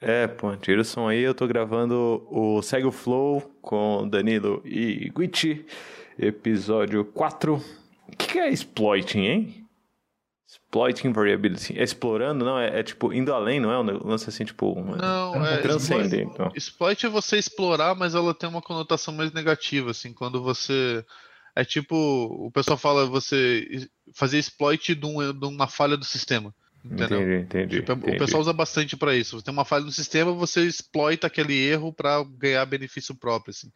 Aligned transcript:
É, 0.00 0.26
pô, 0.26 0.56
tira 0.56 0.80
o 0.80 0.84
som 0.84 1.08
aí, 1.08 1.20
eu 1.20 1.34
tô 1.34 1.46
gravando 1.46 2.26
o 2.30 2.62
Segue 2.62 2.86
o 2.86 2.92
Flow 2.92 3.42
com 3.60 4.08
Danilo 4.08 4.62
e 4.64 5.12
Guichi, 5.14 5.66
episódio 6.18 7.04
4. 7.04 7.54
O 7.54 8.16
que, 8.16 8.26
que 8.26 8.38
é 8.38 8.48
exploiting, 8.48 9.20
hein? 9.20 9.66
Exploiting 10.48 11.12
variability. 11.12 11.78
É 11.78 11.82
explorando, 11.82 12.46
não? 12.46 12.58
É, 12.58 12.80
é, 12.80 12.82
tipo 12.82 13.12
indo 13.12 13.32
além, 13.34 13.60
não 13.60 13.70
é? 13.70 13.78
Um 13.78 14.08
lance 14.08 14.28
assim, 14.28 14.44
tipo. 14.44 14.74
Não, 14.74 15.46
é. 15.46 15.58
Transcender, 15.58 16.20
exploit, 16.20 16.34
então. 16.34 16.52
exploit 16.56 17.06
é 17.06 17.08
você 17.08 17.36
explorar, 17.36 17.94
mas 17.94 18.14
ela 18.14 18.32
tem 18.32 18.48
uma 18.48 18.62
conotação 18.62 19.12
mais 19.12 19.32
negativa, 19.32 19.90
assim, 19.90 20.14
quando 20.14 20.42
você. 20.42 21.04
É 21.54 21.62
tipo, 21.62 21.94
o 21.94 22.50
pessoal 22.50 22.78
fala 22.78 23.04
você 23.04 23.86
fazer 24.14 24.38
exploit 24.38 24.94
de, 24.94 25.06
um, 25.06 25.32
de 25.32 25.46
uma 25.46 25.66
falha 25.66 25.96
do 25.96 26.04
sistema. 26.04 26.54
Entendeu? 26.84 27.22
Entendi, 27.22 27.42
entendi, 27.42 27.76
tipo, 27.80 27.92
entendi. 27.92 28.16
O 28.16 28.18
pessoal 28.18 28.40
usa 28.40 28.52
bastante 28.52 28.96
para 28.96 29.14
isso. 29.14 29.38
Você 29.38 29.44
tem 29.44 29.52
uma 29.52 29.64
falha 29.64 29.84
no 29.84 29.92
sistema, 29.92 30.32
você 30.32 30.62
exploita 30.62 31.26
aquele 31.26 31.54
erro 31.54 31.92
para 31.92 32.24
ganhar 32.38 32.64
benefício 32.64 33.14
próprio, 33.14 33.50
assim. 33.50 33.70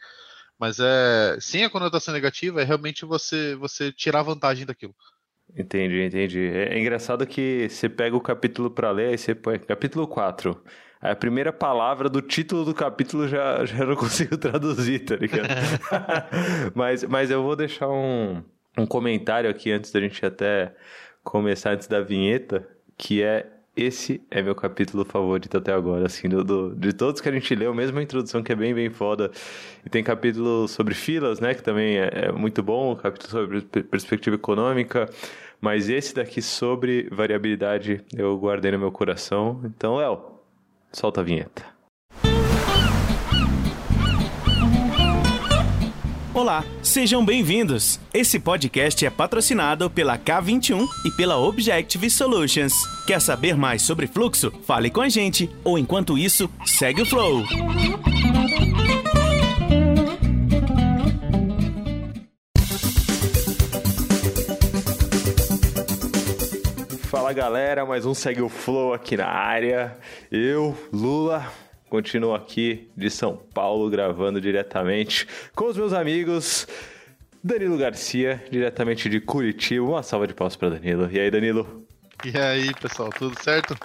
Mas 0.58 0.78
é 0.80 1.36
sem 1.40 1.64
a 1.64 1.70
conotação 1.70 2.14
negativa, 2.14 2.62
é 2.62 2.64
realmente 2.64 3.04
você 3.04 3.54
você 3.56 3.92
tirar 3.92 4.22
vantagem 4.22 4.64
daquilo. 4.64 4.94
Entendi, 5.56 6.02
entendi. 6.02 6.46
É, 6.46 6.74
é 6.74 6.80
engraçado 6.80 7.26
que 7.26 7.68
você 7.68 7.88
pega 7.88 8.16
o 8.16 8.20
capítulo 8.20 8.70
para 8.70 8.90
ler 8.90 9.14
e 9.14 9.18
você 9.18 9.34
põe 9.34 9.58
capítulo 9.58 10.06
4. 10.06 10.62
Aí 11.00 11.10
a 11.10 11.16
primeira 11.16 11.52
palavra 11.52 12.08
do 12.08 12.22
título 12.22 12.64
do 12.64 12.74
capítulo 12.74 13.28
já, 13.28 13.64
já 13.66 13.84
não 13.84 13.94
consigo 13.94 14.38
traduzir, 14.38 15.00
tá 15.00 15.16
ligado? 15.16 15.48
mas, 16.74 17.04
mas 17.04 17.30
eu 17.30 17.42
vou 17.42 17.54
deixar 17.54 17.88
um, 17.90 18.42
um 18.78 18.86
comentário 18.86 19.50
aqui 19.50 19.70
antes 19.70 19.92
da 19.92 20.00
gente 20.00 20.24
até 20.24 20.74
começar, 21.22 21.72
antes 21.72 21.88
da 21.88 22.00
vinheta, 22.00 22.66
que 22.96 23.22
é 23.22 23.46
esse 23.76 24.22
é 24.30 24.40
meu 24.40 24.54
capítulo 24.54 25.04
favorito 25.04 25.56
até 25.56 25.72
agora, 25.72 26.06
assim, 26.06 26.28
do, 26.28 26.44
do, 26.44 26.76
de 26.76 26.92
todos 26.92 27.20
que 27.20 27.28
a 27.28 27.32
gente 27.32 27.54
leu, 27.54 27.74
mesmo 27.74 27.98
a 27.98 28.02
introdução 28.02 28.42
que 28.42 28.52
é 28.52 28.54
bem, 28.54 28.72
bem 28.72 28.88
foda. 28.88 29.30
E 29.84 29.90
tem 29.90 30.02
capítulo 30.04 30.68
sobre 30.68 30.94
filas, 30.94 31.40
né, 31.40 31.54
que 31.54 31.62
também 31.62 31.98
é, 31.98 32.26
é 32.26 32.32
muito 32.32 32.62
bom, 32.62 32.94
capítulo 32.94 33.30
sobre 33.30 33.62
perspectiva 33.82 34.36
econômica, 34.36 35.10
mas 35.60 35.88
esse 35.88 36.14
daqui 36.14 36.40
sobre 36.40 37.08
variabilidade 37.10 38.04
eu 38.16 38.36
guardei 38.38 38.70
no 38.70 38.78
meu 38.78 38.92
coração. 38.92 39.60
Então, 39.64 39.96
Léo, 39.96 40.22
solta 40.92 41.20
a 41.20 41.24
vinheta. 41.24 41.73
Olá, 46.34 46.64
sejam 46.82 47.24
bem-vindos. 47.24 48.00
Esse 48.12 48.40
podcast 48.40 49.06
é 49.06 49.08
patrocinado 49.08 49.88
pela 49.88 50.18
K21 50.18 50.84
e 51.04 51.10
pela 51.12 51.38
Objective 51.38 52.10
Solutions. 52.10 52.72
Quer 53.06 53.20
saber 53.20 53.56
mais 53.56 53.82
sobre 53.82 54.08
fluxo? 54.08 54.50
Fale 54.66 54.90
com 54.90 55.00
a 55.00 55.08
gente 55.08 55.48
ou 55.62 55.78
enquanto 55.78 56.18
isso, 56.18 56.50
segue 56.66 57.02
o 57.02 57.06
flow. 57.06 57.44
Fala 67.08 67.32
galera, 67.32 67.86
mais 67.86 68.04
um 68.04 68.12
Segue 68.12 68.42
o 68.42 68.48
Flow 68.48 68.92
aqui 68.92 69.16
na 69.16 69.28
área. 69.28 69.96
Eu, 70.32 70.76
Lula, 70.92 71.46
Continuo 71.94 72.34
aqui 72.34 72.90
de 72.96 73.08
São 73.08 73.36
Paulo 73.36 73.88
gravando 73.88 74.40
diretamente 74.40 75.28
com 75.54 75.66
os 75.66 75.76
meus 75.76 75.92
amigos. 75.92 76.66
Danilo 77.40 77.78
Garcia, 77.78 78.42
diretamente 78.50 79.08
de 79.08 79.20
Curitiba. 79.20 79.86
Uma 79.86 80.02
salva 80.02 80.26
de 80.26 80.34
palmas 80.34 80.56
para 80.56 80.70
Danilo. 80.70 81.08
E 81.08 81.20
aí, 81.20 81.30
Danilo? 81.30 81.86
E 82.24 82.36
aí, 82.36 82.74
pessoal, 82.74 83.10
tudo 83.10 83.40
certo? 83.40 83.76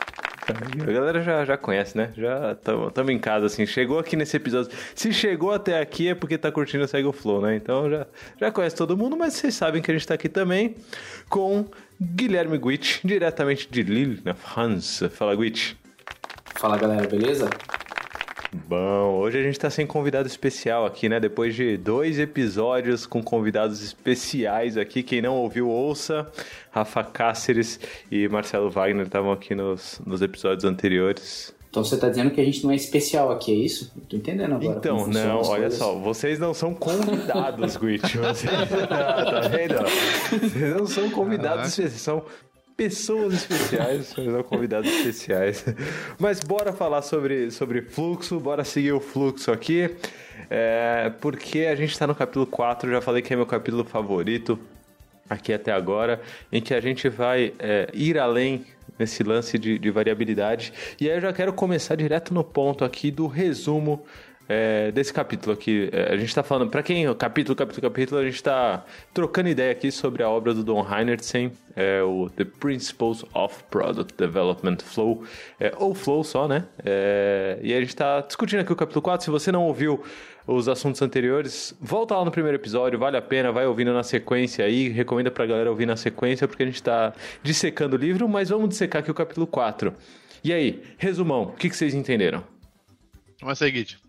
A 0.48 0.92
galera 0.92 1.22
já, 1.22 1.46
já 1.46 1.56
conhece, 1.56 1.96
né? 1.96 2.12
Já 2.18 2.54
estamos 2.54 3.14
em 3.14 3.20
casa, 3.20 3.46
assim. 3.46 3.64
Chegou 3.68 4.00
aqui 4.00 4.16
nesse 4.16 4.36
episódio. 4.38 4.72
Se 4.96 5.14
chegou 5.14 5.52
até 5.52 5.80
aqui 5.80 6.08
é 6.08 6.16
porque 6.16 6.36
tá 6.36 6.52
curtindo 6.52 6.86
o 6.86 6.88
Segue 6.88 7.08
o 7.08 7.14
Flow, 7.14 7.40
né? 7.40 7.56
Então 7.56 7.92
já, 7.92 8.08
já 8.42 8.52
conhece 8.52 8.76
todo 8.76 8.98
mundo, 8.98 9.16
mas 9.16 9.34
vocês 9.36 9.54
sabem 9.54 9.84
que 9.84 9.92
a 9.92 9.94
gente 9.94 10.08
tá 10.08 10.16
aqui 10.16 10.28
também 10.28 10.76
com 11.30 11.64
Guilherme 12.02 12.58
Guit, 12.58 13.02
diretamente 13.06 13.68
de 13.70 13.84
Lille, 13.84 14.20
na 14.26 14.34
França. 14.34 15.12
Fala, 15.12 15.36
Guit. 15.36 15.78
Fala, 16.56 16.76
galera, 16.76 17.08
beleza? 17.08 17.48
Bom, 18.52 19.20
hoje 19.20 19.38
a 19.38 19.44
gente 19.44 19.54
está 19.54 19.70
sem 19.70 19.86
convidado 19.86 20.28
especial 20.28 20.84
aqui, 20.84 21.08
né? 21.08 21.20
Depois 21.20 21.54
de 21.54 21.78
dois 21.78 22.18
episódios 22.18 23.06
com 23.06 23.22
convidados 23.22 23.84
especiais 23.84 24.76
aqui, 24.76 25.04
quem 25.04 25.22
não 25.22 25.36
ouviu, 25.36 25.70
ouça. 25.70 26.28
Rafa 26.72 27.04
Cáceres 27.04 27.80
e 28.12 28.28
Marcelo 28.28 28.70
Wagner 28.72 29.06
estavam 29.06 29.32
aqui 29.32 29.54
nos, 29.54 30.02
nos 30.04 30.24
episódios 30.24 30.66
anteriores. 30.66 31.54
Então 31.70 31.84
você 31.84 31.94
está 31.94 32.10
dizendo 32.10 32.32
que 32.32 32.42
a 32.42 32.44
gente 32.44 32.64
não 32.64 32.72
é 32.72 32.76
especial 32.76 33.32
aqui, 33.32 33.52
é 33.52 33.56
isso? 33.56 33.94
Tô 34.10 34.18
entendendo 34.18 34.56
agora. 34.56 34.80
Então, 34.80 35.06
não, 35.06 35.44
olha 35.44 35.62
coisas. 35.62 35.76
só, 35.76 35.94
vocês 35.94 36.40
não 36.40 36.52
são 36.52 36.74
convidados, 36.74 37.78
Guit. 37.78 38.18
Vocês, 38.18 38.50
tá 38.90 39.42
vendo? 39.42 39.76
Vocês 40.42 40.76
não 40.76 40.88
são 40.88 41.12
convidados, 41.12 41.72
vocês 41.72 41.92
são 41.92 42.24
pessoas 42.80 43.34
especiais, 43.34 44.16
não 44.26 44.42
convidados 44.42 44.90
especiais. 44.90 45.66
Mas 46.18 46.40
bora 46.40 46.72
falar 46.72 47.02
sobre, 47.02 47.52
sobre 47.52 47.82
fluxo, 47.82 48.40
bora 48.40 48.64
seguir 48.64 48.94
o 48.94 49.02
fluxo 49.02 49.52
aqui, 49.52 49.94
é, 50.50 51.12
porque 51.20 51.66
a 51.66 51.76
gente 51.76 51.92
está 51.92 52.08
no 52.08 52.16
capítulo 52.16 52.48
4, 52.48 52.90
já 52.90 53.02
falei 53.02 53.22
que 53.22 53.34
é 53.34 53.36
meu 53.36 53.46
capítulo 53.46 53.84
favorito 53.84 54.58
aqui 55.30 55.52
até 55.52 55.74
agora, 55.74 56.22
em 56.50 56.62
que 56.62 56.74
a 56.74 56.80
gente 56.80 57.10
vai 57.10 57.54
é, 57.60 57.90
ir 57.94 58.18
além 58.18 58.66
nesse 58.98 59.24
lance 59.24 59.60
de, 59.60 59.78
de 59.78 59.92
variabilidade. 59.92 60.72
E 61.02 61.10
aí 61.10 61.18
eu 61.18 61.22
já 61.22 61.34
quero 61.34 61.52
começar 61.52 61.96
direto 61.96 62.34
no 62.34 62.46
ponto 62.46 62.86
aqui 62.86 63.12
do 63.12 63.28
resumo 63.28 64.06
é, 64.50 64.92
desse 64.92 65.14
capítulo 65.14 65.54
aqui. 65.54 65.90
É, 65.94 66.12
a 66.12 66.18
gente 66.18 66.30
está 66.30 66.42
falando, 66.42 66.72
para 66.72 66.82
quem, 66.82 67.06
capítulo, 67.14 67.56
capítulo, 67.56 67.82
capítulo, 67.84 68.20
a 68.20 68.24
gente 68.26 68.34
está 68.34 68.84
trocando 69.14 69.48
ideia 69.48 69.72
aqui 69.72 69.92
sobre 69.92 70.24
a 70.24 70.30
obra 70.30 70.56
do 70.56 70.64
Don 70.64 70.84
Heinertsen, 70.84 71.52
é, 71.76 72.02
o 72.02 72.30
The 72.36 72.46
Principles 72.46 73.24
of 73.36 73.64
Product 73.70 74.18
Development 74.18 74.78
Flow, 74.84 75.24
é, 75.60 75.72
ou 75.78 75.94
Flow 75.94 76.24
só, 76.24 76.48
né? 76.48 76.66
É, 76.84 77.60
e 77.62 77.72
a 77.76 77.80
gente 77.80 77.90
está 77.90 78.22
discutindo 78.22 78.62
aqui 78.62 78.74
o 78.74 78.76
capítulo 78.76 79.04
4. 79.04 79.24
Se 79.26 79.30
você 79.30 79.52
não 79.52 79.66
ouviu 79.66 80.04
os 80.48 80.68
assuntos 80.68 81.00
anteriores, 81.04 81.76
volta 81.80 82.18
lá 82.18 82.26
no 82.26 82.32
primeiro 82.32 82.58
episódio, 82.58 82.98
vale 82.98 83.18
a 83.18 83.22
pena, 83.22 83.52
vai 83.52 83.68
ouvindo 83.68 83.94
na 83.94 84.02
sequência 84.02 84.66
aí, 84.66 84.90
recomenda 84.90 85.30
pra 85.30 85.46
galera 85.46 85.70
ouvir 85.70 85.86
na 85.86 85.96
sequência, 85.96 86.48
porque 86.48 86.64
a 86.64 86.66
gente 86.66 86.76
está 86.76 87.14
dissecando 87.44 87.96
o 87.96 88.00
livro, 88.00 88.28
mas 88.28 88.50
vamos 88.50 88.70
dissecar 88.70 89.04
aqui 89.04 89.12
o 89.12 89.14
capítulo 89.14 89.46
4. 89.46 89.94
E 90.44 90.52
aí, 90.52 90.82
resumão, 90.98 91.44
o 91.44 91.52
que, 91.52 91.70
que 91.70 91.76
vocês 91.76 91.94
entenderam? 91.94 92.44
Vamos 93.42 93.60
seguir. 93.60 94.09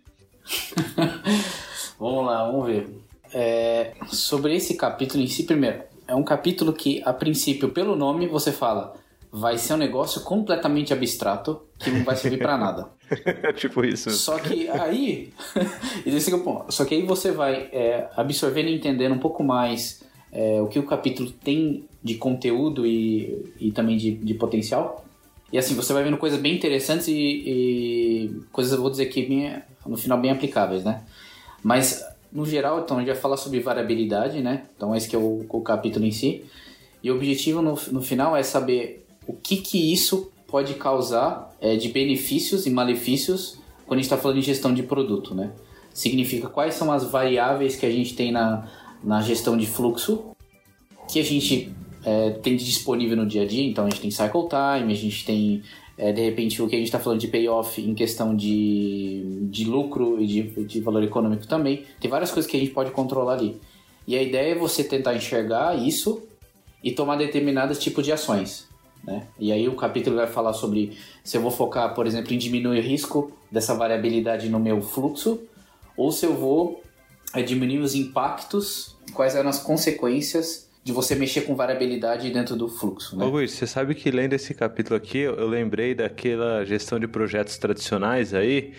vamos 1.99 2.27
lá, 2.27 2.47
vamos 2.47 2.67
ver. 2.67 2.89
É, 3.33 3.93
sobre 4.09 4.57
esse 4.57 4.75
capítulo 4.75 5.23
em 5.23 5.27
si, 5.27 5.45
primeiro, 5.45 5.83
é 6.07 6.15
um 6.15 6.25
capítulo 6.25 6.73
que, 6.73 7.03
a 7.05 7.13
princípio, 7.13 7.71
pelo 7.71 7.95
nome, 7.97 8.27
você 8.27 8.53
fala 8.53 8.95
vai 9.33 9.57
ser 9.59 9.75
um 9.75 9.77
negócio 9.77 10.23
completamente 10.23 10.93
abstrato 10.93 11.63
que 11.79 11.91
não 11.91 12.05
vai 12.05 12.17
servir 12.17 12.39
para 12.39 12.59
nada. 12.59 12.89
tipo 13.55 13.85
isso. 13.85 14.11
Só 14.11 14.39
que 14.39 14.69
aí, 14.69 15.33
só 16.69 16.85
que 16.85 16.95
aí 16.95 17.03
você 17.03 17.31
vai 17.31 17.69
é, 17.73 18.09
absorvendo 18.17 18.69
e 18.69 18.75
entendendo 18.75 19.15
um 19.15 19.19
pouco 19.19 19.45
mais 19.45 20.03
é, 20.33 20.61
o 20.61 20.67
que 20.67 20.79
o 20.79 20.87
capítulo 20.87 21.31
tem 21.31 21.85
de 22.03 22.15
conteúdo 22.17 22.87
e, 22.87 23.55
e 23.61 23.71
também 23.71 23.97
de, 23.97 24.13
de 24.13 24.35
potencial. 24.35 25.05
E 25.53 25.59
assim, 25.59 25.75
você 25.75 25.93
vai 25.93 26.05
vendo 26.05 26.17
coisas 26.17 26.41
bem 26.41 26.55
interessantes 26.55 27.09
e, 27.09 27.13
e 27.13 28.43
coisas, 28.53 28.73
eu 28.73 28.81
vou 28.81 28.91
dizer 28.91 29.07
que 29.07 29.23
bem, 29.23 29.61
no 29.85 29.97
final 29.97 30.19
bem 30.19 30.31
aplicáveis, 30.31 30.85
né? 30.85 31.03
Mas, 31.63 32.05
no 32.33 32.47
geral, 32.47 32.81
então, 32.81 32.97
a 32.97 33.01
gente 33.01 33.11
vai 33.11 33.21
falar 33.21 33.37
sobre 33.37 33.61
variabilidade, 33.61 34.41
né? 34.41 34.65
Então, 34.77 34.95
esse 34.95 35.09
que 35.09 35.17
é 35.17 35.19
o, 35.19 35.45
o 35.49 35.61
capítulo 35.61 36.05
em 36.05 36.13
si. 36.13 36.45
E 37.03 37.11
o 37.11 37.17
objetivo 37.17 37.61
no, 37.61 37.79
no 37.91 38.03
final 38.03 38.37
é 38.37 38.43
saber 38.43 39.07
o 39.27 39.33
que 39.33 39.57
que 39.57 39.93
isso 39.93 40.31
pode 40.47 40.75
causar 40.75 41.55
é, 41.61 41.77
de 41.77 41.89
benefícios 41.89 42.67
e 42.67 42.71
malefícios 42.71 43.59
quando 43.87 43.99
a 43.99 44.03
gente 44.03 44.13
está 44.13 44.17
falando 44.17 44.39
de 44.39 44.47
gestão 44.47 44.73
de 44.73 44.83
produto, 44.83 45.35
né? 45.35 45.51
Significa 45.93 46.49
quais 46.49 46.75
são 46.75 46.93
as 46.93 47.05
variáveis 47.05 47.75
que 47.75 47.85
a 47.85 47.91
gente 47.91 48.15
tem 48.15 48.31
na, 48.31 48.69
na 49.03 49.21
gestão 49.21 49.57
de 49.57 49.67
fluxo 49.67 50.31
que 51.09 51.19
a 51.19 51.25
gente 51.25 51.73
é, 52.05 52.31
tem 52.31 52.57
disponível 52.57 53.17
no 53.17 53.27
dia 53.27 53.43
a 53.43 53.47
dia. 53.47 53.65
Então 53.65 53.87
a 53.87 53.91
gente 53.91 54.01
tem 54.01 54.11
cycle 54.11 54.49
time, 54.49 54.93
a 54.93 54.97
gente 54.97 55.25
tem 55.25 55.63
é, 55.99 56.13
de 56.13 56.23
repente 56.23 56.63
o 56.63 56.69
que 56.69 56.75
a 56.75 56.79
gente 56.79 56.89
está 56.89 56.99
falando 56.99 57.21
de 57.21 57.29
payoff 57.29 57.81
em 57.81 57.95
questão 57.95 58.35
de, 58.35 59.47
de 59.51 59.65
lucro 59.65 60.21
e 60.21 60.27
de, 60.27 60.43
de 60.65 60.81
valor 60.81 61.03
econômico 61.03 61.47
também. 61.47 61.85
Tem 62.01 62.11
várias 62.11 62.31
coisas 62.31 62.51
que 62.51 62.57
a 62.57 62.61
gente 62.61 62.73
pode 62.73 62.91
controlar 62.91 63.35
ali. 63.35 63.61
E 64.07 64.17
a 64.17 64.23
ideia 64.23 64.53
é 64.53 64.55
você 64.55 64.83
tentar 64.83 65.15
enxergar 65.15 65.77
isso 65.77 66.23
e 66.83 66.91
tomar 66.91 67.17
determinados 67.17 67.79
tipos 67.79 68.05
de 68.05 68.13
ações. 68.13 68.67
Né? 69.05 69.27
E 69.39 69.53
aí 69.53 69.69
o 69.69 69.75
capítulo 69.75 70.17
vai 70.17 70.27
falar 70.27 70.53
sobre 70.53 70.97
se 71.23 71.37
eu 71.37 71.43
vou 71.43 71.51
focar, 71.51 71.95
por 71.95 72.07
exemplo, 72.07 72.33
em 72.33 72.39
diminuir 72.39 72.79
o 72.79 72.83
risco 72.83 73.33
dessa 73.51 73.75
variabilidade 73.75 74.49
no 74.49 74.59
meu 74.59 74.81
fluxo, 74.81 75.41
ou 75.97 76.11
se 76.11 76.25
eu 76.25 76.35
vou 76.35 76.83
é, 77.35 77.43
diminuir 77.43 77.79
os 77.79 77.95
impactos, 77.95 78.97
quais 79.13 79.35
eram 79.35 79.51
as 79.51 79.59
consequências 79.59 80.70
de 80.83 80.93
você 80.93 81.15
mexer 81.15 81.43
com 81.43 81.55
variabilidade 81.55 82.31
dentro 82.31 82.57
do 82.57 82.69
fluxo. 82.69 83.17
Né? 83.17 83.25
Ô, 83.25 83.29
Luiz, 83.29 83.53
você 83.53 83.67
sabe 83.67 83.95
que 83.95 84.11
lendo 84.11 84.33
esse 84.33 84.55
capítulo 84.55 84.97
aqui, 84.97 85.19
eu 85.19 85.47
lembrei 85.47 85.95
daquela 85.95 86.65
gestão 86.65 86.99
de 86.99 87.07
projetos 87.07 87.59
tradicionais 87.59 88.33
aí, 88.33 88.73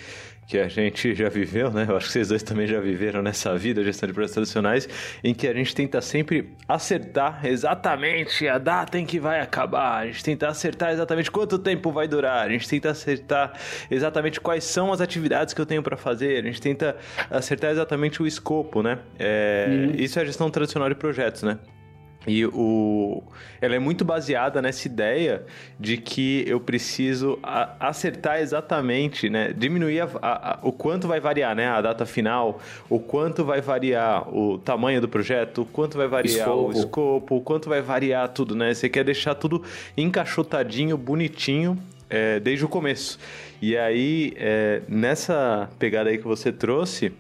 que 0.47 0.57
a 0.57 0.67
gente 0.67 1.15
já 1.15 1.29
viveu, 1.29 1.71
né? 1.71 1.85
Eu 1.87 1.95
acho 1.95 2.07
que 2.07 2.11
vocês 2.11 2.27
dois 2.27 2.43
também 2.43 2.67
já 2.67 2.79
viveram 2.79 3.21
nessa 3.21 3.55
vida, 3.57 3.81
gestão 3.83 4.05
de 4.07 4.13
projetos 4.13 4.33
tradicionais, 4.33 4.89
em 5.23 5.33
que 5.33 5.47
a 5.47 5.53
gente 5.53 5.73
tenta 5.73 6.01
sempre 6.01 6.49
acertar 6.67 7.45
exatamente 7.45 8.45
a 8.49 8.57
data 8.57 8.99
em 8.99 9.05
que 9.05 9.17
vai 9.17 9.39
acabar, 9.39 9.99
a 9.99 10.07
gente 10.07 10.23
tenta 10.23 10.49
acertar 10.49 10.91
exatamente 10.91 11.31
quanto 11.31 11.57
tempo 11.57 11.89
vai 11.89 12.05
durar, 12.05 12.47
a 12.47 12.49
gente 12.49 12.67
tenta 12.67 12.89
acertar 12.89 13.53
exatamente 13.89 14.41
quais 14.41 14.65
são 14.65 14.91
as 14.91 14.99
atividades 14.99 15.53
que 15.53 15.61
eu 15.61 15.65
tenho 15.65 15.81
para 15.81 15.95
fazer, 15.95 16.43
a 16.43 16.45
gente 16.45 16.59
tenta 16.59 16.97
acertar 17.29 17.71
exatamente 17.71 18.21
o 18.21 18.27
escopo, 18.27 18.83
né? 18.83 18.99
É, 19.17 19.67
uhum. 19.69 19.95
Isso 19.95 20.19
é 20.19 20.23
a 20.23 20.25
gestão 20.25 20.49
tradicional 20.51 20.89
de 20.89 20.95
projetos, 20.95 21.43
né? 21.43 21.59
E 22.27 22.45
o, 22.45 23.23
ela 23.59 23.75
é 23.75 23.79
muito 23.79 24.05
baseada 24.05 24.61
nessa 24.61 24.87
ideia 24.87 25.43
de 25.79 25.97
que 25.97 26.43
eu 26.47 26.59
preciso 26.59 27.39
a, 27.41 27.87
acertar 27.87 28.39
exatamente, 28.39 29.27
né? 29.27 29.51
Diminuir 29.57 30.01
a, 30.01 30.09
a, 30.21 30.59
o 30.61 30.71
quanto 30.71 31.07
vai 31.07 31.19
variar, 31.19 31.55
né? 31.55 31.67
A 31.67 31.81
data 31.81 32.05
final, 32.05 32.59
o 32.87 32.99
quanto 32.99 33.43
vai 33.43 33.59
variar 33.59 34.29
o 34.35 34.59
tamanho 34.59 35.01
do 35.01 35.09
projeto, 35.09 35.63
o 35.63 35.65
quanto 35.65 35.97
vai 35.97 36.07
variar 36.07 36.47
escopo. 36.47 36.67
o 36.67 36.71
escopo, 36.71 37.35
o 37.37 37.41
quanto 37.41 37.69
vai 37.69 37.81
variar 37.81 38.29
tudo, 38.29 38.55
né? 38.55 38.71
Você 38.71 38.87
quer 38.87 39.03
deixar 39.03 39.33
tudo 39.33 39.63
encaixotadinho, 39.97 40.95
bonitinho, 40.97 41.81
é, 42.07 42.39
desde 42.39 42.63
o 42.63 42.69
começo. 42.69 43.17
E 43.59 43.75
aí, 43.75 44.33
é, 44.37 44.83
nessa 44.87 45.69
pegada 45.79 46.11
aí 46.11 46.19
que 46.19 46.27
você 46.27 46.51
trouxe 46.51 47.11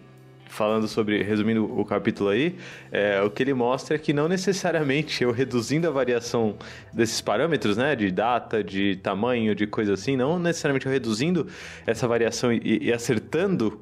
falando 0.51 0.87
sobre, 0.87 1.23
resumindo 1.23 1.63
o 1.63 1.85
capítulo 1.85 2.29
aí, 2.29 2.55
é, 2.91 3.21
o 3.21 3.31
que 3.31 3.41
ele 3.41 3.53
mostra 3.53 3.95
é 3.95 3.97
que 3.97 4.11
não 4.11 4.27
necessariamente 4.27 5.23
eu 5.23 5.31
reduzindo 5.31 5.87
a 5.87 5.91
variação 5.91 6.55
desses 6.93 7.21
parâmetros, 7.21 7.77
né, 7.77 7.95
de 7.95 8.11
data, 8.11 8.61
de 8.61 8.97
tamanho, 8.97 9.55
de 9.55 9.65
coisa 9.65 9.93
assim, 9.93 10.17
não 10.17 10.37
necessariamente 10.37 10.85
eu 10.85 10.91
reduzindo 10.91 11.47
essa 11.87 12.05
variação 12.07 12.51
e, 12.51 12.79
e 12.81 12.93
acertando 12.93 13.79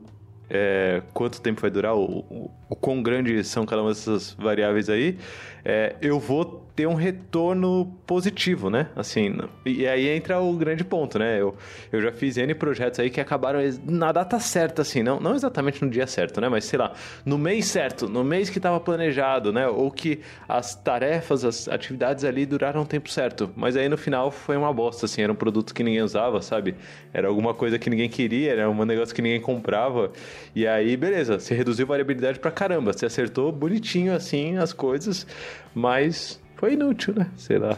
é, 0.50 1.02
quanto 1.14 1.42
tempo 1.42 1.62
vai 1.62 1.70
durar, 1.70 1.96
o, 1.96 2.52
o, 2.70 2.76
quão 2.76 3.02
grandes 3.02 3.48
são 3.48 3.66
cada 3.66 3.82
uma 3.82 3.90
dessas 3.90 4.34
variáveis 4.34 4.90
aí, 4.90 5.18
é, 5.64 5.96
eu 6.02 6.20
vou 6.20 6.70
ter 6.80 6.88
um 6.88 6.94
retorno 6.94 7.94
positivo, 8.08 8.70
né? 8.70 8.88
Assim, 8.96 9.38
e 9.66 9.86
aí 9.86 10.08
entra 10.08 10.40
o 10.40 10.54
grande 10.54 10.82
ponto, 10.86 11.20
né? 11.20 11.42
Eu, 11.42 11.54
eu 11.92 12.02
já 12.02 12.10
fiz 12.10 12.38
N 12.38 12.56
projetos 12.56 13.02
aí 13.02 13.10
que 13.10 13.20
acabaram 13.20 13.60
na 13.84 14.14
data 14.14 14.40
certa, 14.40 14.82
assim, 14.82 15.04
não, 15.04 15.20
não 15.20 15.36
exatamente 15.36 15.84
no 15.84 15.92
dia 15.92 16.08
certo, 16.08 16.40
né? 16.40 16.48
Mas 16.48 16.64
sei 16.64 16.80
lá, 16.80 16.94
no 17.26 17.38
mês 17.38 17.66
certo, 17.66 18.08
no 18.08 18.24
mês 18.24 18.50
que 18.50 18.60
estava 18.60 18.80
planejado, 18.80 19.52
né? 19.52 19.68
Ou 19.68 19.92
que 19.92 20.22
as 20.48 20.74
tarefas, 20.74 21.44
as 21.44 21.68
atividades 21.68 22.24
ali 22.24 22.46
duraram 22.46 22.84
o 22.84 22.86
tempo 22.86 23.10
certo. 23.10 23.52
Mas 23.58 23.76
aí 23.76 23.90
no 23.90 23.98
final 23.98 24.32
foi 24.32 24.56
uma 24.56 24.72
bosta, 24.72 25.06
assim, 25.06 25.22
era 25.22 25.34
um 25.34 25.36
produto 25.36 25.74
que 25.74 25.84
ninguém 25.84 26.02
usava, 26.02 26.42
sabe? 26.42 26.76
Era 27.14 27.28
alguma 27.28 27.54
coisa 27.54 27.78
que 27.78 27.90
ninguém 27.90 28.08
queria, 28.08 28.54
era 28.54 28.70
um 28.70 28.86
negócio 28.86 29.14
que 29.14 29.22
ninguém 29.22 29.42
comprava. 29.42 30.14
E 30.56 30.66
aí, 30.66 30.96
beleza, 30.96 31.40
você 31.40 31.54
reduziu 31.54 31.86
variabilidade 31.86 32.40
pra 32.40 32.52
caramba, 32.52 32.94
você 32.94 33.06
acertou 33.06 33.52
bonitinho, 33.52 34.14
assim, 34.16 34.58
as 34.58 34.72
coisas, 34.72 35.28
mas 35.74 36.42
foi 36.56 36.74
inútil, 36.74 37.14
né? 37.16 37.32
Sei 37.36 37.58
lá. 37.58 37.78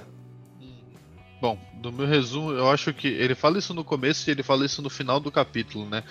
Bom, 1.42 1.58
do 1.74 1.92
meu 1.92 2.06
resumo, 2.06 2.52
eu 2.52 2.70
acho 2.70 2.94
que 2.94 3.08
ele 3.08 3.34
fala 3.34 3.58
isso 3.58 3.74
no 3.74 3.84
começo 3.84 4.30
e 4.30 4.32
ele 4.32 4.44
fala 4.44 4.66
isso 4.66 4.82
no 4.82 4.90
final 4.90 5.20
do 5.20 5.32
capítulo, 5.32 5.90
né? 5.90 6.04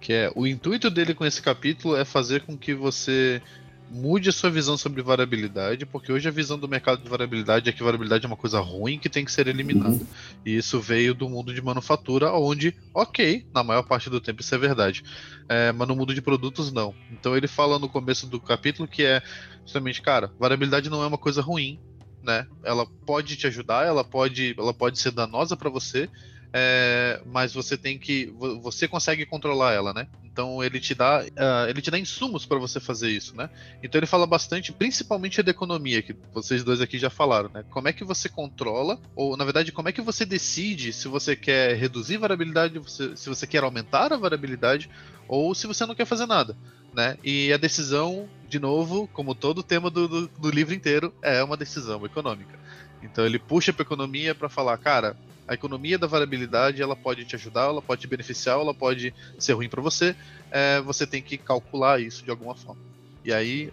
Que 0.00 0.12
é 0.12 0.32
o 0.34 0.46
intuito 0.46 0.90
dele 0.90 1.14
com 1.14 1.24
esse 1.24 1.40
capítulo 1.40 1.96
é 1.96 2.04
fazer 2.04 2.42
com 2.42 2.56
que 2.56 2.74
você 2.74 3.40
mude 3.90 4.28
a 4.28 4.32
sua 4.32 4.50
visão 4.50 4.76
sobre 4.76 5.02
variabilidade, 5.02 5.86
porque 5.86 6.12
hoje 6.12 6.28
a 6.28 6.32
visão 6.32 6.58
do 6.58 6.68
mercado 6.68 7.02
de 7.02 7.08
variabilidade 7.08 7.68
é 7.68 7.72
que 7.72 7.82
variabilidade 7.82 8.24
é 8.24 8.28
uma 8.28 8.36
coisa 8.36 8.60
ruim 8.60 8.98
que 8.98 9.08
tem 9.08 9.24
que 9.24 9.32
ser 9.32 9.46
eliminada. 9.46 10.00
E 10.44 10.56
isso 10.56 10.80
veio 10.80 11.14
do 11.14 11.28
mundo 11.28 11.54
de 11.54 11.62
manufatura, 11.62 12.32
onde, 12.32 12.74
ok, 12.92 13.46
na 13.54 13.62
maior 13.62 13.82
parte 13.82 14.10
do 14.10 14.20
tempo 14.20 14.40
isso 14.40 14.54
é 14.54 14.58
verdade, 14.58 15.02
é, 15.48 15.72
mas 15.72 15.88
no 15.88 15.96
mundo 15.96 16.14
de 16.14 16.22
produtos 16.22 16.72
não. 16.72 16.94
Então 17.10 17.36
ele 17.36 17.48
fala 17.48 17.78
no 17.78 17.88
começo 17.88 18.26
do 18.26 18.40
capítulo 18.40 18.88
que 18.88 19.04
é 19.04 19.22
justamente, 19.64 20.02
cara, 20.02 20.32
variabilidade 20.38 20.90
não 20.90 21.02
é 21.02 21.06
uma 21.06 21.18
coisa 21.18 21.40
ruim, 21.40 21.80
né? 22.22 22.46
Ela 22.64 22.84
pode 23.06 23.36
te 23.36 23.46
ajudar, 23.46 23.86
ela 23.86 24.02
pode, 24.02 24.54
ela 24.58 24.74
pode 24.74 24.98
ser 24.98 25.12
danosa 25.12 25.56
para 25.56 25.70
você, 25.70 26.08
é, 26.52 27.20
mas 27.26 27.52
você 27.52 27.76
tem 27.76 27.98
que, 27.98 28.32
você 28.62 28.86
consegue 28.88 29.26
controlar 29.26 29.72
ela, 29.72 29.92
né? 29.92 30.06
Então 30.24 30.62
ele 30.62 30.78
te 30.78 30.94
dá, 30.94 31.22
uh, 31.22 31.68
ele 31.68 31.80
te 31.80 31.90
dá 31.90 31.98
insumos 31.98 32.44
para 32.44 32.58
você 32.58 32.78
fazer 32.78 33.10
isso, 33.10 33.34
né? 33.36 33.48
Então 33.82 33.98
ele 33.98 34.06
fala 34.06 34.26
bastante, 34.26 34.72
principalmente 34.72 35.42
da 35.42 35.50
economia, 35.50 36.02
que 36.02 36.14
vocês 36.32 36.62
dois 36.62 36.80
aqui 36.80 36.98
já 36.98 37.10
falaram, 37.10 37.50
né? 37.52 37.64
Como 37.70 37.88
é 37.88 37.92
que 37.92 38.04
você 38.04 38.28
controla, 38.28 39.00
ou 39.14 39.36
na 39.36 39.44
verdade 39.44 39.72
como 39.72 39.88
é 39.88 39.92
que 39.92 40.02
você 40.02 40.24
decide 40.24 40.92
se 40.92 41.08
você 41.08 41.34
quer 41.34 41.76
reduzir 41.76 42.18
variabilidade, 42.18 42.80
se 42.88 43.28
você 43.28 43.46
quer 43.46 43.62
aumentar 43.64 44.12
a 44.12 44.16
variabilidade, 44.16 44.90
ou 45.26 45.54
se 45.54 45.66
você 45.66 45.86
não 45.86 45.94
quer 45.94 46.04
fazer 46.04 46.26
nada 46.26 46.56
né? 46.96 47.18
E 47.22 47.52
a 47.52 47.58
decisão, 47.58 48.26
de 48.48 48.58
novo, 48.58 49.06
como 49.12 49.34
todo 49.34 49.58
o 49.58 49.62
tema 49.62 49.90
do, 49.90 50.08
do, 50.08 50.28
do 50.28 50.50
livro 50.50 50.72
inteiro, 50.72 51.12
é 51.20 51.44
uma 51.44 51.56
decisão 51.56 52.04
econômica. 52.06 52.58
Então 53.02 53.26
ele 53.26 53.38
puxa 53.38 53.70
para 53.70 53.82
a 53.82 53.84
economia 53.86 54.34
para 54.34 54.48
falar, 54.48 54.78
cara, 54.78 55.14
a 55.46 55.54
economia 55.54 55.98
da 55.98 56.06
variabilidade 56.06 56.82
ela 56.82 56.96
pode 56.96 57.24
te 57.24 57.36
ajudar, 57.36 57.62
ela 57.62 57.82
pode 57.82 58.00
te 58.00 58.06
beneficiar, 58.06 58.58
ela 58.58 58.74
pode 58.74 59.14
ser 59.38 59.52
ruim 59.52 59.68
para 59.68 59.82
você. 59.82 60.16
É, 60.50 60.80
você 60.80 61.06
tem 61.06 61.22
que 61.22 61.38
calcular 61.38 62.00
isso 62.00 62.24
de 62.24 62.30
alguma 62.30 62.54
forma. 62.54 62.80
E 63.24 63.32
aí 63.32 63.72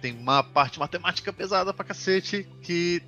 tem 0.00 0.12
uma 0.16 0.42
parte 0.42 0.78
matemática 0.80 1.32
pesada 1.32 1.72
pra 1.72 1.84
cacete 1.84 2.46
que 2.60 3.02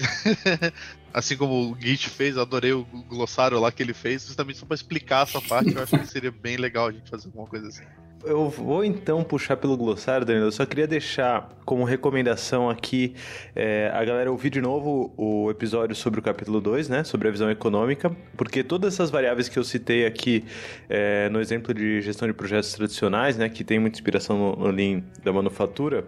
assim 1.13 1.37
como 1.37 1.73
o 1.73 1.81
Git 1.81 2.09
fez, 2.09 2.39
adorei 2.39 2.73
o 2.73 2.85
glossário 2.85 3.59
lá 3.59 3.73
que 3.73 3.83
ele 3.83 3.95
fez, 3.95 4.25
justamente 4.27 4.59
só 4.59 4.67
para 4.67 4.77
explicar 4.77 5.25
essa 5.25 5.41
parte, 5.41 5.75
eu 5.75 5.83
acho 5.83 5.99
que 5.99 6.07
seria 6.07 6.31
bem 6.31 6.57
legal 6.57 6.87
a 6.87 6.93
gente 6.93 7.11
fazer 7.11 7.27
alguma 7.27 7.47
coisa 7.47 7.67
assim 7.69 7.85
eu 8.27 8.49
vou 8.49 8.85
então 8.85 9.23
puxar 9.23 9.57
pelo 9.57 9.77
glossário, 9.77 10.27
Danilo. 10.27 10.47
Eu 10.47 10.53
só 10.53 10.65
queria 10.65 10.87
deixar 10.87 11.49
como 11.65 11.85
recomendação 11.85 12.69
aqui 12.69 13.15
é, 13.55 13.91
a 13.93 14.05
galera 14.05 14.31
ouvir 14.31 14.51
de 14.51 14.61
novo 14.61 15.13
o 15.17 15.51
episódio 15.51 15.95
sobre 15.95 16.21
o 16.21 16.23
capítulo 16.23 16.61
2, 16.61 16.89
né? 16.89 17.05
Sobre 17.05 17.29
a 17.29 17.31
visão 17.31 17.51
econômica, 17.51 18.15
porque 18.37 18.63
todas 18.63 18.95
essas 18.95 19.11
variáveis 19.11 19.49
que 19.49 19.59
eu 19.59 19.65
citei 19.65 20.07
aqui 20.07 20.45
é, 20.89 21.29
no 21.29 21.41
exemplo 21.41 21.73
de 21.75 22.01
gestão 22.01 22.27
de 22.27 22.35
projetos 22.35 22.73
tradicionais, 22.73 23.37
né? 23.37 23.49
Que 23.49 23.63
tem 23.63 23.79
muita 23.79 23.97
inspiração 23.97 24.39
no, 24.39 24.57
no 24.57 24.71
Lean 24.71 25.03
da 25.23 25.33
manufatura, 25.33 26.05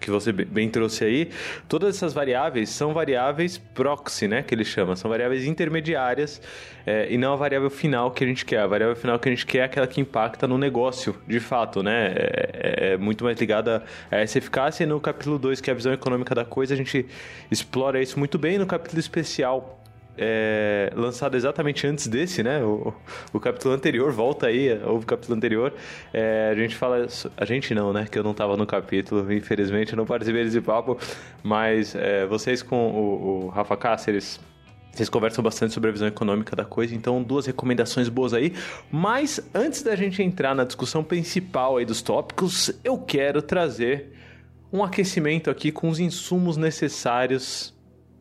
que 0.00 0.10
você 0.10 0.32
bem 0.32 0.68
trouxe 0.68 1.04
aí, 1.04 1.30
todas 1.68 1.96
essas 1.96 2.12
variáveis 2.12 2.68
são 2.68 2.92
variáveis 2.92 3.58
proxy, 3.58 4.28
né, 4.28 4.42
que 4.42 4.54
ele 4.54 4.64
chama, 4.64 4.96
são 4.96 5.10
variáveis 5.10 5.44
intermediárias 5.44 6.40
é, 6.86 7.06
e 7.12 7.18
não 7.18 7.32
a 7.32 7.36
variável 7.36 7.68
final 7.68 8.10
que 8.10 8.24
a 8.24 8.26
gente 8.26 8.44
quer. 8.44 8.60
A 8.60 8.66
variável 8.66 8.96
final 8.96 9.18
que 9.18 9.28
a 9.28 9.32
gente 9.32 9.44
quer 9.44 9.58
é 9.58 9.64
aquela 9.64 9.86
que 9.86 10.00
impacta 10.00 10.46
no 10.46 10.56
negócio, 10.56 11.14
de 11.26 11.38
fato, 11.40 11.82
né, 11.82 12.14
é, 12.16 12.50
é, 12.52 12.92
é 12.92 12.96
muito 12.96 13.24
mais 13.24 13.38
ligada 13.38 13.84
a 14.10 14.16
essa 14.16 14.38
eficácia. 14.38 14.84
E 14.84 14.86
no 14.86 15.00
capítulo 15.00 15.38
2, 15.38 15.60
que 15.60 15.70
é 15.70 15.72
a 15.72 15.76
visão 15.76 15.92
econômica 15.92 16.34
da 16.34 16.44
coisa, 16.44 16.74
a 16.74 16.76
gente 16.76 17.06
explora 17.50 18.00
isso 18.00 18.18
muito 18.18 18.38
bem. 18.38 18.58
No 18.58 18.66
capítulo 18.66 18.98
especial, 18.98 19.77
é, 20.18 20.92
lançado 20.96 21.36
exatamente 21.36 21.86
antes 21.86 22.08
desse, 22.08 22.42
né? 22.42 22.62
O, 22.62 22.92
o 23.32 23.38
capítulo 23.38 23.72
anterior, 23.72 24.10
volta 24.10 24.48
aí, 24.48 24.72
houve 24.84 25.04
o 25.04 25.06
capítulo 25.06 25.36
anterior. 25.36 25.72
É, 26.12 26.50
a 26.50 26.54
gente 26.54 26.74
fala. 26.74 27.06
A 27.36 27.44
gente 27.44 27.74
não, 27.74 27.92
né? 27.92 28.06
Que 28.10 28.18
eu 28.18 28.24
não 28.24 28.32
estava 28.32 28.56
no 28.56 28.66
capítulo, 28.66 29.32
infelizmente, 29.32 29.94
não 29.94 30.04
participei 30.04 30.44
desse 30.44 30.60
papo. 30.60 30.98
Mas 31.42 31.94
é, 31.94 32.26
vocês 32.26 32.62
com 32.62 32.88
o, 32.88 33.44
o 33.44 33.48
Rafa 33.48 33.76
Cáceres. 33.76 34.40
Vocês 34.92 35.08
conversam 35.08 35.44
bastante 35.44 35.72
sobre 35.72 35.90
a 35.90 35.92
visão 35.92 36.08
econômica 36.08 36.56
da 36.56 36.64
coisa, 36.64 36.92
então 36.92 37.22
duas 37.22 37.46
recomendações 37.46 38.08
boas 38.08 38.34
aí. 38.34 38.52
Mas 38.90 39.38
antes 39.54 39.82
da 39.82 39.94
gente 39.94 40.20
entrar 40.20 40.56
na 40.56 40.64
discussão 40.64 41.04
principal 41.04 41.76
aí 41.76 41.84
dos 41.84 42.02
tópicos, 42.02 42.72
eu 42.82 42.98
quero 42.98 43.40
trazer 43.40 44.12
um 44.72 44.82
aquecimento 44.82 45.50
aqui 45.50 45.70
com 45.70 45.88
os 45.88 46.00
insumos 46.00 46.56
necessários 46.56 47.77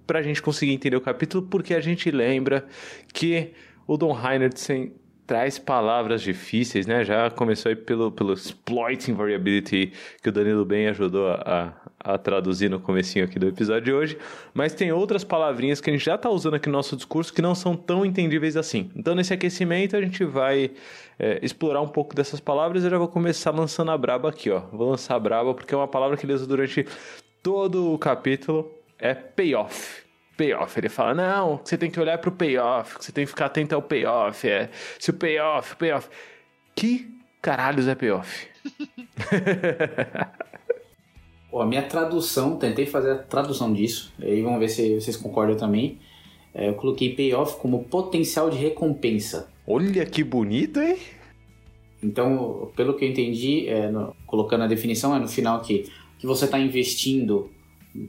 para 0.07 0.19
a 0.19 0.23
gente 0.23 0.41
conseguir 0.41 0.71
entender 0.71 0.95
o 0.95 1.01
capítulo, 1.01 1.45
porque 1.45 1.73
a 1.73 1.81
gente 1.81 2.09
lembra 2.09 2.65
que 3.13 3.51
o 3.85 3.97
Don 3.97 4.17
Heinertsen 4.17 4.93
traz 5.27 5.59
palavras 5.59 6.21
difíceis, 6.21 6.87
né? 6.87 7.03
Já 7.03 7.29
começou 7.29 7.69
aí 7.69 7.75
pelo, 7.75 8.09
pelo 8.09 8.31
exploiting 8.31 9.13
variability, 9.13 9.91
que 10.23 10.29
o 10.29 10.31
Danilo 10.31 10.63
bem 10.63 10.87
ajudou 10.87 11.27
a, 11.27 11.73
a, 11.99 12.13
a, 12.13 12.17
traduzir 12.17 12.69
no 12.69 12.79
comecinho 12.79 13.25
aqui 13.25 13.37
do 13.37 13.45
episódio 13.45 13.83
de 13.83 13.93
hoje, 13.93 14.17
mas 14.53 14.73
tem 14.73 14.89
outras 14.89 15.25
palavrinhas 15.25 15.81
que 15.81 15.89
a 15.89 15.93
gente 15.93 16.05
já 16.05 16.15
está 16.15 16.29
usando 16.29 16.53
aqui 16.53 16.69
no 16.69 16.77
nosso 16.77 16.95
discurso 16.95 17.33
que 17.33 17.41
não 17.41 17.53
são 17.53 17.75
tão 17.75 18.05
entendíveis 18.05 18.55
assim. 18.55 18.89
Então, 18.95 19.13
nesse 19.13 19.33
aquecimento, 19.33 19.97
a 19.97 20.01
gente 20.01 20.23
vai 20.23 20.71
é, 21.19 21.39
explorar 21.41 21.81
um 21.81 21.89
pouco 21.89 22.15
dessas 22.15 22.39
palavras. 22.39 22.85
Eu 22.85 22.89
já 22.89 22.97
vou 22.97 23.09
começar 23.09 23.51
lançando 23.51 23.91
a 23.91 23.97
braba 23.97 24.29
aqui, 24.29 24.49
ó. 24.49 24.61
Vou 24.71 24.91
lançar 24.91 25.15
a 25.15 25.19
braba 25.19 25.53
porque 25.53 25.75
é 25.75 25.77
uma 25.77 25.89
palavra 25.89 26.15
que 26.15 26.25
ele 26.25 26.33
usa 26.33 26.47
durante 26.47 26.85
todo 27.43 27.93
o 27.93 27.97
capítulo 27.97 28.76
é 28.99 29.13
payoff. 29.13 30.03
Payoff. 30.35 30.79
Ele 30.79 30.89
fala, 30.89 31.13
não, 31.13 31.61
você 31.63 31.77
tem 31.77 31.89
que 31.89 31.99
olhar 31.99 32.17
para 32.17 32.29
o 32.29 32.33
payoff, 32.33 32.97
você 32.99 33.11
tem 33.11 33.25
que 33.25 33.31
ficar 33.31 33.47
atento 33.47 33.75
ao 33.75 33.81
payoff. 33.81 34.47
É. 34.47 34.69
Se 34.99 35.09
o 35.09 35.13
payoff, 35.13 35.73
o 35.73 35.77
payoff. 35.77 36.09
Que 36.75 37.09
caralhos 37.41 37.87
é 37.87 37.95
payoff? 37.95 38.47
a 41.61 41.65
minha 41.65 41.83
tradução, 41.83 42.57
tentei 42.57 42.85
fazer 42.85 43.11
a 43.11 43.17
tradução 43.17 43.73
disso, 43.73 44.13
aí 44.21 44.41
vamos 44.41 44.59
ver 44.59 44.69
se 44.69 44.95
vocês 44.95 45.17
concordam 45.17 45.57
também. 45.57 45.99
É, 46.53 46.69
eu 46.69 46.73
coloquei 46.73 47.15
payoff 47.15 47.59
como 47.59 47.83
potencial 47.83 48.49
de 48.49 48.57
recompensa. 48.57 49.49
Olha 49.65 50.05
que 50.05 50.23
bonito, 50.23 50.79
hein? 50.79 50.97
Então, 52.01 52.71
pelo 52.75 52.95
que 52.95 53.05
eu 53.05 53.09
entendi, 53.09 53.67
é, 53.67 53.89
no, 53.89 54.15
colocando 54.25 54.63
a 54.63 54.67
definição, 54.67 55.15
é 55.15 55.19
no 55.19 55.27
final 55.27 55.61
que, 55.61 55.89
que 56.17 56.25
você 56.25 56.45
está 56.45 56.59
investindo 56.59 57.49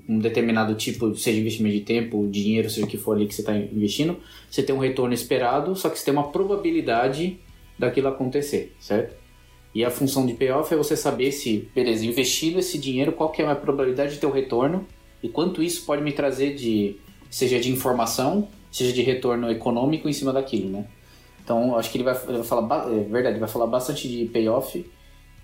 um 0.08 0.18
determinado 0.18 0.74
tipo, 0.74 1.14
seja 1.14 1.40
investimento 1.40 1.76
de 1.76 1.82
tempo, 1.82 2.26
dinheiro, 2.28 2.68
seja 2.68 2.86
o 2.86 2.88
que 2.88 2.96
for 2.96 3.16
ali 3.16 3.26
que 3.26 3.34
você 3.34 3.42
está 3.42 3.56
investindo, 3.56 4.18
você 4.50 4.62
tem 4.62 4.74
um 4.74 4.78
retorno 4.78 5.14
esperado, 5.14 5.74
só 5.74 5.88
que 5.88 5.98
você 5.98 6.04
tem 6.04 6.12
uma 6.12 6.30
probabilidade 6.30 7.38
daquilo 7.78 8.08
acontecer, 8.08 8.74
certo? 8.78 9.16
E 9.74 9.84
a 9.84 9.90
função 9.90 10.26
de 10.26 10.34
payoff 10.34 10.72
é 10.72 10.76
você 10.76 10.96
saber 10.96 11.30
se, 11.32 11.68
beleza, 11.74 12.04
investindo 12.04 12.58
esse 12.58 12.78
dinheiro, 12.78 13.12
qual 13.12 13.30
que 13.30 13.42
é 13.42 13.46
a 13.46 13.54
probabilidade 13.54 14.14
de 14.14 14.20
ter 14.20 14.26
o 14.26 14.30
retorno 14.30 14.86
e 15.22 15.28
quanto 15.28 15.62
isso 15.62 15.84
pode 15.84 16.02
me 16.02 16.12
trazer 16.12 16.54
de, 16.54 16.96
seja 17.30 17.60
de 17.60 17.70
informação, 17.70 18.48
seja 18.70 18.92
de 18.92 19.02
retorno 19.02 19.50
econômico 19.50 20.08
em 20.08 20.12
cima 20.12 20.32
daquilo, 20.32 20.70
né? 20.70 20.86
Então, 21.42 21.76
acho 21.76 21.90
que 21.90 21.96
ele 21.96 22.04
vai, 22.04 22.14
ele 22.28 22.38
vai 22.38 22.46
falar, 22.46 22.92
é 22.92 23.00
verdade, 23.04 23.34
ele 23.34 23.40
vai 23.40 23.48
falar 23.48 23.66
bastante 23.66 24.08
de 24.08 24.26
payoff 24.26 24.84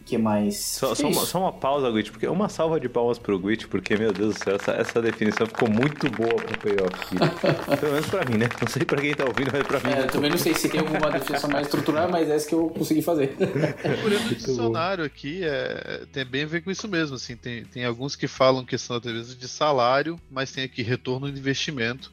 que 0.04 0.18
mais? 0.18 0.56
Só, 0.56 0.94
só, 0.94 1.08
uma, 1.08 1.25
só, 1.25 1.40
uma, 1.40 1.52
pausa, 1.52 1.90
Gwit, 1.90 2.11
porque 2.11 2.26
uma 2.26 2.49
salva 2.49 2.78
de 2.78 2.88
palmas 2.88 3.18
pro 3.18 3.38
Gwit, 3.38 3.66
porque, 3.68 3.96
meu 3.96 4.12
Deus 4.12 4.34
do 4.34 4.44
céu, 4.44 4.56
essa, 4.56 4.73
essa 4.73 5.02
definição 5.02 5.46
ficou 5.46 5.68
muito 5.68 6.11
boa 6.11 6.34
pro 6.34 6.58
payoff. 6.58 7.16
Pelo 7.80 7.92
menos 7.92 8.06
pra 8.08 8.25
mim, 8.25 8.37
né? 8.37 8.49
Não 8.61 8.68
sei 8.68 8.84
pra 8.84 9.00
quem 9.00 9.14
tá 9.14 9.25
ouvindo, 9.25 9.50
mas 9.52 9.66
pra 9.66 9.80
mim. 9.80 9.96
É, 9.96 10.02
eu 10.02 10.08
também 10.08 10.30
não 10.30 10.38
sei 10.38 10.54
se 10.54 10.68
tem 10.68 10.80
alguma 10.80 11.11
definição 11.11 11.49
mais 11.49 11.66
estruturada, 11.66 12.08
mas 12.08 12.28
essa 12.28 12.46
que 12.46 12.54
eu 12.54 12.68
consegui 12.68 13.00
fazer. 13.00 13.34
Olhando 14.04 14.26
o 14.30 14.34
dicionário 14.34 15.04
aqui, 15.04 15.40
é, 15.42 16.04
tem 16.12 16.25
bem 16.25 16.42
a 16.42 16.46
ver 16.46 16.62
com 16.62 16.70
isso 16.70 16.87
mesmo. 16.87 17.16
Assim, 17.16 17.37
tem, 17.37 17.64
tem 17.64 17.84
alguns 17.84 18.14
que 18.14 18.28
falam 18.28 18.64
questão, 18.64 18.96
às 18.96 19.02
vezes, 19.04 19.38
de 19.38 19.49
salário, 19.49 20.20
mas 20.30 20.52
tem 20.52 20.64
aqui 20.64 20.82
retorno 20.82 21.32
de 21.32 21.38
investimento. 21.38 22.12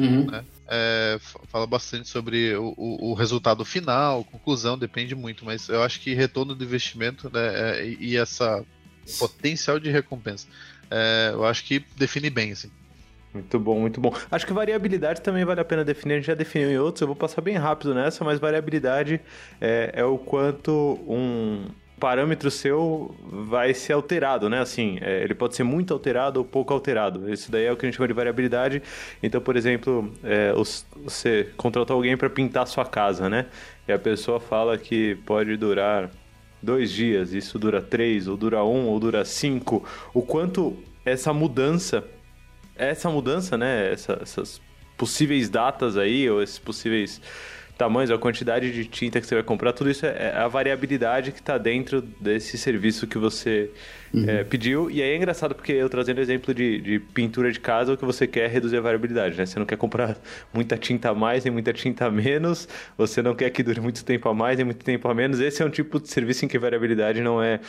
Uhum. 0.00 0.30
Né? 0.30 0.44
É, 0.74 1.18
fala 1.48 1.66
bastante 1.66 2.08
sobre 2.08 2.56
o, 2.56 2.74
o, 2.78 3.12
resultado 3.12 3.62
final, 3.62 4.24
conclusão, 4.24 4.78
depende 4.78 5.14
muito, 5.14 5.44
mas 5.44 5.68
eu 5.68 5.82
acho 5.82 6.00
que 6.00 6.14
retorno 6.14 6.54
do 6.54 6.64
investimento 6.64 7.30
né, 7.30 7.80
é, 7.80 7.96
e 8.00 8.16
essa 8.16 8.64
potencial 9.18 9.78
de 9.78 9.90
recompensa, 9.90 10.46
é, 10.90 11.30
eu 11.34 11.44
acho 11.44 11.64
que 11.64 11.84
define 11.94 12.30
bem, 12.30 12.52
assim. 12.52 12.70
Muito 13.34 13.58
bom, 13.58 13.80
muito 13.80 14.00
bom. 14.00 14.14
Acho 14.30 14.46
que 14.46 14.52
variabilidade 14.52 15.20
também 15.20 15.44
vale 15.44 15.60
a 15.60 15.64
pena 15.64 15.84
definir. 15.84 16.14
A 16.14 16.16
gente 16.16 16.26
já 16.26 16.34
definiu 16.34 16.70
em 16.70 16.78
outros, 16.78 17.00
eu 17.00 17.06
vou 17.06 17.16
passar 17.16 17.40
bem 17.40 17.56
rápido 17.56 17.94
nessa, 17.94 18.24
mas 18.24 18.38
variabilidade 18.38 19.20
é, 19.60 19.90
é 19.94 20.04
o 20.04 20.18
quanto 20.18 20.98
um, 21.06 21.66
parâmetro 22.02 22.50
seu 22.50 23.14
vai 23.22 23.72
ser 23.72 23.92
alterado, 23.92 24.50
né? 24.50 24.58
Assim, 24.58 24.98
é, 25.00 25.22
ele 25.22 25.36
pode 25.36 25.54
ser 25.54 25.62
muito 25.62 25.94
alterado 25.94 26.40
ou 26.40 26.44
pouco 26.44 26.74
alterado. 26.74 27.32
Isso 27.32 27.48
daí 27.48 27.66
é 27.66 27.70
o 27.70 27.76
que 27.76 27.86
a 27.86 27.88
gente 27.88 27.94
chama 27.94 28.08
de 28.08 28.12
variabilidade. 28.12 28.82
Então, 29.22 29.40
por 29.40 29.56
exemplo, 29.56 30.12
é, 30.24 30.52
os, 30.52 30.84
você 30.96 31.50
contratou 31.56 31.94
alguém 31.94 32.16
para 32.16 32.28
pintar 32.28 32.66
sua 32.66 32.84
casa, 32.84 33.28
né? 33.28 33.46
E 33.86 33.92
a 33.92 33.98
pessoa 34.00 34.40
fala 34.40 34.76
que 34.76 35.14
pode 35.24 35.56
durar 35.56 36.10
dois 36.60 36.90
dias, 36.90 37.32
isso 37.32 37.56
dura 37.56 37.80
três, 37.80 38.26
ou 38.26 38.36
dura 38.36 38.64
um, 38.64 38.88
ou 38.88 38.98
dura 38.98 39.24
cinco. 39.24 39.86
O 40.12 40.22
quanto 40.22 40.76
essa 41.04 41.32
mudança, 41.32 42.02
essa 42.74 43.08
mudança, 43.10 43.56
né? 43.56 43.92
Essa, 43.92 44.18
essas 44.20 44.60
possíveis 44.96 45.48
datas 45.48 45.96
aí, 45.96 46.28
ou 46.28 46.42
esses 46.42 46.58
possíveis 46.58 47.20
tamanhos, 47.76 48.10
a 48.10 48.18
quantidade 48.18 48.70
de 48.72 48.84
tinta 48.84 49.20
que 49.20 49.26
você 49.26 49.34
vai 49.34 49.42
comprar, 49.44 49.72
tudo 49.72 49.90
isso 49.90 50.06
é, 50.06 50.32
é 50.34 50.36
a 50.36 50.46
variabilidade 50.46 51.32
que 51.32 51.40
está 51.40 51.58
dentro 51.58 52.00
desse 52.00 52.56
serviço 52.56 53.06
que 53.06 53.18
você 53.18 53.70
uhum. 54.12 54.28
é, 54.28 54.44
pediu. 54.44 54.90
E 54.90 55.02
aí 55.02 55.10
é 55.10 55.16
engraçado 55.16 55.54
porque 55.54 55.72
eu 55.72 55.88
trazendo 55.88 56.20
exemplo 56.20 56.54
de, 56.54 56.80
de, 56.80 56.98
pintura 56.98 57.50
de 57.50 57.58
casa, 57.58 57.92
o 57.92 57.96
que 57.96 58.04
você 58.04 58.26
quer 58.26 58.44
é 58.44 58.48
reduzir 58.48 58.76
a 58.76 58.80
variabilidade, 58.80 59.36
né? 59.36 59.46
Você 59.46 59.58
não 59.58 59.66
quer 59.66 59.76
comprar 59.76 60.16
muita 60.52 60.76
tinta 60.76 61.10
a 61.10 61.14
mais 61.14 61.44
nem 61.44 61.52
muita 61.52 61.72
tinta 61.72 62.06
a 62.06 62.10
menos, 62.10 62.68
você 62.96 63.22
não 63.22 63.34
quer 63.34 63.50
que 63.50 63.62
dure 63.62 63.80
muito 63.80 64.04
tempo 64.04 64.28
a 64.28 64.34
mais 64.34 64.56
nem 64.56 64.64
muito 64.64 64.84
tempo 64.84 65.08
a 65.08 65.14
menos. 65.14 65.40
Esse 65.40 65.62
é 65.62 65.66
um 65.66 65.70
tipo 65.70 66.00
de 66.00 66.08
serviço 66.08 66.44
em 66.44 66.48
que 66.48 66.56
a 66.56 66.60
variabilidade 66.60 67.20
não 67.20 67.42
é 67.42 67.60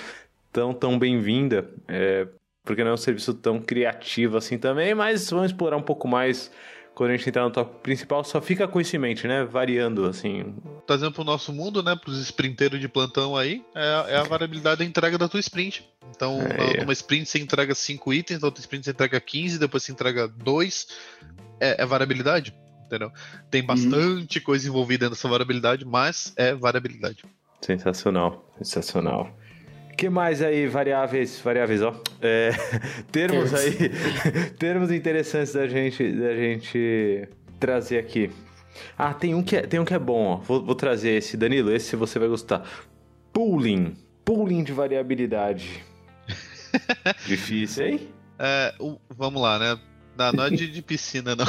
tão, 0.51 0.73
tão 0.73 0.99
bem-vinda. 0.99 1.69
É, 1.87 2.27
porque 2.63 2.83
não 2.83 2.91
é 2.91 2.93
um 2.93 2.97
serviço 2.97 3.33
tão 3.33 3.59
criativo 3.59 4.37
assim 4.37 4.57
também, 4.57 4.95
mas 4.95 5.29
vamos 5.29 5.47
explorar 5.47 5.75
um 5.75 5.81
pouco 5.81 6.07
mais 6.07 6.49
quando 6.95 7.11
a 7.11 7.17
gente 7.17 7.27
entrar 7.27 7.43
no 7.43 7.51
tópico 7.51 7.79
principal, 7.79 8.23
só 8.23 8.39
fica 8.39 8.67
com 8.67 8.79
isso 8.79 8.95
em 8.95 8.99
mente, 8.99 9.27
né? 9.27 9.43
Variando, 9.43 10.05
assim. 10.05 10.55
Trazendo 10.85 11.11
pro 11.11 11.23
nosso 11.23 11.51
mundo, 11.51 11.81
né? 11.81 11.95
Pros 11.95 12.19
sprinteiros 12.19 12.79
de 12.79 12.87
plantão 12.87 13.35
aí, 13.35 13.63
é, 13.73 14.13
é 14.13 14.17
a 14.17 14.23
variabilidade 14.23 14.79
da 14.79 14.85
entrega 14.85 15.17
da 15.17 15.27
tua 15.27 15.39
sprint. 15.39 15.89
Então, 16.15 16.39
é, 16.41 16.81
numa 16.81 16.93
sprint 16.93 17.27
você 17.27 17.39
entrega 17.39 17.73
5 17.73 18.13
itens, 18.13 18.41
na 18.41 18.47
outra 18.47 18.61
sprint 18.61 18.85
você 18.85 18.91
entrega 18.91 19.19
15, 19.19 19.57
depois 19.57 19.83
você 19.83 19.91
entrega 19.91 20.27
2. 20.27 20.87
É, 21.59 21.81
é, 21.81 21.85
variabilidade, 21.85 22.53
entendeu? 22.85 23.11
Tem 23.49 23.61
uhum. 23.61 23.67
bastante 23.67 24.39
hum. 24.39 24.41
coisa 24.43 24.67
envolvida 24.67 25.09
nessa 25.09 25.27
variabilidade, 25.27 25.85
mas 25.85 26.33
é 26.35 26.53
variabilidade. 26.53 27.23
Sensacional, 27.61 28.45
sensacional 28.57 29.33
que 29.97 30.09
mais 30.09 30.41
aí, 30.41 30.67
variáveis, 30.67 31.39
variáveis, 31.39 31.81
ó, 31.81 31.95
é, 32.21 32.51
termos 33.11 33.53
aí, 33.53 33.89
termos 34.57 34.91
interessantes 34.91 35.53
da 35.53 35.67
gente, 35.67 36.11
da 36.11 36.35
gente 36.35 37.27
trazer 37.59 37.99
aqui. 37.99 38.31
Ah, 38.97 39.13
tem 39.13 39.35
um 39.35 39.43
que 39.43 39.55
é, 39.55 39.61
tem 39.61 39.79
um 39.79 39.85
que 39.85 39.93
é 39.93 39.99
bom, 39.99 40.25
ó. 40.25 40.37
Vou, 40.37 40.63
vou 40.63 40.75
trazer 40.75 41.11
esse, 41.11 41.37
Danilo, 41.37 41.71
esse 41.71 41.95
você 41.95 42.17
vai 42.19 42.27
gostar. 42.27 42.63
Pooling, 43.31 43.95
pooling 44.25 44.63
de 44.63 44.71
variabilidade. 44.71 45.83
Difícil, 47.25 47.85
hein? 47.85 48.09
É, 48.39 48.73
vamos 49.09 49.41
lá, 49.41 49.59
né? 49.59 49.79
Não, 50.17 50.31
não 50.31 50.45
é 50.45 50.49
de, 50.49 50.67
de 50.69 50.81
piscina, 50.81 51.35
não. 51.35 51.45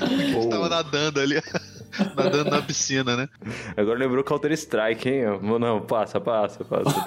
A 0.00 0.06
gente 0.06 0.48
tava 0.48 0.68
nadando 0.68 1.20
ali. 1.20 1.40
Nadando 2.16 2.50
na 2.50 2.62
piscina, 2.62 3.16
né? 3.16 3.28
Agora 3.76 3.98
lembrou 3.98 4.24
Counter 4.24 4.52
Strike, 4.52 5.08
hein? 5.08 5.22
Não, 5.42 5.80
passa, 5.80 6.20
passa, 6.20 6.64
passa. 6.64 7.04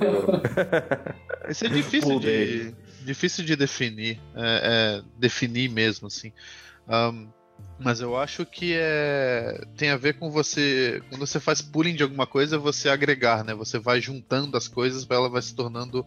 Isso 1.49 1.65
é 1.65 1.69
difícil 1.69 2.19
de, 2.19 2.73
difícil 3.03 3.45
de 3.45 3.55
definir. 3.55 4.19
É, 4.35 5.01
é, 5.01 5.03
definir 5.17 5.69
mesmo, 5.69 6.07
assim. 6.07 6.31
Um, 6.87 7.27
mas 7.79 7.99
eu 7.99 8.17
acho 8.17 8.45
que 8.45 8.73
é 8.75 9.63
tem 9.75 9.89
a 9.89 9.97
ver 9.97 10.13
com 10.13 10.29
você 10.29 11.01
quando 11.09 11.25
você 11.25 11.39
faz 11.39 11.61
pooling 11.61 11.95
de 11.95 12.03
alguma 12.03 12.27
coisa 12.27 12.57
você 12.57 12.89
agregar 12.89 13.43
né 13.43 13.53
você 13.53 13.79
vai 13.79 13.99
juntando 14.01 14.57
as 14.57 14.67
coisas 14.67 15.05
para 15.05 15.17
ela 15.17 15.29
vai 15.29 15.41
se 15.41 15.55
tornando 15.55 16.05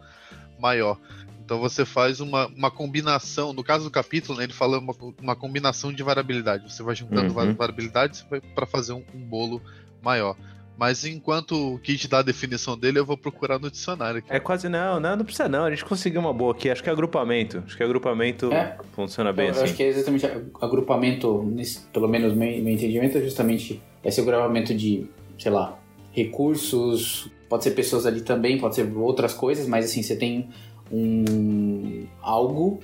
maior 0.58 0.98
então 1.44 1.60
você 1.60 1.84
faz 1.84 2.20
uma, 2.20 2.46
uma 2.48 2.70
combinação, 2.70 3.52
no 3.52 3.62
caso 3.62 3.84
do 3.84 3.90
capítulo, 3.90 4.38
né, 4.38 4.44
ele 4.44 4.52
fala 4.52 4.78
uma, 4.78 4.94
uma 5.20 5.36
combinação 5.36 5.92
de 5.92 6.02
variabilidade. 6.02 6.72
Você 6.72 6.82
vai 6.82 6.94
juntando 6.94 7.38
uhum. 7.38 7.54
variabilidades 7.54 8.24
para 8.54 8.64
fazer 8.64 8.94
um, 8.94 9.04
um, 9.14 9.20
bolo 9.20 9.60
maior. 10.02 10.36
Mas 10.76 11.04
enquanto 11.04 11.74
o 11.74 11.78
kit 11.78 12.08
dá 12.08 12.18
a 12.18 12.22
definição 12.22 12.76
dele, 12.76 12.98
eu 12.98 13.04
vou 13.04 13.16
procurar 13.16 13.60
no 13.60 13.70
dicionário. 13.70 14.18
Aqui. 14.18 14.28
É 14.30 14.40
quase 14.40 14.68
não, 14.68 14.98
não, 14.98 15.16
não 15.16 15.24
precisa 15.24 15.48
não. 15.48 15.66
A 15.66 15.70
gente 15.70 15.84
conseguiu 15.84 16.20
uma 16.20 16.32
boa 16.32 16.52
aqui. 16.52 16.68
Acho 16.68 16.82
que 16.82 16.88
é 16.88 16.92
agrupamento. 16.92 17.62
Acho 17.64 17.76
que 17.76 17.82
agrupamento 17.82 18.52
é. 18.52 18.76
funciona 18.92 19.32
bem 19.32 19.46
eu, 19.46 19.50
assim. 19.52 19.60
Eu 19.60 19.64
acho 19.66 19.74
que 19.74 19.82
é 19.82 19.88
exatamente 19.88 20.26
agrupamento, 20.60 21.42
nesse, 21.44 21.80
pelo 21.92 22.08
menos 22.08 22.32
meu, 22.34 22.48
meu 22.62 22.72
entendimento, 22.72 23.18
é 23.18 23.20
justamente 23.20 23.80
esse 24.02 24.20
agrupamento 24.20 24.74
de, 24.74 25.06
sei 25.38 25.52
lá, 25.52 25.78
recursos. 26.10 27.30
Pode 27.48 27.62
ser 27.62 27.72
pessoas 27.72 28.06
ali 28.06 28.22
também, 28.22 28.58
pode 28.58 28.74
ser 28.74 28.90
outras 28.96 29.34
coisas, 29.34 29.68
mas 29.68 29.84
assim, 29.84 30.02
você 30.02 30.16
tem 30.16 30.48
um 30.92 32.06
algo 32.20 32.80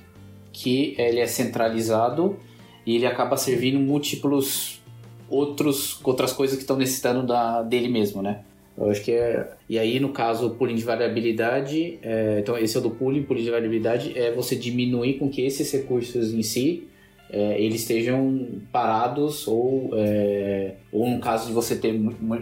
que 0.51 0.95
ele 0.97 1.19
é 1.19 1.27
centralizado 1.27 2.37
e 2.85 2.95
ele 2.95 3.05
acaba 3.05 3.37
servindo 3.37 3.79
múltiplos 3.79 4.81
outros 5.29 5.99
outras 6.03 6.33
coisas 6.33 6.57
que 6.57 6.63
estão 6.63 6.77
necessitando 6.77 7.25
da 7.25 7.61
dele 7.61 7.87
mesmo, 7.87 8.21
né? 8.21 8.41
Eu 8.77 8.89
acho 8.89 9.03
que 9.03 9.11
é. 9.11 9.51
E 9.69 9.77
aí, 9.77 9.99
no 9.99 10.09
caso, 10.09 10.47
o 10.47 10.49
pooling 10.51 10.75
de 10.75 10.83
variabilidade, 10.83 11.99
é, 12.01 12.39
então 12.39 12.57
esse 12.57 12.75
é 12.75 12.79
o 12.79 12.83
do 12.83 12.89
pooling, 12.89 13.23
pooling 13.23 13.43
de 13.43 13.51
variabilidade 13.51 14.17
é 14.17 14.31
você 14.31 14.55
diminuir 14.55 15.19
com 15.19 15.29
que 15.29 15.41
esses 15.41 15.71
recursos 15.71 16.33
em 16.33 16.41
si 16.41 16.87
é, 17.31 17.61
eles 17.61 17.81
estejam 17.81 18.61
parados 18.71 19.47
ou, 19.47 19.91
é, 19.93 20.75
ou 20.91 21.09
no 21.09 21.19
caso 21.19 21.47
de 21.47 21.53
você 21.53 21.77
ter, 21.77 21.97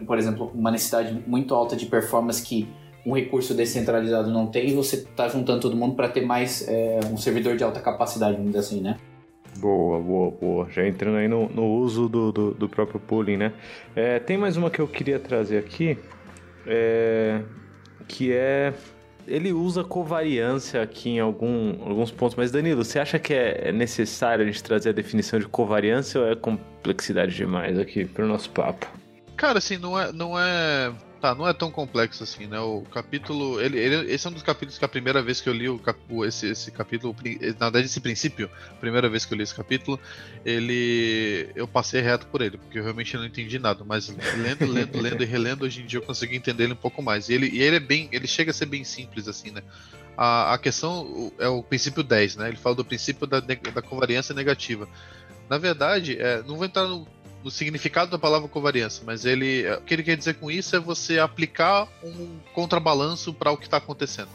por 0.06 0.18
exemplo, 0.18 0.52
uma 0.54 0.72
necessidade 0.72 1.16
muito 1.28 1.54
alta 1.54 1.76
de 1.76 1.86
performance 1.86 2.42
que 2.42 2.68
um 3.06 3.14
recurso 3.14 3.54
descentralizado 3.54 4.30
não 4.30 4.48
tem, 4.48 4.70
e 4.70 4.74
você 4.74 4.98
está 4.98 5.28
juntando 5.28 5.62
todo 5.62 5.76
mundo 5.76 5.96
para 5.96 6.10
ter 6.10 6.22
mais 6.22 6.68
é, 6.68 7.00
um 7.12 7.18
servidor 7.18 7.56
de 7.56 7.64
alta 7.64 7.80
capacidade, 7.80 8.42
dizer 8.44 8.60
assim, 8.60 8.82
né? 8.82 8.98
Boa, 9.58 10.00
boa, 10.00 10.32
boa. 10.32 10.70
Já 10.70 10.88
entrando 10.88 11.18
aí 11.18 11.28
no, 11.28 11.50
no 11.50 11.66
uso 11.66 12.08
do, 12.08 12.32
do, 12.32 12.52
do, 12.52 12.70
próprio 12.70 13.00
pooling, 13.00 13.38
né? 13.38 13.54
É, 13.96 14.20
tem 14.20 14.38
mais 14.38 14.56
uma 14.56 14.70
que 14.70 14.80
eu 14.80 14.88
queria 14.88 15.20
trazer 15.20 15.58
aqui, 15.58 15.98
é, 16.66 17.42
que 18.08 18.32
é... 18.32 18.74
Ele 19.28 19.52
usa 19.52 19.84
covariância 19.84 20.82
aqui 20.82 21.12
em 21.12 21.20
algum, 21.20 21.76
alguns 21.88 22.10
pontos, 22.10 22.36
mas 22.36 22.50
Danilo, 22.52 22.84
você 22.84 22.98
acha 22.98 23.20
que 23.20 23.32
é 23.32 23.72
necessário 23.72 24.44
a 24.44 24.48
gente 24.48 24.64
trazer 24.64 24.90
a 24.90 24.92
definição 24.92 25.38
de 25.38 25.48
covariância 25.48 26.20
ou 26.20 26.28
é 26.28 26.36
complexidade 26.36 27.36
demais 27.36 27.78
aqui 27.78 28.06
para 28.06 28.26
o 28.26 28.28
nosso 28.28 28.50
papo? 28.50 28.88
Cara, 29.40 29.58
assim, 29.58 29.78
não 29.78 29.98
é, 29.98 30.12
não 30.12 30.38
é 30.38 30.94
Tá, 31.22 31.36
não 31.36 31.46
é 31.46 31.52
tão 31.52 31.70
complexo 31.70 32.24
assim, 32.24 32.48
né? 32.48 32.60
O 32.62 32.82
capítulo. 32.94 33.60
Ele, 33.60 33.78
ele, 33.78 34.10
esse 34.10 34.26
é 34.26 34.30
um 34.30 34.34
dos 34.34 34.42
capítulos 34.42 34.78
que 34.78 34.86
a 34.86 34.88
primeira 34.88 35.22
vez 35.22 35.42
que 35.42 35.50
eu 35.50 35.54
li 35.54 35.68
o, 35.68 35.78
cap, 35.78 36.00
esse, 36.26 36.48
esse 36.48 36.72
capítulo, 36.72 37.14
na 37.60 37.66
verdade, 37.66 37.88
esse 37.88 38.00
princípio, 38.00 38.50
primeira 38.80 39.10
vez 39.10 39.26
que 39.26 39.34
eu 39.34 39.38
li 39.38 39.44
esse 39.44 39.54
capítulo, 39.54 40.00
ele. 40.46 41.50
Eu 41.56 41.68
passei 41.68 42.00
reto 42.00 42.26
por 42.28 42.42
ele, 42.42 42.58
porque 42.58 42.80
eu 42.80 42.84
realmente 42.84 43.18
não 43.18 43.26
entendi 43.26 43.60
nada. 43.60 43.84
Mas 43.84 44.08
lendo, 44.08 44.66
lendo, 44.66 44.96
lendo 45.02 45.22
e 45.22 45.26
relendo, 45.26 45.64
hoje 45.64 45.82
em 45.82 45.86
dia 45.86 46.00
eu 46.00 46.04
consegui 46.04 46.38
entender 46.38 46.64
ele 46.64 46.74
um 46.74 46.78
pouco 46.78 47.02
mais. 47.02 47.28
E 47.28 47.34
ele, 47.34 47.50
e 47.50 47.62
ele 47.62 47.76
é 47.76 47.82
bem. 47.82 48.08
Ele 48.14 48.28
chega 48.28 48.52
a 48.52 48.54
ser 48.54 48.68
bem 48.68 48.86
simples, 48.86 49.28
assim, 49.28 49.52
né? 49.52 49.62
A, 50.18 50.54
a 50.54 50.58
questão 50.58 51.34
é 51.38 51.50
o 51.50 51.62
princípio 51.62 52.02
10, 52.02 52.38
né? 52.38 52.48
Ele 52.48 52.58
fala 52.58 52.76
do 52.76 52.86
princípio 52.86 53.28
da, 53.28 53.42
da 53.42 53.82
covariância 53.82 54.34
negativa. 54.34 54.88
Na 55.50 55.58
verdade, 55.58 56.18
é, 56.18 56.42
não 56.44 56.56
vou 56.56 56.66
entrar 56.66 56.86
no 56.88 57.06
no 57.44 57.50
significado 57.50 58.12
da 58.12 58.20
palavra 58.20 58.48
covariância, 58.48 59.04
mas 59.06 59.26
ele, 59.26 59.70
o 59.72 59.82
que 59.82 59.94
ele 59.94 60.04
quer 60.04 60.18
dizer 60.18 60.36
com 60.36 60.52
isso 60.52 60.76
é 60.76 60.80
você 60.80 61.20
aplicar 61.20 61.88
um 62.04 62.40
contrabalanço 62.54 63.34
para 63.34 63.52
o 63.52 63.58
que 63.58 63.66
está 63.66 63.78
acontecando, 63.78 64.30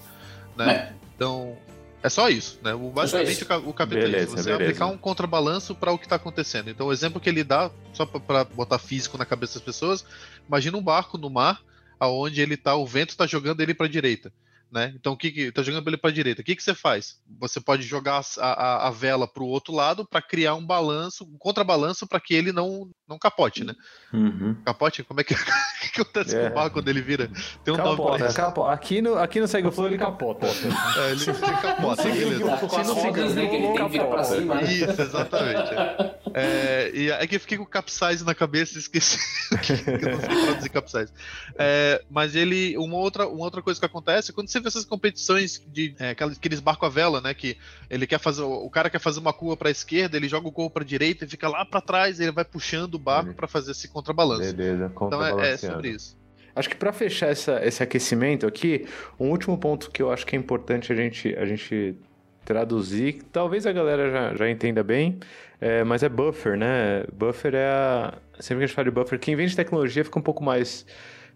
né? 0.57 0.75
É. 0.75 0.93
Então 1.15 1.57
é 2.03 2.09
só 2.09 2.29
isso, 2.29 2.59
né? 2.63 2.73
Basicamente 2.75 3.45
o, 3.45 3.69
o 3.69 3.73
capítulo 3.73 4.05
beleza, 4.05 4.17
é 4.17 4.23
isso, 4.25 4.37
você 4.37 4.51
beleza. 4.51 4.65
aplicar 4.65 4.87
um 4.87 4.97
contrabalanço 4.97 5.75
para 5.75 5.93
o 5.93 5.99
que 5.99 6.07
está 6.07 6.17
acontecendo. 6.17 6.71
Então 6.71 6.87
o 6.87 6.93
exemplo 6.93 7.21
que 7.21 7.29
ele 7.29 7.45
dá, 7.45 7.71
só 7.93 8.07
para 8.07 8.45
botar 8.45 8.79
físico 8.79 9.19
na 9.19 9.27
cabeça 9.27 9.55
das 9.55 9.63
pessoas, 9.63 10.05
imagina 10.49 10.77
um 10.77 10.83
barco 10.83 11.19
no 11.19 11.29
mar, 11.29 11.61
aonde 12.01 12.41
ele 12.41 12.57
tá, 12.57 12.75
o 12.75 12.87
vento 12.87 13.11
está 13.11 13.27
jogando 13.27 13.61
ele 13.61 13.75
para 13.75 13.87
a 13.87 13.89
direita 13.89 14.33
né? 14.71 14.93
Então 14.97 15.13
o 15.13 15.17
que, 15.17 15.31
que 15.31 15.53
tá 15.53 15.63
jogando 15.63 15.87
ele 15.89 15.97
para 15.97 16.11
a 16.11 16.13
direita? 16.13 16.43
O 16.43 16.45
que, 16.45 16.57
que 16.57 16.63
você 16.63 16.75
faz? 16.75 17.21
Você 17.39 17.61
pode 17.61 17.83
jogar 17.83 18.21
a, 18.39 18.47
a, 18.47 18.89
a 18.89 18.91
vela 18.91 19.27
para 19.27 19.43
o 19.43 19.49
outro 19.49 19.73
lado 19.73 20.07
para 20.07 20.21
criar 20.21 20.55
um 20.55 20.67
balanço, 20.67 21.25
um 21.25 21.39
contrabalanço 21.39 22.07
para 22.07 22.21
que 22.21 22.35
ele 22.35 22.53
não 22.53 22.91
não 23.09 23.19
capote, 23.19 23.65
né? 23.65 23.75
Uhum. 24.13 24.57
Capote? 24.65 25.03
Como 25.03 25.21
é 25.21 25.25
que, 25.25 25.35
que 25.93 26.01
acontece 26.01 26.37
é. 26.37 26.41
com 26.41 26.47
o 26.47 26.55
barco 26.55 26.75
quando 26.75 26.89
ele 26.89 27.03
vira? 27.03 27.31
Tem 27.63 27.73
um 27.73 27.77
capota. 27.77 28.73
Aqui 28.73 29.03
no 29.03 29.19
aqui 29.19 29.41
no 29.41 29.47
segue 29.47 29.69
o 29.69 29.73
flow 29.73 29.87
ele 29.87 29.99
capota. 29.99 30.47
é, 30.47 31.11
ele, 31.11 31.23
ele 31.23 31.39
capota, 31.63 32.03
beleza. 32.03 32.57
Com 32.57 32.77
as 32.77 32.89
rodas, 32.89 33.35
né, 33.35 33.47
que 33.47 33.57
ele 33.57 33.67
tem 33.67 33.85
que 33.85 33.89
virar 33.93 34.07
para 34.07 34.25
cima. 34.25 34.55
Né? 34.57 34.73
Isso, 34.73 35.03
exatamente. 35.03 35.75
É. 35.75 36.15
É, 36.37 36.91
e 36.93 37.11
é 37.11 37.27
que 37.29 37.37
eu 37.37 37.41
fiquei 37.41 37.57
com 37.57 37.65
capsize 37.65 38.25
na 38.25 38.35
cabeça 38.35 38.77
e 38.77 38.81
esqueci 38.81 39.19
que 39.63 39.73
eu 39.73 40.11
não 40.11 40.21
sei 40.21 40.45
traduzir 40.45 40.69
capsize. 40.69 41.13
É, 41.57 42.03
mas 42.11 42.35
ele, 42.35 42.77
uma 42.77 42.97
outra, 42.97 43.29
uma 43.29 43.45
outra 43.45 43.63
coisa 43.63 43.79
que 43.79 43.87
acontece 43.87 44.33
é 44.33 44.35
quando 44.35 44.49
você 44.49 44.59
vê 44.65 44.69
essas 44.69 44.85
competições 44.85 45.63
de 45.73 45.95
é, 45.99 46.11
aqueles 46.11 46.61
barco 46.61 46.85
a 46.85 46.89
vela, 46.89 47.21
né? 47.21 47.33
Que 47.33 47.57
ele 47.89 48.07
quer 48.07 48.19
fazer, 48.19 48.43
o 48.43 48.69
cara 48.71 48.91
quer 48.91 48.99
fazer 48.99 49.21
uma 49.21 49.33
curva 49.33 49.57
para 49.57 49.69
a 49.69 49.71
esquerda, 49.71 50.17
ele 50.17 50.29
joga 50.29 50.49
o 50.49 50.51
gol 50.51 50.69
para 50.69 50.83
a 50.83 50.87
direita 50.87 51.25
e 51.25 51.29
fica 51.29 51.49
lá 51.49 51.65
para 51.65 51.81
trás, 51.81 52.19
ele 52.19 52.33
vai 52.33 52.45
puxando 52.45 52.95
o 52.95 52.99
barco 52.99 53.35
para 53.35 53.47
fazer 53.47 53.71
esse 53.71 53.89
contrabalanço. 53.89 54.55
Beleza, 54.55 54.91
então 54.95 55.25
é, 55.25 55.53
é 55.53 55.57
sobre 55.57 55.91
isso. 55.91 56.17
Acho 56.57 56.69
que 56.69 56.77
para 56.77 56.93
fechar 56.93 57.31
essa, 57.31 57.65
esse 57.65 57.83
aquecimento 57.83 58.47
aqui, 58.47 58.87
um 59.19 59.31
último 59.31 59.59
ponto 59.59 59.91
que 59.91 60.01
eu 60.01 60.13
acho 60.13 60.25
que 60.25 60.37
é 60.37 60.39
importante 60.39 60.93
a 60.93 60.97
gente, 60.97 61.35
a 61.37 61.45
gente 61.45 61.97
traduzir, 62.45 63.23
talvez 63.33 63.67
a 63.67 63.73
galera 63.73 64.11
já, 64.11 64.35
já 64.35 64.51
entenda 64.51 64.83
bem, 64.85 65.19
é, 65.61 65.83
mas 65.83 66.03
é 66.03 66.09
buffer, 66.09 66.57
né? 66.57 67.05
Buffer 67.13 67.55
é 67.55 67.67
a. 67.67 68.15
Sempre 68.39 68.61
que 68.61 68.65
a 68.65 68.67
gente 68.67 68.75
fala 68.77 68.85
de 68.85 68.91
buffer, 68.91 69.19
quem 69.19 69.35
vem 69.35 69.47
de 69.47 69.57
tecnologia 69.57 70.05
fica 70.05 70.19
um 70.19 70.23
pouco 70.23 70.45
mais 70.45 70.87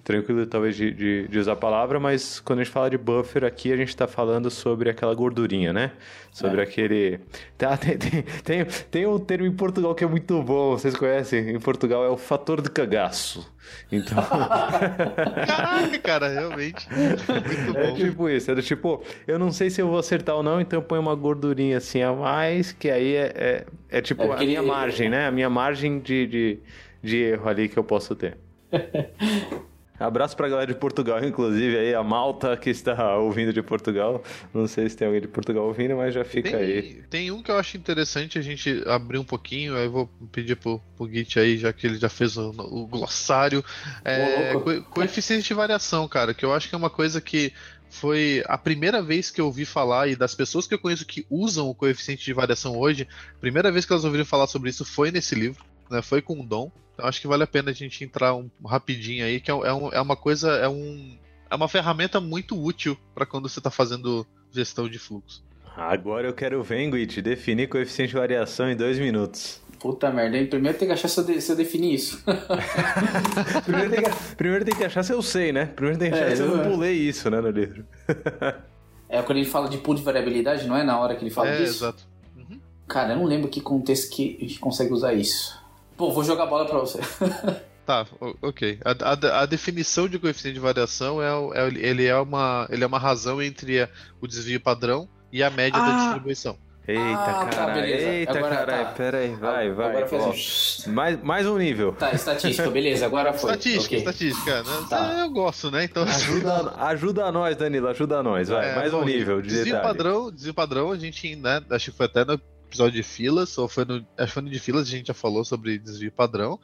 tranquilo, 0.09 0.47
talvez, 0.47 0.75
de, 0.75 0.91
de, 0.91 1.29
de, 1.29 1.38
usar 1.38 1.53
a 1.53 1.57
palavra, 1.57 2.00
mas 2.00 2.41
quando 2.41 2.61
a 2.61 2.65
gente 2.65 2.73
fala 2.73 2.88
de 2.88 2.97
buffer 2.97 3.45
aqui, 3.45 3.71
a 3.71 3.77
gente 3.77 3.91
está 3.91 4.07
falando 4.07 4.50
sobre 4.50 4.88
aquela 4.88 5.15
gordurinha, 5.15 5.71
né? 5.71 5.93
Sobre 6.33 6.61
é. 6.61 6.65
aquele. 6.65 7.21
Tá, 7.59 7.77
tem, 7.77 7.99
tem, 7.99 8.23
tem, 8.43 8.65
tem, 8.65 9.07
um 9.07 9.19
termo 9.19 9.45
em 9.45 9.53
Portugal 9.53 9.95
que 9.95 10.03
é 10.03 10.07
muito 10.07 10.43
bom, 10.43 10.71
vocês 10.71 10.97
conhecem? 10.97 11.50
Em 11.50 11.61
Portugal 11.61 12.07
é 12.07 12.09
o 12.09 12.17
fator 12.17 12.62
de 12.62 12.71
cagaço. 12.71 13.53
Então. 13.93 14.17
Caraca, 15.47 15.99
cara, 16.03 16.29
realmente. 16.29 16.88
Muito 16.91 17.77
é 17.77 17.83
bom. 17.83 17.88
É 17.91 17.93
tipo 17.93 18.31
isso, 18.31 18.50
é 18.50 18.55
do 18.55 18.62
tipo, 18.62 19.05
eu 19.27 19.38
não 19.38 19.53
sei 19.53 19.69
se 19.69 19.83
eu 19.83 19.88
vou 19.88 19.99
acertar 19.99 20.37
ou 20.37 20.43
não, 20.43 20.59
então 20.59 20.81
põe 20.81 20.99
uma 20.99 21.15
gordurinha 21.15 21.77
assim 21.77 22.00
a 22.00 22.15
mais, 22.15 22.73
que 22.73 22.91
aí 22.91 23.15
é, 23.15 23.33
é, 23.37 23.67
é 23.91 24.00
tipo 24.00 24.23
é 24.23 24.33
a 24.33 24.38
minha 24.38 24.62
margem, 24.62 25.11
né? 25.11 25.27
A 25.27 25.31
minha 25.31 25.50
margem 25.50 25.99
de, 26.00 26.27
de, 26.27 26.59
de 27.03 27.17
erro 27.19 27.47
ali 27.47 27.69
que 27.69 27.77
eu 27.79 27.85
posso 27.85 28.17
ter. 28.17 28.38
Abraço 29.99 30.37
pra 30.37 30.49
galera 30.49 30.73
de 30.73 30.78
Portugal, 30.78 31.23
inclusive, 31.25 31.76
aí, 31.76 31.95
a 31.95 32.02
Malta 32.02 32.57
que 32.57 32.71
está 32.71 33.17
ouvindo 33.17 33.52
de 33.52 33.62
Portugal. 33.62 34.23
Não 34.55 34.66
sei 34.66 34.88
se 34.88 34.96
tem 34.96 35.07
alguém 35.07 35.20
de 35.20 35.29
Portugal 35.29 35.64
ouvindo, 35.66 35.96
mas 35.96 36.14
já 36.14 36.25
fica 36.25 36.51
tem, 36.51 36.59
aí. 36.59 37.03
Tem 37.11 37.31
um 37.31 37.42
que 37.42 37.51
eu 37.51 37.57
acho 37.57 37.77
interessante 37.77 38.38
a 38.38 38.42
gente 38.42 38.83
abrir 38.87 39.18
um 39.18 39.25
pouquinho, 39.25 39.77
aí 39.77 39.87
eu 39.87 39.90
vou 39.90 40.11
pedir 40.31 40.57
pro, 40.57 40.81
pro 40.96 41.09
Git 41.09 41.38
aí, 41.38 41.59
já 41.59 41.73
que 41.73 41.87
ele 41.87 41.99
já 41.99 42.09
fez 42.09 42.37
o, 42.37 42.51
o 42.51 42.87
glossário. 42.87 43.64
É, 44.05 44.53
co 44.53 44.83
coeficiente 44.83 45.49
de 45.49 45.55
variação, 45.55 46.07
cara, 46.07 46.33
que 46.33 46.44
eu 46.44 46.55
acho 46.55 46.68
que 46.68 46.75
é 46.75 46.79
uma 46.79 46.90
coisa 46.90 47.20
que 47.20 47.53
foi 47.90 48.42
a 48.46 48.59
primeira 48.59 49.03
vez 49.03 49.31
que 49.31 49.40
eu 49.40 49.46
ouvi 49.46 49.64
falar, 49.64 50.09
e 50.09 50.16
das 50.16 50.35
pessoas 50.35 50.66
que 50.66 50.75
eu 50.75 50.79
conheço 50.79 51.07
que 51.07 51.27
usam 51.31 51.68
o 51.68 51.75
coeficiente 51.75 52.25
de 52.25 52.33
variação 52.33 52.79
hoje, 52.79 53.09
a 53.37 53.40
primeira 53.40 53.73
vez 53.73 53.85
que 53.85 53.92
elas 53.92 54.05
ouviram 54.05 54.25
falar 54.25 54.46
sobre 54.46 54.70
isso 54.70 54.85
foi 54.85 55.11
nesse 55.11 55.35
livro, 55.35 55.64
né? 55.90 56.03
Foi 56.03 56.22
com 56.22 56.40
o 56.40 56.46
Dom. 56.46 56.70
Então 56.94 57.07
acho 57.07 57.20
que 57.20 57.29
vale 57.29 57.44
a 57.44 57.46
pena 57.46 57.70
a 57.70 57.74
gente 57.74 58.03
entrar 58.03 58.35
um, 58.35 58.51
rapidinho 58.64 59.24
aí, 59.24 59.40
que 59.40 59.51
é, 59.51 59.55
é, 59.55 59.72
um, 59.72 59.92
é 59.92 60.01
uma 60.01 60.16
coisa, 60.16 60.51
é, 60.57 60.68
um, 60.68 61.16
é 61.48 61.55
uma 61.55 61.68
ferramenta 61.68 62.20
muito 62.20 62.61
útil 62.61 62.98
para 63.14 63.24
quando 63.24 63.48
você 63.48 63.61
está 63.61 63.70
fazendo 63.70 64.27
gestão 64.53 64.88
de 64.88 64.98
fluxo. 64.98 65.44
Agora 65.77 66.27
eu 66.27 66.33
quero 66.33 66.61
ver, 66.64 66.88
Nguit, 66.88 67.22
definir 67.22 67.68
coeficiente 67.68 68.11
de 68.11 68.18
variação 68.18 68.68
em 68.68 68.74
dois 68.74 68.98
minutos. 68.98 69.62
Puta 69.79 70.11
merda, 70.11 70.37
hein? 70.37 70.46
Primeiro 70.46 70.77
tem 70.77 70.88
que 70.88 70.94
achar 70.94 71.07
se 71.07 71.20
eu, 71.20 71.24
de, 71.24 71.40
se 71.40 71.53
eu 71.53 71.57
definir 71.57 71.94
isso. 71.94 72.20
primeiro, 73.64 73.90
tem 73.90 74.03
que, 74.03 74.35
primeiro, 74.35 74.64
tem 74.64 74.74
que, 74.74 74.85
achar 74.85 75.05
se 75.05 75.12
eu 75.12 75.22
sei, 75.22 75.53
né? 75.53 75.66
Primeiro 75.66 75.98
tem 75.98 76.11
que 76.11 76.16
achar 76.16 76.33
é, 76.33 76.37
se 76.37 76.42
eu 76.42 76.57
não 76.57 76.68
pulei 76.68 76.94
isso, 76.94 77.31
né, 77.31 77.40
no 77.40 77.51
livro. 77.51 77.85
é 79.09 79.22
quando 79.22 79.38
ele 79.38 79.46
fala 79.46 79.68
de 79.68 79.79
pool 79.79 79.94
de 79.94 80.03
variabilidade, 80.03 80.66
não 80.66 80.77
é? 80.77 80.83
Na 80.83 80.98
hora 80.98 81.14
que 81.14 81.22
ele 81.22 81.31
fala 81.31 81.51
é, 81.51 81.59
disso? 81.59 81.85
exato. 81.85 82.05
Uhum. 82.37 82.59
Cara, 82.88 83.12
eu 83.12 83.18
não 83.18 83.24
lembro 83.24 83.48
que 83.48 83.61
contexto 83.61 84.11
que 84.11 84.37
a 84.40 84.44
gente 84.44 84.59
consegue 84.59 84.92
usar 84.92 85.14
isso. 85.14 85.58
Bom, 85.99 86.13
vou 86.13 86.23
jogar 86.23 86.45
a 86.45 86.47
bola 86.47 86.65
pra 86.65 86.79
você. 86.79 87.01
Tá, 87.89 88.07
ok. 88.43 88.79
A, 88.85 88.91
a, 88.91 89.43
a, 89.43 89.47
definição 89.47 90.07
de 90.07 90.19
coeficiente 90.19 90.57
de 90.57 90.61
variação 90.61 91.23
é, 91.23 91.59
é, 91.59 91.69
ele, 91.69 92.05
é 92.05 92.15
uma, 92.17 92.69
ele 92.69 92.85
é 92.85 92.87
uma 92.87 92.99
razão 92.99 93.41
entre 93.41 93.89
o 94.21 94.27
desvio 94.27 94.61
padrão 94.61 95.09
e 95.33 95.43
a 95.43 95.49
média 95.49 95.81
ah. 95.81 95.87
da 95.87 95.97
distribuição. 95.97 96.59
Eita, 96.87 97.03
ah, 97.03 97.49
cara, 97.51 97.73
tá, 97.73 97.89
eita, 97.89 98.43
cara, 98.43 98.67
tá. 98.67 98.85
pera 98.93 99.19
aí, 99.19 99.35
vai, 99.35 99.73
vai. 99.73 100.03
Agora 100.03 100.07
faz 100.07 100.85
mais, 100.87 101.23
mais 101.23 101.47
um 101.47 101.57
nível. 101.57 101.93
Tá, 101.93 102.13
estatística, 102.13 102.71
beleza, 102.71 103.07
agora 103.07 103.33
foi. 103.33 103.53
Estatística, 103.53 103.97
okay. 103.97 103.99
estatística, 103.99 104.63
né? 104.63 104.87
Tá. 104.91 105.21
Eu 105.21 105.31
gosto, 105.31 105.71
né? 105.71 105.85
Então... 105.85 106.03
Ajuda, 106.03 106.75
ajuda 106.77 107.33
nós, 107.33 107.57
Danilo, 107.57 107.89
ajuda 107.89 108.23
nós, 108.23 108.51
vai, 108.51 108.71
é, 108.71 108.75
mais 108.77 108.93
um 108.93 109.03
nível 109.03 109.41
de 109.41 109.49
desvio 109.49 109.75
detalhe. 109.77 109.83
padrão, 109.83 110.31
desvio 110.31 110.53
padrão, 110.53 110.93
a 110.93 110.99
gente, 110.99 111.37
né, 111.37 111.63
acho 111.71 111.91
que 111.91 111.97
foi 111.97 112.05
até 112.05 112.23
no 112.23 112.39
episódio 112.68 112.92
de 112.92 113.02
filas, 113.02 113.57
ou 113.59 113.66
foi 113.66 113.85
no, 113.85 114.07
acho 114.16 114.26
que 114.26 114.33
foi 114.33 114.42
no 114.42 114.50
de 114.50 114.59
filas, 114.59 114.87
a 114.87 114.90
gente 114.90 115.09
já 115.09 115.14
falou 115.14 115.44
sobre 115.44 115.78
desvio 115.78 116.12
padrão, 116.12 116.61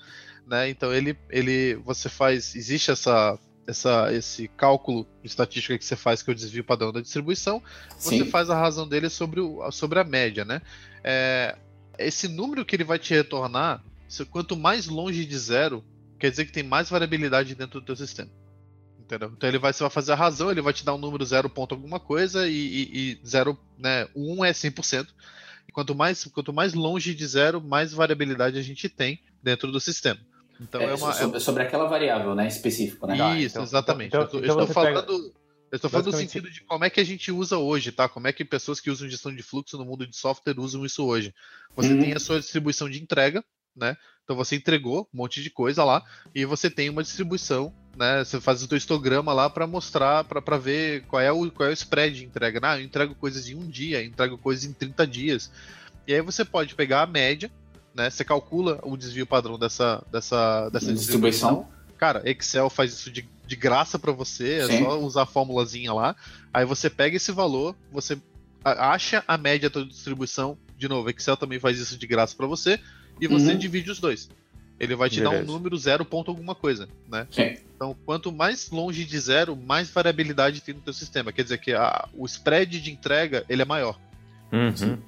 né? 0.47 0.69
Então 0.69 0.93
ele, 0.93 1.17
ele, 1.31 1.75
você 1.77 2.09
faz, 2.09 2.55
existe 2.55 2.91
essa, 2.91 3.39
essa, 3.67 4.13
esse 4.13 4.49
cálculo 4.49 5.07
estatístico 5.23 5.79
que 5.79 5.85
você 5.85 5.97
faz 5.97 6.23
que 6.23 6.31
é 6.31 6.33
o 6.33 6.37
desvio 6.37 6.63
padrão 6.63 6.93
da 6.93 7.01
distribuição, 7.01 7.63
Sim. 7.99 8.19
você 8.19 8.31
faz 8.31 8.51
a 8.51 8.59
razão 8.59 8.87
dele 8.87 9.09
sobre, 9.09 9.41
o, 9.41 9.71
sobre 9.71 9.99
a 9.99 10.05
média, 10.05 10.45
né? 10.45 10.61
É, 11.03 11.57
esse 11.99 12.29
número 12.29 12.65
que 12.65 12.77
ele 12.77 12.85
vai 12.85 12.99
te 12.99 13.15
retornar, 13.15 13.83
quanto 14.31 14.57
mais 14.57 14.87
longe 14.87 15.25
de 15.25 15.39
zero, 15.39 15.85
quer 16.19 16.31
dizer 16.31 16.45
que 16.45 16.53
tem 16.53 16.63
mais 16.63 16.91
variabilidade 16.91 17.55
dentro 17.55 17.81
do 17.81 17.87
teu 17.87 17.97
sistema. 17.97 18.31
Entendeu? 18.99 19.31
Então 19.37 19.49
ele 19.49 19.59
vai, 19.59 19.73
você 19.73 19.83
vai 19.83 19.91
fazer 19.91 20.13
a 20.13 20.17
razão, 20.17 20.51
ele 20.51 20.63
vai 20.63 20.73
te 20.73 20.85
dar 20.85 20.95
um 20.95 20.99
número 20.99 21.25
zero 21.25 21.49
ponto 21.51 21.75
alguma 21.75 22.01
coisa 22.01 22.49
e, 22.49 22.53
e, 22.53 23.21
e 23.23 23.27
zero, 23.27 23.59
né, 23.79 24.09
1 24.17 24.45
é 24.45 24.53
100%. 24.53 25.09
Quanto 25.73 25.95
mais, 25.95 26.25
quanto 26.25 26.53
mais 26.53 26.75
longe 26.75 27.15
de 27.15 27.27
zero, 27.27 27.61
mais 27.61 27.93
variabilidade 27.93 28.59
a 28.59 28.63
gente 28.63 28.89
tem 28.89 29.21
dentro 29.43 29.73
do 29.73 29.81
sistema. 29.81 30.21
Então 30.61 30.81
é, 30.81 30.85
é 30.85 30.95
uma, 30.95 31.13
sobre, 31.13 31.37
é... 31.37 31.41
sobre, 31.41 31.63
aquela 31.63 31.87
variável, 31.87 32.35
né, 32.35 32.47
específico, 32.47 33.07
né? 33.07 33.15
Isso, 33.39 33.55
então, 33.55 33.63
exatamente. 33.63 34.09
Então, 34.09 34.23
então, 34.23 34.41
eu, 34.41 34.47
estou 34.47 34.67
falando, 34.69 35.07
pega... 35.07 35.13
eu 35.73 35.77
estou 35.77 35.91
falando 35.91 36.07
no 36.07 36.13
sentido 36.13 36.51
de 36.51 36.61
como 36.63 36.85
é 36.85 36.91
que 36.91 37.01
a 37.01 37.05
gente 37.05 37.33
usa 37.33 37.59
hoje, 37.59 37.91
tá? 37.91 38.09
Como 38.09 38.29
é 38.29 38.33
que 38.33 38.45
pessoas 38.45 38.81
que 38.81 38.91
usam 38.91 39.09
gestão 39.09 39.35
de 39.35 39.43
fluxo 39.43 39.77
no 39.77 39.85
mundo 39.85 40.07
de 40.07 40.17
software 40.17 40.59
usam 40.59 40.85
isso 40.85 41.05
hoje. 41.05 41.35
Você 41.75 41.93
uhum. 41.93 42.01
tem 42.01 42.13
a 42.13 42.21
sua 42.21 42.39
distribuição 42.39 42.89
de 42.89 43.03
entrega, 43.03 43.45
né? 43.75 43.97
Então 44.23 44.37
você 44.37 44.57
entregou 44.57 45.09
um 45.13 45.19
monte 45.19 45.43
de 45.43 45.51
coisa 45.51 45.85
lá 45.85 46.03
e 46.35 46.45
você 46.45 46.71
tem 46.71 46.89
uma 46.89 47.03
distribuição, 47.03 47.75
né? 47.97 48.25
Você 48.25 48.41
faz 48.41 48.63
o 48.63 48.67
seu 48.67 48.77
histograma 48.77 49.33
lá 49.33 49.49
para 49.49 49.67
mostrar, 49.67 50.25
para 50.25 50.59
ver 50.59 51.03
qual 51.07 51.21
é, 51.21 51.31
o, 51.33 51.51
qual 51.51 51.69
é 51.69 51.71
o 51.71 51.75
spread 51.75 52.17
de 52.17 52.25
entrega. 52.25 52.61
Ah, 52.63 52.79
eu 52.79 52.85
entrego 52.85 53.15
coisas 53.15 53.49
em 53.49 53.55
um 53.55 53.67
dia, 53.67 54.05
entrego 54.05 54.37
coisas 54.39 54.65
em 54.65 54.73
30 54.73 55.07
dias. 55.07 55.51
E 56.07 56.15
aí 56.15 56.21
você 56.21 56.45
pode 56.45 56.75
pegar 56.75 57.03
a 57.03 57.07
média, 57.07 57.51
né? 57.95 58.11
Você 58.11 58.25
calcula 58.25 58.79
o 58.83 58.97
desvio 58.97 59.27
padrão 59.27 59.59
dessa, 59.59 60.03
dessa, 60.11 60.69
dessa 60.69 60.93
distribuição. 60.93 61.51
distribuição. 61.51 61.75
Cara, 61.97 62.23
Excel 62.29 62.69
faz 62.69 62.93
isso 62.93 63.11
de, 63.11 63.27
de 63.47 63.57
graça 63.57 63.99
para 63.99 64.13
você, 64.13 64.55
é 64.55 64.67
Sim. 64.67 64.75
é 64.75 64.79
só 64.81 65.01
usar 65.01 65.23
a 65.23 65.27
formulazinha 65.27 65.93
lá. 65.93 66.17
Aí 66.53 66.65
você 66.65 66.91
pega 66.91 67.17
esse 67.17 67.33
valor, 67.33 67.75
você 67.91 68.19
acha 68.65 69.23
a 69.27 69.39
média 69.39 69.71
da 69.71 69.83
distribuição. 69.83 70.59
De 70.77 70.89
novo, 70.89 71.09
Excel 71.09 71.37
também 71.37 71.61
faz 71.61 71.79
isso 71.79 71.97
de 71.97 72.07
graça 72.07 72.35
para 72.37 72.47
você 72.47 72.81
e 73.21 73.29
você 73.29 73.53
uhum. 73.53 73.59
divide 73.59 73.91
os 73.91 74.01
dois. 74.01 74.29
ele 74.79 74.97
vai 74.97 75.09
te 75.09 75.21
Beleza. 75.21 75.37
dar 75.37 75.43
um 75.43 75.47
número 75.47 75.77
zero 75.79 76.05
ponto 76.05 76.31
alguma 76.31 76.55
coisa, 76.55 76.89
né? 77.09 77.27
Sim. 77.31 77.57
Então, 77.85 77.97
quanto 78.07 78.33
mais 78.33 78.71
longe 78.71 79.05
de 79.05 79.19
zero, 79.19 79.55
mais 79.55 79.91
variabilidade 79.91 80.63
tem 80.63 80.75
no 80.75 80.81
teu 80.81 80.95
sistema. 80.95 81.31
Quer 81.33 81.43
dizer 81.43 81.59
que 81.59 81.75
a, 81.75 82.09
o 82.15 82.25
spread 82.25 82.81
de 82.81 82.91
entrega 82.91 83.45
ele 83.47 83.61
é 83.61 83.65
maior. 83.65 84.01
Uhum. 84.51 84.99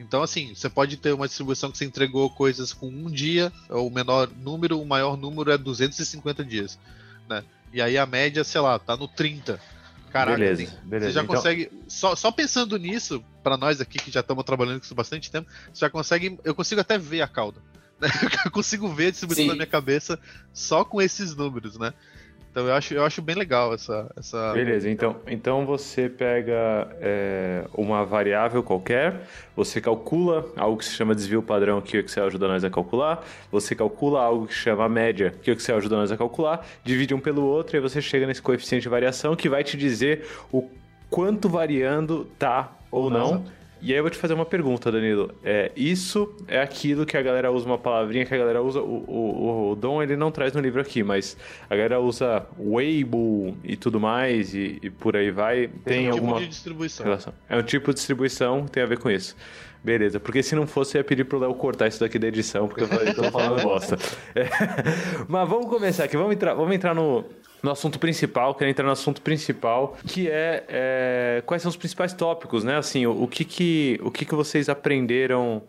Então, 0.00 0.22
assim, 0.22 0.54
você 0.54 0.70
pode 0.70 0.96
ter 0.96 1.12
uma 1.12 1.26
distribuição 1.28 1.70
que 1.70 1.76
você 1.76 1.84
entregou 1.84 2.30
coisas 2.30 2.72
com 2.72 2.88
um 2.88 3.10
dia, 3.10 3.52
o 3.68 3.90
menor 3.90 4.30
número, 4.34 4.80
o 4.80 4.86
maior 4.86 5.14
número 5.16 5.52
é 5.52 5.58
250 5.58 6.42
dias, 6.42 6.78
né? 7.28 7.44
E 7.70 7.82
aí 7.82 7.98
a 7.98 8.06
média, 8.06 8.42
sei 8.42 8.62
lá, 8.62 8.78
tá 8.78 8.96
no 8.96 9.06
30. 9.06 9.60
Caraca, 10.10 10.38
beleza, 10.38 10.64
tem, 10.64 10.80
beleza. 10.84 11.10
você 11.10 11.14
já 11.14 11.22
então... 11.22 11.36
consegue. 11.36 11.70
Só, 11.86 12.16
só 12.16 12.32
pensando 12.32 12.78
nisso, 12.78 13.22
para 13.42 13.58
nós 13.58 13.80
aqui 13.80 13.98
que 13.98 14.10
já 14.10 14.20
estamos 14.20 14.44
trabalhando 14.44 14.78
com 14.78 14.84
isso 14.84 14.94
há 14.94 14.96
bastante 14.96 15.30
tempo, 15.30 15.50
você 15.72 15.80
já 15.80 15.90
consegue. 15.90 16.38
Eu 16.44 16.54
consigo 16.54 16.80
até 16.80 16.96
ver 16.96 17.20
a 17.20 17.28
cauda. 17.28 17.60
Né? 18.02 18.08
Eu 18.44 18.50
consigo 18.50 18.88
ver 18.88 19.06
a 19.06 19.10
distribuição 19.10 19.44
Sim. 19.44 19.48
na 19.48 19.54
minha 19.54 19.66
cabeça 19.66 20.18
só 20.52 20.84
com 20.84 21.00
esses 21.00 21.36
números, 21.36 21.78
né? 21.78 21.94
Então 22.52 22.66
eu 22.66 22.74
acho, 22.74 22.92
eu 22.92 23.02
acho 23.02 23.22
bem 23.22 23.34
legal 23.34 23.72
essa. 23.72 24.12
essa... 24.14 24.52
Beleza, 24.52 24.90
então, 24.90 25.16
então 25.26 25.64
você 25.64 26.06
pega 26.06 26.86
é, 27.00 27.64
uma 27.72 28.04
variável 28.04 28.62
qualquer, 28.62 29.22
você 29.56 29.80
calcula 29.80 30.44
algo 30.54 30.76
que 30.76 30.84
se 30.84 30.92
chama 30.92 31.14
desvio 31.14 31.42
padrão, 31.42 31.80
que 31.80 31.96
o 31.96 32.00
Excel 32.00 32.26
ajuda 32.26 32.46
nós 32.46 32.62
a 32.62 32.68
calcular, 32.68 33.24
você 33.50 33.74
calcula 33.74 34.20
algo 34.20 34.46
que 34.46 34.52
se 34.52 34.60
chama 34.60 34.86
média, 34.86 35.34
que 35.42 35.50
o 35.50 35.54
Excel 35.54 35.78
ajuda 35.78 35.96
nós 35.96 36.12
a 36.12 36.16
calcular, 36.16 36.66
divide 36.84 37.14
um 37.14 37.20
pelo 37.20 37.42
outro 37.42 37.74
e 37.78 37.80
você 37.80 38.02
chega 38.02 38.26
nesse 38.26 38.42
coeficiente 38.42 38.82
de 38.82 38.88
variação 38.90 39.34
que 39.34 39.48
vai 39.48 39.64
te 39.64 39.74
dizer 39.74 40.28
o 40.52 40.68
quanto 41.08 41.48
variando 41.48 42.26
tá 42.38 42.70
ou 42.90 43.08
não. 43.08 43.44
E 43.84 43.90
aí 43.90 43.98
eu 43.98 44.04
vou 44.04 44.10
te 44.10 44.16
fazer 44.16 44.32
uma 44.32 44.46
pergunta, 44.46 44.92
Danilo. 44.92 45.34
É, 45.42 45.72
isso 45.74 46.32
é 46.46 46.60
aquilo 46.60 47.04
que 47.04 47.16
a 47.16 47.22
galera 47.22 47.50
usa 47.50 47.66
uma 47.66 47.76
palavrinha 47.76 48.24
que 48.24 48.32
a 48.32 48.38
galera 48.38 48.62
usa. 48.62 48.80
O, 48.80 49.04
o, 49.08 49.70
o 49.72 49.74
Dom 49.74 50.00
ele 50.00 50.14
não 50.16 50.30
traz 50.30 50.52
no 50.52 50.60
livro 50.60 50.80
aqui, 50.80 51.02
mas 51.02 51.36
a 51.68 51.74
galera 51.74 51.98
usa 51.98 52.46
Weibo 52.56 53.56
e 53.64 53.76
tudo 53.76 53.98
mais, 53.98 54.54
e, 54.54 54.78
e 54.80 54.88
por 54.88 55.16
aí 55.16 55.32
vai. 55.32 55.68
Tem 55.84 56.06
é 56.06 56.10
um 56.10 56.12
alguma. 56.12 56.34
Tipo 56.34 56.44
de 56.44 56.48
distribuição. 56.50 57.04
Relação. 57.04 57.34
É 57.48 57.56
um 57.56 57.62
tipo 57.64 57.90
de 57.90 57.96
distribuição 57.96 58.64
que 58.66 58.70
tem 58.70 58.84
a 58.84 58.86
ver 58.86 58.98
com 58.98 59.10
isso. 59.10 59.34
Beleza, 59.84 60.20
porque 60.20 60.42
se 60.42 60.54
não 60.54 60.66
fosse, 60.66 60.96
eu 60.96 61.00
ia 61.00 61.04
pedir 61.04 61.24
pro 61.24 61.38
Léo 61.38 61.54
cortar 61.54 61.88
isso 61.88 61.98
daqui 61.98 62.16
da 62.18 62.28
edição, 62.28 62.68
porque 62.68 62.84
eu 62.84 63.14
tô 63.14 63.30
falando 63.32 63.62
bosta. 63.62 63.98
É. 64.34 64.44
Mas 65.26 65.48
vamos 65.48 65.66
começar 65.66 66.04
aqui, 66.04 66.16
vamos 66.16 66.34
entrar, 66.34 66.54
vamos 66.54 66.72
entrar 66.72 66.94
no, 66.94 67.24
no 67.60 67.70
assunto 67.70 67.98
principal, 67.98 68.54
quero 68.54 68.70
entrar 68.70 68.86
no 68.86 68.92
assunto 68.92 69.20
principal, 69.20 69.96
que 70.06 70.28
é, 70.28 70.64
é 70.68 71.42
quais 71.44 71.62
são 71.62 71.68
os 71.68 71.76
principais 71.76 72.12
tópicos, 72.12 72.62
né? 72.62 72.76
Assim, 72.76 73.06
o, 73.06 73.24
o 73.24 73.26
que 73.26 73.44
que, 73.44 73.98
o 74.04 74.10
que 74.10 74.24
que 74.24 74.34
vocês 74.36 74.68
aprenderam 74.68 75.62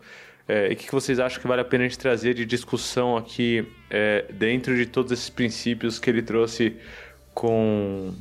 é, 0.46 0.70
e 0.70 0.74
o 0.74 0.76
que, 0.76 0.86
que 0.86 0.92
vocês 0.92 1.18
acham 1.18 1.40
que 1.40 1.48
vale 1.48 1.62
a 1.62 1.64
pena 1.64 1.84
a 1.84 1.88
gente 1.88 1.98
trazer 1.98 2.34
de 2.34 2.44
discussão 2.44 3.16
aqui 3.16 3.66
é, 3.90 4.26
dentro 4.30 4.76
de 4.76 4.86
todos 4.86 5.10
esses 5.10 5.30
princípios 5.30 5.98
que 5.98 6.08
ele 6.08 6.22
trouxe 6.22 6.76
com, 7.32 8.14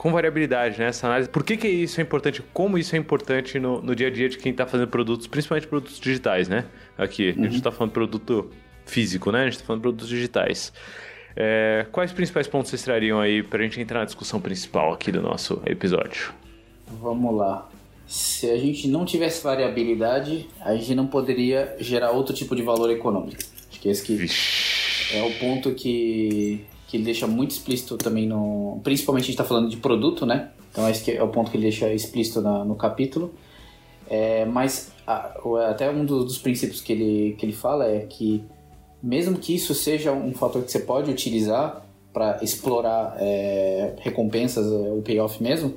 com 0.00 0.10
variabilidade, 0.12 0.78
né? 0.78 0.86
Essa 0.86 1.06
análise. 1.06 1.28
Por 1.28 1.44
que, 1.44 1.58
que 1.58 1.68
isso 1.68 2.00
é 2.00 2.02
importante? 2.02 2.42
Como 2.54 2.78
isso 2.78 2.96
é 2.96 2.98
importante 2.98 3.60
no, 3.60 3.82
no 3.82 3.94
dia 3.94 4.06
a 4.06 4.10
dia 4.10 4.30
de 4.30 4.38
quem 4.38 4.50
está 4.50 4.66
fazendo 4.66 4.88
produtos, 4.88 5.26
principalmente 5.26 5.66
produtos 5.66 6.00
digitais, 6.00 6.48
né? 6.48 6.64
Aqui, 6.96 7.34
uhum. 7.36 7.42
a 7.42 7.46
gente 7.48 7.56
está 7.56 7.70
falando 7.70 7.90
de 7.90 7.94
produto 7.94 8.50
físico, 8.86 9.30
né? 9.30 9.42
A 9.42 9.44
gente 9.44 9.56
está 9.56 9.66
falando 9.66 9.80
de 9.80 9.82
produtos 9.82 10.08
digitais. 10.08 10.72
É, 11.36 11.86
quais 11.92 12.12
principais 12.12 12.48
pontos 12.48 12.70
vocês 12.70 12.82
trariam 12.82 13.20
aí 13.20 13.42
para 13.42 13.58
a 13.58 13.62
gente 13.62 13.78
entrar 13.78 13.98
na 13.98 14.06
discussão 14.06 14.40
principal 14.40 14.94
aqui 14.94 15.12
do 15.12 15.20
nosso 15.20 15.60
episódio? 15.66 16.32
Vamos 16.86 17.36
lá. 17.36 17.68
Se 18.06 18.50
a 18.50 18.56
gente 18.56 18.88
não 18.88 19.04
tivesse 19.04 19.44
variabilidade, 19.44 20.48
a 20.62 20.74
gente 20.76 20.94
não 20.94 21.06
poderia 21.06 21.76
gerar 21.78 22.12
outro 22.12 22.34
tipo 22.34 22.56
de 22.56 22.62
valor 22.62 22.90
econômico. 22.90 23.42
Acho 23.70 23.78
que 23.78 23.90
esse 23.90 24.02
que 24.02 25.14
é 25.14 25.22
o 25.22 25.30
ponto 25.34 25.74
que, 25.74 26.64
que 26.90 26.96
ele 26.96 27.04
deixa 27.04 27.24
muito 27.24 27.52
explícito 27.52 27.96
também 27.96 28.26
no. 28.26 28.80
Principalmente 28.82 29.22
a 29.22 29.26
gente 29.26 29.34
está 29.34 29.44
falando 29.44 29.70
de 29.70 29.76
produto, 29.76 30.26
né? 30.26 30.50
Então 30.72 30.88
esse 30.90 31.16
é 31.16 31.22
o 31.22 31.28
ponto 31.28 31.48
que 31.48 31.56
ele 31.56 31.62
deixa 31.62 31.92
explícito 31.94 32.40
na, 32.40 32.64
no 32.64 32.74
capítulo. 32.74 33.32
É, 34.08 34.44
mas 34.44 34.90
a, 35.06 35.30
até 35.68 35.88
um 35.88 36.04
dos, 36.04 36.24
dos 36.24 36.38
princípios 36.38 36.80
que 36.80 36.92
ele, 36.92 37.36
que 37.38 37.46
ele 37.46 37.52
fala 37.52 37.86
é 37.86 38.00
que 38.00 38.42
mesmo 39.00 39.38
que 39.38 39.54
isso 39.54 39.72
seja 39.72 40.10
um 40.10 40.32
fator 40.32 40.64
que 40.64 40.72
você 40.72 40.80
pode 40.80 41.08
utilizar 41.08 41.86
para 42.12 42.42
explorar 42.42 43.16
é, 43.20 43.94
recompensas, 44.00 44.66
é, 44.66 44.90
o 44.90 45.00
payoff 45.00 45.40
mesmo, 45.40 45.76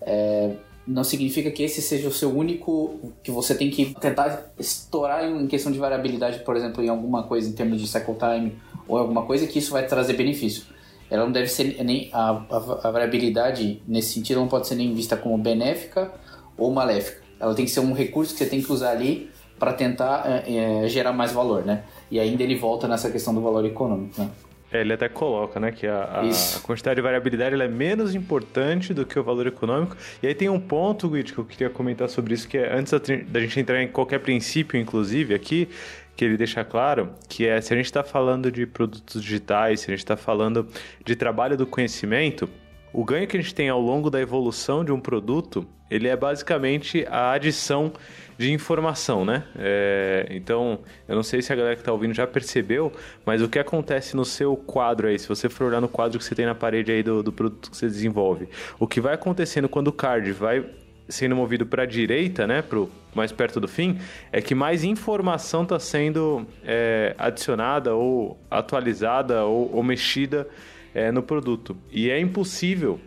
é, 0.00 0.52
não 0.86 1.04
significa 1.04 1.50
que 1.50 1.62
esse 1.62 1.82
seja 1.82 2.08
o 2.08 2.12
seu 2.12 2.34
único 2.34 3.12
que 3.22 3.30
você 3.30 3.54
tem 3.54 3.70
que 3.70 3.94
tentar 4.00 4.50
estourar 4.58 5.28
em 5.28 5.46
questão 5.46 5.70
de 5.70 5.78
variabilidade, 5.78 6.38
por 6.38 6.56
exemplo, 6.56 6.82
em 6.82 6.88
alguma 6.88 7.22
coisa 7.24 7.50
em 7.50 7.52
termos 7.52 7.82
de 7.82 7.86
cycle 7.86 8.14
time 8.14 8.56
ou 8.86 8.98
alguma 8.98 9.22
coisa 9.22 9.46
que 9.46 9.58
isso 9.58 9.72
vai 9.72 9.86
trazer 9.86 10.14
benefício. 10.14 10.64
Ela 11.10 11.24
não 11.24 11.32
deve 11.32 11.48
ser 11.48 11.82
nem 11.84 12.08
a, 12.12 12.30
a, 12.30 12.88
a 12.88 12.90
variabilidade 12.90 13.82
nesse 13.86 14.14
sentido 14.14 14.40
não 14.40 14.48
pode 14.48 14.66
ser 14.66 14.76
nem 14.76 14.94
vista 14.94 15.16
como 15.16 15.36
benéfica 15.36 16.12
ou 16.56 16.70
maléfica. 16.72 17.20
Ela 17.38 17.54
tem 17.54 17.64
que 17.64 17.70
ser 17.70 17.80
um 17.80 17.92
recurso 17.92 18.32
que 18.32 18.38
você 18.38 18.46
tem 18.46 18.62
que 18.62 18.72
usar 18.72 18.92
ali 18.92 19.30
para 19.58 19.72
tentar 19.72 20.24
é, 20.26 20.84
é, 20.84 20.88
gerar 20.88 21.12
mais 21.12 21.32
valor, 21.32 21.64
né? 21.64 21.84
E 22.10 22.18
ainda 22.18 22.42
ele 22.42 22.56
volta 22.56 22.88
nessa 22.88 23.10
questão 23.10 23.34
do 23.34 23.40
valor 23.40 23.64
econômico, 23.64 24.20
né? 24.20 24.30
É, 24.72 24.80
ele 24.80 24.92
até 24.94 25.06
coloca, 25.06 25.60
né, 25.60 25.70
que 25.70 25.86
a, 25.86 26.02
a, 26.02 26.20
a 26.22 26.60
quantidade 26.62 26.96
de 26.96 27.02
variabilidade 27.02 27.60
é 27.60 27.68
menos 27.68 28.14
importante 28.14 28.94
do 28.94 29.04
que 29.04 29.18
o 29.18 29.22
valor 29.22 29.46
econômico. 29.46 29.94
E 30.22 30.26
aí 30.26 30.34
tem 30.34 30.48
um 30.48 30.58
ponto, 30.58 31.10
Guide, 31.10 31.34
que 31.34 31.38
eu 31.38 31.44
queria 31.44 31.68
comentar 31.68 32.08
sobre 32.08 32.32
isso, 32.32 32.48
que 32.48 32.56
é 32.56 32.74
antes 32.74 32.90
da 33.28 33.40
gente 33.40 33.60
entrar 33.60 33.82
em 33.82 33.88
qualquer 33.88 34.20
princípio, 34.20 34.80
inclusive, 34.80 35.34
aqui, 35.34 35.68
que 36.16 36.24
ele 36.24 36.36
deixa 36.36 36.64
claro, 36.64 37.10
que 37.28 37.46
é 37.46 37.60
se 37.60 37.72
a 37.72 37.76
gente 37.76 37.86
está 37.86 38.02
falando 38.02 38.50
de 38.50 38.66
produtos 38.66 39.22
digitais, 39.22 39.80
se 39.80 39.90
a 39.90 39.92
gente 39.92 40.04
está 40.04 40.16
falando 40.16 40.66
de 41.04 41.16
trabalho 41.16 41.56
do 41.56 41.66
conhecimento, 41.66 42.48
o 42.92 43.04
ganho 43.04 43.26
que 43.26 43.36
a 43.36 43.40
gente 43.40 43.54
tem 43.54 43.68
ao 43.68 43.80
longo 43.80 44.10
da 44.10 44.20
evolução 44.20 44.84
de 44.84 44.92
um 44.92 45.00
produto, 45.00 45.66
ele 45.90 46.08
é 46.08 46.16
basicamente 46.16 47.06
a 47.08 47.32
adição 47.32 47.92
de 48.36 48.52
informação, 48.52 49.24
né? 49.24 49.44
É, 49.58 50.26
então, 50.30 50.80
eu 51.08 51.14
não 51.14 51.22
sei 51.22 51.40
se 51.40 51.52
a 51.52 51.56
galera 51.56 51.74
que 51.74 51.82
está 51.82 51.92
ouvindo 51.92 52.12
já 52.12 52.26
percebeu, 52.26 52.92
mas 53.24 53.40
o 53.40 53.48
que 53.48 53.58
acontece 53.58 54.16
no 54.16 54.24
seu 54.24 54.56
quadro 54.56 55.08
aí, 55.08 55.18
se 55.18 55.28
você 55.28 55.48
for 55.48 55.68
olhar 55.68 55.80
no 55.80 55.88
quadro 55.88 56.18
que 56.18 56.24
você 56.24 56.34
tem 56.34 56.44
na 56.44 56.54
parede 56.54 56.92
aí 56.92 57.02
do, 57.02 57.22
do 57.22 57.32
produto 57.32 57.70
que 57.70 57.76
você 57.76 57.86
desenvolve, 57.86 58.48
o 58.78 58.86
que 58.86 59.00
vai 59.00 59.14
acontecendo 59.14 59.68
quando 59.68 59.88
o 59.88 59.92
card 59.92 60.32
vai 60.32 60.64
sendo 61.08 61.36
movido 61.36 61.66
para 61.66 61.82
a 61.82 61.86
direita, 61.86 62.46
né, 62.46 62.62
pro 62.62 62.90
mais 63.14 63.30
perto 63.30 63.60
do 63.60 63.68
fim, 63.68 63.98
é 64.30 64.40
que 64.40 64.54
mais 64.54 64.84
informação 64.84 65.64
está 65.64 65.78
sendo 65.78 66.46
é, 66.64 67.14
adicionada 67.18 67.94
ou 67.94 68.38
atualizada 68.50 69.44
ou, 69.44 69.74
ou 69.74 69.82
mexida 69.82 70.48
é, 70.94 71.12
no 71.12 71.22
produto. 71.22 71.76
E 71.90 72.10
é 72.10 72.18
impossível 72.18 72.98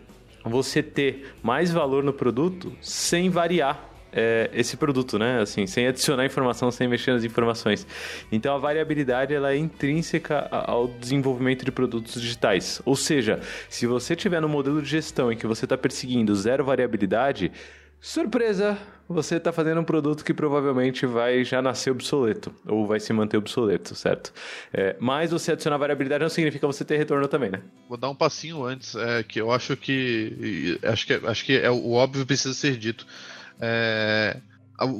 você 0.44 0.82
ter 0.82 1.34
mais 1.42 1.72
valor 1.72 2.04
no 2.04 2.12
produto 2.12 2.72
sem 2.80 3.28
variar 3.28 3.90
é, 4.12 4.48
esse 4.54 4.76
produto, 4.76 5.18
né? 5.18 5.40
Assim, 5.40 5.66
sem 5.66 5.86
adicionar 5.86 6.24
informação, 6.24 6.70
sem 6.70 6.88
mexer 6.88 7.12
nas 7.12 7.22
informações. 7.22 7.86
Então 8.32 8.54
a 8.54 8.58
variabilidade 8.58 9.34
ela 9.34 9.52
é 9.52 9.56
intrínseca 9.56 10.48
ao 10.50 10.88
desenvolvimento 10.88 11.64
de 11.64 11.70
produtos 11.70 12.20
digitais. 12.20 12.80
Ou 12.84 12.96
seja, 12.96 13.40
se 13.68 13.86
você 13.86 14.16
tiver 14.16 14.40
no 14.40 14.48
modelo 14.48 14.80
de 14.80 14.88
gestão 14.88 15.30
em 15.30 15.36
que 15.36 15.46
você 15.46 15.66
está 15.66 15.76
perseguindo 15.76 16.34
zero 16.34 16.64
variabilidade, 16.64 17.52
surpresa, 18.00 18.78
você 19.08 19.36
está 19.36 19.52
fazendo 19.52 19.80
um 19.80 19.84
produto 19.84 20.24
que 20.24 20.34
provavelmente 20.34 21.06
vai 21.06 21.44
já 21.44 21.62
nascer 21.62 21.90
obsoleto 21.90 22.54
ou 22.66 22.86
vai 22.86 22.98
se 22.98 23.12
manter 23.12 23.36
obsoleto, 23.36 23.94
certo? 23.94 24.32
É, 24.72 24.96
mas 24.98 25.30
você 25.30 25.52
adicionar 25.52 25.78
variabilidade 25.78 26.22
não 26.22 26.28
significa 26.28 26.66
você 26.66 26.84
ter 26.84 26.96
retorno 26.96 27.28
também, 27.28 27.50
né? 27.50 27.62
Vou 27.88 27.96
dar 27.96 28.10
um 28.10 28.14
passinho 28.14 28.64
antes, 28.64 28.94
é, 28.94 29.22
que 29.22 29.40
eu 29.40 29.50
acho 29.52 29.76
que 29.76 30.78
acho 30.82 31.06
que 31.06 31.12
acho 31.14 31.44
que 31.44 31.58
é 31.58 31.70
o 31.70 31.92
óbvio 31.92 32.26
precisa 32.26 32.54
ser 32.54 32.76
dito. 32.76 33.06
É, 33.60 34.36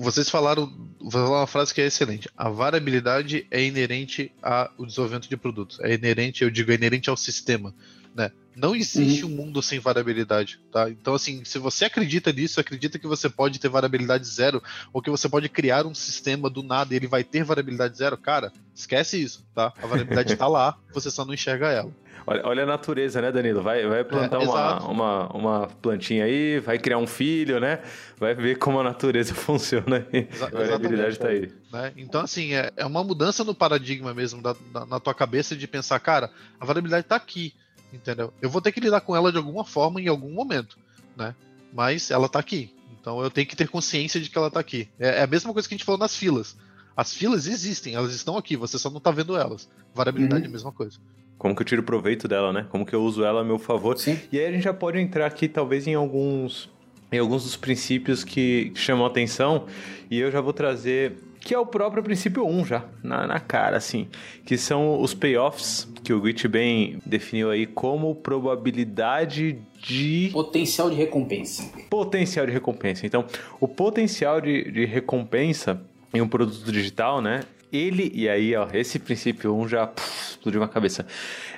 vocês 0.00 0.30
falaram, 0.30 0.72
uma 1.00 1.46
frase 1.46 1.74
que 1.74 1.80
é 1.80 1.86
excelente. 1.86 2.28
A 2.36 2.48
variabilidade 2.48 3.46
é 3.50 3.62
inerente 3.62 4.32
ao 4.42 4.86
desenvolvimento 4.86 5.28
de 5.28 5.36
produtos. 5.36 5.78
É 5.80 5.92
inerente, 5.92 6.42
eu 6.42 6.50
digo, 6.50 6.72
é 6.72 6.74
inerente 6.74 7.10
ao 7.10 7.16
sistema. 7.16 7.74
Né? 8.14 8.30
Não 8.56 8.74
existe 8.74 9.22
uhum. 9.22 9.30
um 9.30 9.34
mundo 9.34 9.60
sem 9.60 9.78
variabilidade, 9.78 10.58
tá? 10.72 10.88
Então, 10.88 11.14
assim, 11.14 11.44
se 11.44 11.58
você 11.58 11.84
acredita 11.84 12.32
nisso, 12.32 12.58
acredita 12.58 12.98
que 12.98 13.06
você 13.06 13.28
pode 13.28 13.60
ter 13.60 13.68
variabilidade 13.68 14.26
zero, 14.26 14.62
ou 14.94 15.02
que 15.02 15.10
você 15.10 15.28
pode 15.28 15.46
criar 15.50 15.84
um 15.84 15.94
sistema 15.94 16.48
do 16.48 16.62
nada 16.62 16.94
e 16.94 16.96
ele 16.96 17.06
vai 17.06 17.22
ter 17.22 17.44
variabilidade 17.44 17.98
zero, 17.98 18.16
cara, 18.16 18.50
esquece 18.74 19.22
isso, 19.22 19.46
tá? 19.54 19.74
A 19.82 19.86
variabilidade 19.86 20.32
está 20.32 20.48
lá, 20.48 20.78
você 20.90 21.10
só 21.10 21.22
não 21.22 21.34
enxerga 21.34 21.68
ela. 21.68 21.92
Olha, 22.26 22.42
olha, 22.44 22.62
a 22.62 22.66
natureza, 22.66 23.20
né, 23.20 23.30
Danilo? 23.30 23.62
Vai, 23.62 23.86
vai 23.86 24.02
plantar 24.02 24.42
é, 24.42 24.44
uma, 24.44 24.78
uma, 24.88 25.28
uma 25.28 25.66
plantinha 25.68 26.24
aí, 26.24 26.58
vai 26.58 26.76
criar 26.76 26.98
um 26.98 27.06
filho, 27.06 27.60
né? 27.60 27.80
Vai 28.18 28.34
ver 28.34 28.56
como 28.56 28.80
a 28.80 28.82
natureza 28.82 29.32
funciona 29.36 30.04
aí. 30.12 30.26
Exa 30.32 30.46
a 30.46 30.50
variabilidade 30.50 31.10
está 31.10 31.28
aí. 31.28 31.52
Né? 31.72 31.92
Então, 31.96 32.22
assim, 32.22 32.54
é, 32.54 32.72
é 32.76 32.84
uma 32.84 33.04
mudança 33.04 33.44
no 33.44 33.54
paradigma 33.54 34.12
mesmo 34.12 34.42
da, 34.42 34.56
da, 34.72 34.86
na 34.86 34.98
tua 34.98 35.14
cabeça 35.14 35.54
de 35.54 35.68
pensar, 35.68 36.00
cara, 36.00 36.30
a 36.58 36.64
variabilidade 36.64 37.04
está 37.04 37.14
aqui, 37.14 37.54
entendeu? 37.96 38.32
Eu 38.40 38.48
vou 38.48 38.60
ter 38.60 38.72
que 38.72 38.80
lidar 38.80 39.00
com 39.00 39.16
ela 39.16 39.32
de 39.32 39.38
alguma 39.38 39.64
forma 39.64 40.00
em 40.00 40.08
algum 40.08 40.30
momento, 40.30 40.78
né? 41.16 41.34
Mas 41.72 42.10
ela 42.10 42.26
está 42.26 42.38
aqui. 42.38 42.72
Então 43.00 43.22
eu 43.22 43.30
tenho 43.30 43.46
que 43.46 43.56
ter 43.56 43.68
consciência 43.68 44.20
de 44.20 44.30
que 44.30 44.38
ela 44.38 44.48
está 44.48 44.60
aqui. 44.60 44.88
É, 44.98 45.20
é 45.20 45.22
a 45.22 45.26
mesma 45.26 45.52
coisa 45.52 45.68
que 45.68 45.74
a 45.74 45.76
gente 45.76 45.84
falou 45.84 45.98
nas 45.98 46.16
filas. 46.16 46.56
As 46.96 47.12
filas 47.12 47.46
existem, 47.46 47.94
elas 47.94 48.14
estão 48.14 48.38
aqui, 48.38 48.56
você 48.56 48.78
só 48.78 48.88
não 48.88 48.98
está 48.98 49.10
vendo 49.10 49.36
elas. 49.36 49.68
Variabilidade 49.94 50.42
uhum. 50.42 50.46
é 50.46 50.48
a 50.48 50.52
mesma 50.52 50.72
coisa. 50.72 50.98
Como 51.38 51.54
que 51.54 51.60
eu 51.60 51.66
tiro 51.66 51.82
proveito 51.82 52.26
dela, 52.26 52.52
né? 52.52 52.66
Como 52.70 52.86
que 52.86 52.94
eu 52.94 53.02
uso 53.02 53.22
ela 53.22 53.42
a 53.42 53.44
meu 53.44 53.58
favor. 53.58 53.98
Sim. 53.98 54.18
E 54.32 54.38
aí 54.38 54.46
a 54.46 54.52
gente 54.52 54.64
já 54.64 54.72
pode 54.72 54.98
entrar 54.98 55.26
aqui, 55.26 55.46
talvez, 55.46 55.86
em 55.86 55.94
alguns, 55.94 56.70
em 57.12 57.18
alguns 57.18 57.44
dos 57.44 57.56
princípios 57.56 58.24
que 58.24 58.72
chamam 58.74 59.04
a 59.04 59.08
atenção. 59.08 59.66
E 60.10 60.18
eu 60.18 60.30
já 60.30 60.40
vou 60.40 60.54
trazer 60.54 61.18
que 61.46 61.54
é 61.54 61.58
o 61.60 61.64
próprio 61.64 62.02
princípio 62.02 62.44
1 62.44 62.64
já, 62.64 62.84
na, 63.04 63.24
na 63.24 63.38
cara, 63.38 63.76
assim, 63.76 64.08
que 64.44 64.58
são 64.58 65.00
os 65.00 65.14
payoffs, 65.14 65.88
que 66.02 66.12
o 66.12 66.26
Git 66.26 66.48
bem 66.48 66.98
definiu 67.06 67.52
aí 67.52 67.66
como 67.66 68.16
probabilidade 68.16 69.56
de... 69.80 70.28
Potencial 70.32 70.90
de 70.90 70.96
recompensa. 70.96 71.70
Potencial 71.88 72.46
de 72.46 72.52
recompensa. 72.52 73.06
Então, 73.06 73.24
o 73.60 73.68
potencial 73.68 74.40
de, 74.40 74.72
de 74.72 74.84
recompensa 74.86 75.80
em 76.12 76.20
um 76.20 76.26
produto 76.26 76.72
digital, 76.72 77.22
né, 77.22 77.44
ele, 77.72 78.10
e 78.12 78.28
aí, 78.28 78.56
ó, 78.56 78.66
esse 78.72 78.98
princípio 78.98 79.54
1 79.54 79.68
já 79.68 79.86
puf, 79.86 80.30
explodiu 80.30 80.60
uma 80.60 80.68
cabeça, 80.68 81.06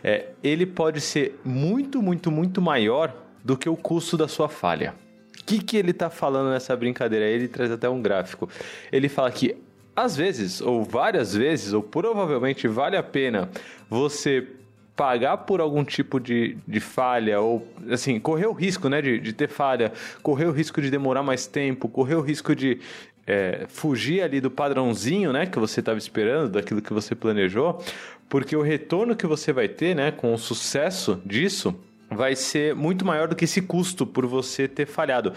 é, 0.04 0.26
ele 0.44 0.66
pode 0.66 1.00
ser 1.00 1.40
muito, 1.42 2.02
muito, 2.02 2.30
muito 2.30 2.60
maior 2.60 3.16
do 3.42 3.56
que 3.56 3.70
o 3.70 3.76
custo 3.76 4.18
da 4.18 4.28
sua 4.28 4.50
falha. 4.50 4.94
O 5.40 5.44
que, 5.46 5.60
que 5.60 5.78
ele 5.78 5.92
está 5.92 6.10
falando 6.10 6.50
nessa 6.50 6.76
brincadeira? 6.76 7.24
Ele 7.24 7.48
traz 7.48 7.70
até 7.70 7.88
um 7.88 8.02
gráfico. 8.02 8.50
Ele 8.92 9.08
fala 9.08 9.30
que 9.30 9.56
às 10.04 10.16
vezes, 10.16 10.60
ou 10.60 10.84
várias 10.84 11.34
vezes, 11.34 11.72
ou 11.72 11.82
provavelmente 11.82 12.66
vale 12.68 12.96
a 12.96 13.02
pena 13.02 13.48
você 13.88 14.46
pagar 14.94 15.38
por 15.38 15.60
algum 15.60 15.84
tipo 15.84 16.18
de, 16.18 16.56
de 16.66 16.80
falha, 16.80 17.40
ou 17.40 17.66
assim, 17.90 18.18
correr 18.18 18.46
o 18.46 18.52
risco 18.52 18.88
né, 18.88 19.00
de, 19.00 19.18
de 19.20 19.32
ter 19.32 19.48
falha, 19.48 19.92
correr 20.22 20.46
o 20.46 20.50
risco 20.50 20.82
de 20.82 20.90
demorar 20.90 21.22
mais 21.22 21.46
tempo, 21.46 21.88
correr 21.88 22.16
o 22.16 22.20
risco 22.20 22.54
de 22.54 22.80
é, 23.26 23.66
fugir 23.68 24.22
ali 24.22 24.40
do 24.40 24.50
padrãozinho 24.50 25.32
né, 25.32 25.46
que 25.46 25.58
você 25.58 25.80
estava 25.80 25.98
esperando, 25.98 26.50
daquilo 26.50 26.82
que 26.82 26.92
você 26.92 27.14
planejou, 27.14 27.80
porque 28.28 28.56
o 28.56 28.62
retorno 28.62 29.14
que 29.14 29.26
você 29.26 29.52
vai 29.52 29.68
ter 29.68 29.94
né, 29.94 30.10
com 30.10 30.34
o 30.34 30.38
sucesso 30.38 31.20
disso 31.24 31.74
vai 32.10 32.34
ser 32.34 32.74
muito 32.74 33.04
maior 33.04 33.28
do 33.28 33.36
que 33.36 33.44
esse 33.44 33.60
custo 33.62 34.06
por 34.06 34.26
você 34.26 34.66
ter 34.66 34.86
falhado. 34.86 35.32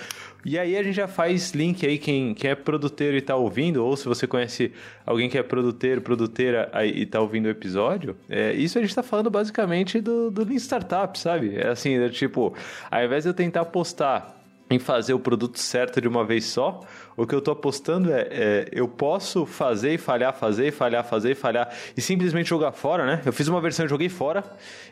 E 0.45 0.57
aí 0.57 0.75
a 0.77 0.83
gente 0.83 0.95
já 0.95 1.07
faz 1.07 1.51
link 1.51 1.85
aí, 1.85 1.97
quem, 1.97 2.33
quem 2.33 2.51
é 2.51 2.55
produteiro 2.55 3.15
e 3.15 3.19
está 3.19 3.35
ouvindo, 3.35 3.85
ou 3.85 3.95
se 3.95 4.05
você 4.07 4.25
conhece 4.25 4.71
alguém 5.05 5.29
que 5.29 5.37
é 5.37 5.43
produteiro, 5.43 6.01
produteira 6.01 6.69
aí, 6.73 6.91
e 6.91 7.03
está 7.03 7.19
ouvindo 7.19 7.45
o 7.45 7.49
episódio, 7.49 8.15
é, 8.29 8.53
isso 8.53 8.77
a 8.77 8.81
gente 8.81 8.89
está 8.89 9.03
falando 9.03 9.29
basicamente 9.29 9.99
do, 9.99 10.31
do 10.31 10.43
Lean 10.43 10.57
Startup, 10.57 11.17
sabe? 11.19 11.57
É 11.57 11.67
assim, 11.67 11.95
é 11.95 12.09
tipo, 12.09 12.55
ao 12.89 13.03
invés 13.03 13.23
de 13.23 13.29
eu 13.29 13.33
tentar 13.33 13.65
postar 13.65 14.40
em 14.73 14.79
fazer 14.79 15.13
o 15.13 15.19
produto 15.19 15.59
certo 15.59 15.99
de 16.01 16.07
uma 16.07 16.25
vez 16.25 16.45
só, 16.45 16.79
o 17.15 17.27
que 17.27 17.35
eu 17.35 17.39
estou 17.39 17.51
apostando 17.51 18.11
é, 18.11 18.27
é, 18.31 18.69
eu 18.71 18.87
posso 18.87 19.45
fazer 19.45 19.93
e 19.93 19.97
falhar, 19.97 20.33
fazer 20.33 20.67
e 20.67 20.71
falhar, 20.71 21.03
fazer 21.03 21.31
e 21.31 21.35
falhar 21.35 21.73
e 21.95 22.01
simplesmente 22.01 22.49
jogar 22.49 22.71
fora, 22.71 23.05
né? 23.05 23.21
Eu 23.25 23.33
fiz 23.33 23.47
uma 23.47 23.61
versão 23.61 23.85
e 23.85 23.89
joguei 23.89 24.09
fora 24.09 24.43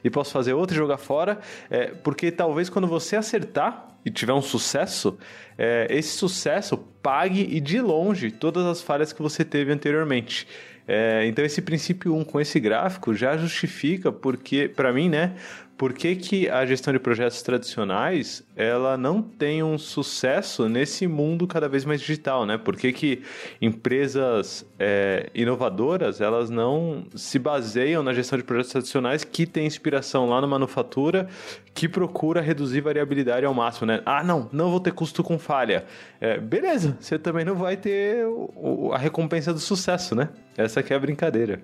e 0.04 0.10
posso 0.10 0.32
fazer 0.32 0.54
outra 0.54 0.76
e 0.76 0.78
jogar 0.78 0.98
fora, 0.98 1.39
é, 1.70 1.88
porque 1.88 2.32
talvez 2.32 2.70
quando 2.70 2.88
você 2.88 3.15
acertar 3.15 3.88
e 4.06 4.10
tiver 4.10 4.34
um 4.34 4.42
sucesso, 4.42 5.18
é, 5.58 5.88
esse 5.89 6.18
sucesso 6.18 6.78
pague 7.02 7.42
e 7.42 7.60
de 7.60 7.82
longe 7.82 8.32
todas 8.32 8.65
as 8.65 8.82
falhas 8.82 9.12
que 9.12 9.22
você 9.22 9.44
teve 9.44 9.72
anteriormente. 9.72 10.48
É, 10.88 11.28
então 11.28 11.46
esse 11.46 11.62
princípio 11.62 12.15
1 12.15 12.24
com 12.24 12.42
esse 12.42 12.60
gráfico 12.60 13.13
já 13.13 13.38
justifica 13.38 14.12
porque, 14.12 14.68
para 14.68 14.92
mim, 14.92 15.08
né, 15.08 15.36
por 15.80 15.94
que, 15.94 16.13
que 16.18 16.50
a 16.50 16.65
gestão 16.65 16.92
de 16.92 17.00
projetos 17.00 17.42
tradicionais 17.42 18.44
ela 18.54 18.98
não 18.98 19.22
tem 19.22 19.63
um 19.63 19.78
sucesso 19.78 20.68
nesse 20.68 21.08
mundo 21.08 21.48
cada 21.48 21.70
vez 21.70 21.86
mais 21.86 22.02
digital, 22.02 22.46
né? 22.46 22.58
Por 22.58 22.76
que, 22.76 22.92
que 22.92 23.24
empresas 23.62 24.65
é, 24.78 25.30
inovadoras 25.34 26.20
elas 26.20 26.50
não 26.50 27.06
se 27.15 27.39
baseiam 27.39 28.04
na 28.04 28.13
gestão 28.13 28.38
de 28.38 28.44
projetos 28.44 28.74
tradicionais 28.74 29.24
que 29.24 29.46
tem 29.46 29.65
inspiração 29.65 30.28
lá 30.28 30.42
na 30.42 30.48
manufatura, 30.48 31.30
que 31.74 31.88
procura 31.88 32.42
reduzir 32.42 32.82
variabilidade 32.82 33.46
ao 33.46 33.54
máximo, 33.54 33.88
né? 33.88 34.02
Ah, 34.06 34.22
não, 34.22 34.50
não 34.52 34.70
vou 34.70 34.82
ter 34.82 34.92
custo 34.92 35.24
com 35.24 35.39
falha. 35.39 35.86
É, 36.20 36.38
beleza, 36.38 36.98
você 37.00 37.18
também 37.18 37.46
não 37.46 37.56
vai 37.56 37.78
ter 37.78 38.26
o, 38.28 38.92
a 38.92 38.98
recompensa 38.98 39.54
do 39.54 39.60
sucesso, 39.60 40.13
né? 40.13 40.28
Essa 40.58 40.84
que 40.84 40.92
é 40.92 40.98
a 40.98 41.00
brincadeira. 41.00 41.63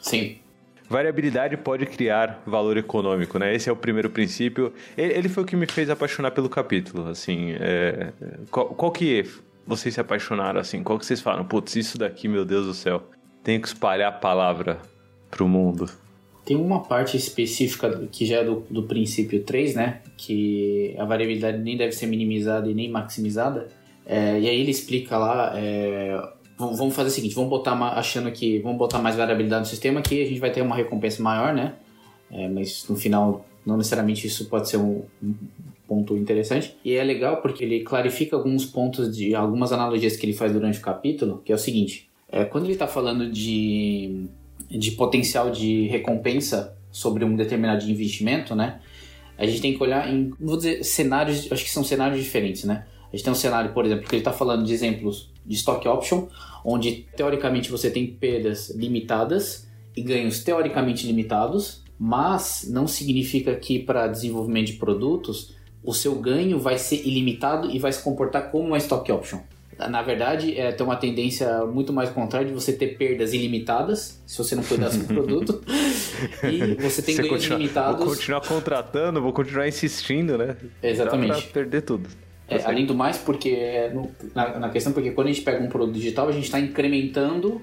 Sim. 0.00 0.40
Variabilidade 0.88 1.56
pode 1.56 1.86
criar 1.86 2.42
valor 2.46 2.76
econômico, 2.76 3.38
né? 3.38 3.54
Esse 3.54 3.70
é 3.70 3.72
o 3.72 3.76
primeiro 3.76 4.10
princípio. 4.10 4.72
Ele 4.96 5.28
foi 5.28 5.42
o 5.42 5.46
que 5.46 5.56
me 5.56 5.66
fez 5.66 5.88
apaixonar 5.88 6.30
pelo 6.32 6.48
capítulo, 6.48 7.08
assim. 7.08 7.52
É... 7.58 8.12
Qual, 8.50 8.66
qual, 8.68 8.92
que 8.92 9.24
vocês 9.66 9.94
se 9.94 10.00
apaixonaram, 10.00 10.60
assim? 10.60 10.82
Qual 10.82 10.98
que 10.98 11.06
vocês 11.06 11.20
falam? 11.20 11.44
Putz, 11.44 11.74
isso 11.76 11.96
daqui, 11.96 12.28
meu 12.28 12.44
Deus 12.44 12.66
do 12.66 12.74
céu. 12.74 13.02
Tenho 13.42 13.60
que 13.60 13.68
espalhar 13.68 14.08
a 14.08 14.12
palavra 14.12 14.78
pro 15.30 15.48
mundo. 15.48 15.88
Tem 16.44 16.56
uma 16.56 16.82
parte 16.82 17.16
específica 17.16 18.06
que 18.12 18.26
já 18.26 18.36
é 18.36 18.44
do, 18.44 18.66
do 18.68 18.82
princípio 18.82 19.42
3, 19.42 19.74
né? 19.74 20.02
Que 20.18 20.94
a 20.98 21.04
variabilidade 21.06 21.58
nem 21.58 21.76
deve 21.76 21.92
ser 21.92 22.06
minimizada 22.06 22.70
e 22.70 22.74
nem 22.74 22.90
maximizada. 22.90 23.68
É, 24.04 24.38
e 24.38 24.48
aí 24.48 24.60
ele 24.60 24.70
explica 24.70 25.16
lá 25.16 25.52
é, 25.56 26.20
vamos 26.58 26.94
fazer 26.94 27.08
o 27.08 27.12
seguinte, 27.12 27.34
vamos 27.34 27.50
botar 27.50 27.72
achando 27.72 28.30
que 28.30 28.58
vamos 28.60 28.78
botar 28.78 28.98
mais 28.98 29.16
variabilidade 29.16 29.60
no 29.60 29.66
sistema 29.66 30.00
que 30.02 30.22
a 30.22 30.26
gente 30.26 30.40
vai 30.40 30.50
ter 30.50 30.62
uma 30.62 30.76
recompensa 30.76 31.22
maior, 31.22 31.52
né? 31.52 31.74
É, 32.30 32.48
mas 32.48 32.86
no 32.88 32.96
final 32.96 33.44
não 33.64 33.76
necessariamente 33.76 34.26
isso 34.26 34.46
pode 34.46 34.68
ser 34.68 34.76
um, 34.76 35.02
um, 35.22 35.34
ponto 35.86 36.16
interessante. 36.16 36.76
E 36.84 36.94
é 36.94 37.04
legal 37.04 37.42
porque 37.42 37.64
ele 37.64 37.80
clarifica 37.80 38.36
alguns 38.36 38.64
pontos 38.64 39.14
de 39.14 39.34
algumas 39.34 39.72
analogias 39.72 40.16
que 40.16 40.24
ele 40.26 40.32
faz 40.32 40.52
durante 40.52 40.78
o 40.78 40.82
capítulo, 40.82 41.42
que 41.44 41.52
é 41.52 41.54
o 41.54 41.58
seguinte: 41.58 42.08
é, 42.30 42.44
quando 42.44 42.64
ele 42.64 42.72
está 42.72 42.86
falando 42.86 43.30
de, 43.30 44.26
de 44.70 44.92
potencial 44.92 45.50
de 45.50 45.86
recompensa 45.88 46.76
sobre 46.90 47.24
um 47.24 47.36
determinado 47.36 47.84
investimento, 47.88 48.54
né? 48.54 48.80
A 49.36 49.44
gente 49.46 49.60
tem 49.60 49.74
que 49.74 49.82
olhar 49.82 50.12
em, 50.12 50.32
vou 50.38 50.56
dizer, 50.56 50.84
cenários, 50.84 51.50
acho 51.50 51.64
que 51.64 51.70
são 51.70 51.82
cenários 51.82 52.22
diferentes, 52.22 52.64
né? 52.64 52.86
A 53.14 53.16
gente 53.16 53.22
tem 53.22 53.32
um 53.32 53.36
cenário, 53.36 53.72
por 53.72 53.86
exemplo, 53.86 54.08
que 54.08 54.16
ele 54.16 54.22
está 54.22 54.32
falando 54.32 54.64
de 54.64 54.72
exemplos 54.72 55.30
de 55.46 55.54
stock 55.54 55.86
option, 55.86 56.26
onde 56.64 57.06
teoricamente 57.16 57.70
você 57.70 57.88
tem 57.88 58.08
perdas 58.08 58.70
limitadas 58.70 59.68
e 59.96 60.02
ganhos 60.02 60.42
teoricamente 60.42 61.06
limitados, 61.06 61.84
mas 61.96 62.66
não 62.68 62.88
significa 62.88 63.54
que 63.54 63.78
para 63.78 64.08
desenvolvimento 64.08 64.66
de 64.66 64.72
produtos 64.72 65.54
o 65.80 65.94
seu 65.94 66.16
ganho 66.16 66.58
vai 66.58 66.76
ser 66.76 67.06
ilimitado 67.06 67.70
e 67.70 67.78
vai 67.78 67.92
se 67.92 68.02
comportar 68.02 68.50
como 68.50 68.66
uma 68.66 68.78
stock 68.78 69.12
option. 69.12 69.38
Na 69.78 70.02
verdade, 70.02 70.58
é, 70.58 70.72
tem 70.72 70.84
uma 70.84 70.96
tendência 70.96 71.64
muito 71.66 71.92
mais 71.92 72.10
contrária 72.10 72.48
de 72.48 72.52
você 72.52 72.72
ter 72.72 72.96
perdas 72.96 73.32
ilimitadas, 73.32 74.20
se 74.26 74.38
você 74.38 74.56
não 74.56 74.64
cuidar 74.64 74.88
do 74.88 75.04
produto, 75.04 75.62
e 76.42 76.74
você 76.82 77.00
tem 77.00 77.14
você 77.14 77.22
ganhos 77.22 77.28
continua, 77.28 77.58
limitados. 77.58 78.04
Vou 78.04 78.08
continuar 78.08 78.40
contratando, 78.40 79.22
vou 79.22 79.32
continuar 79.32 79.68
insistindo, 79.68 80.36
né? 80.36 80.56
Exatamente. 80.82 81.28
Dá 81.28 81.40
pra 81.42 81.50
perder 81.52 81.82
tudo. 81.82 82.08
É, 82.48 82.62
além 82.64 82.84
do 82.84 82.94
mais, 82.94 83.16
porque 83.16 83.90
no, 83.94 84.10
na, 84.34 84.58
na, 84.58 84.68
questão, 84.70 84.92
porque 84.92 85.12
quando 85.12 85.28
a 85.28 85.32
gente 85.32 85.42
pega 85.42 85.62
um 85.64 85.68
produto 85.68 85.94
digital, 85.94 86.28
a 86.28 86.32
gente 86.32 86.44
está 86.44 86.60
incrementando 86.60 87.60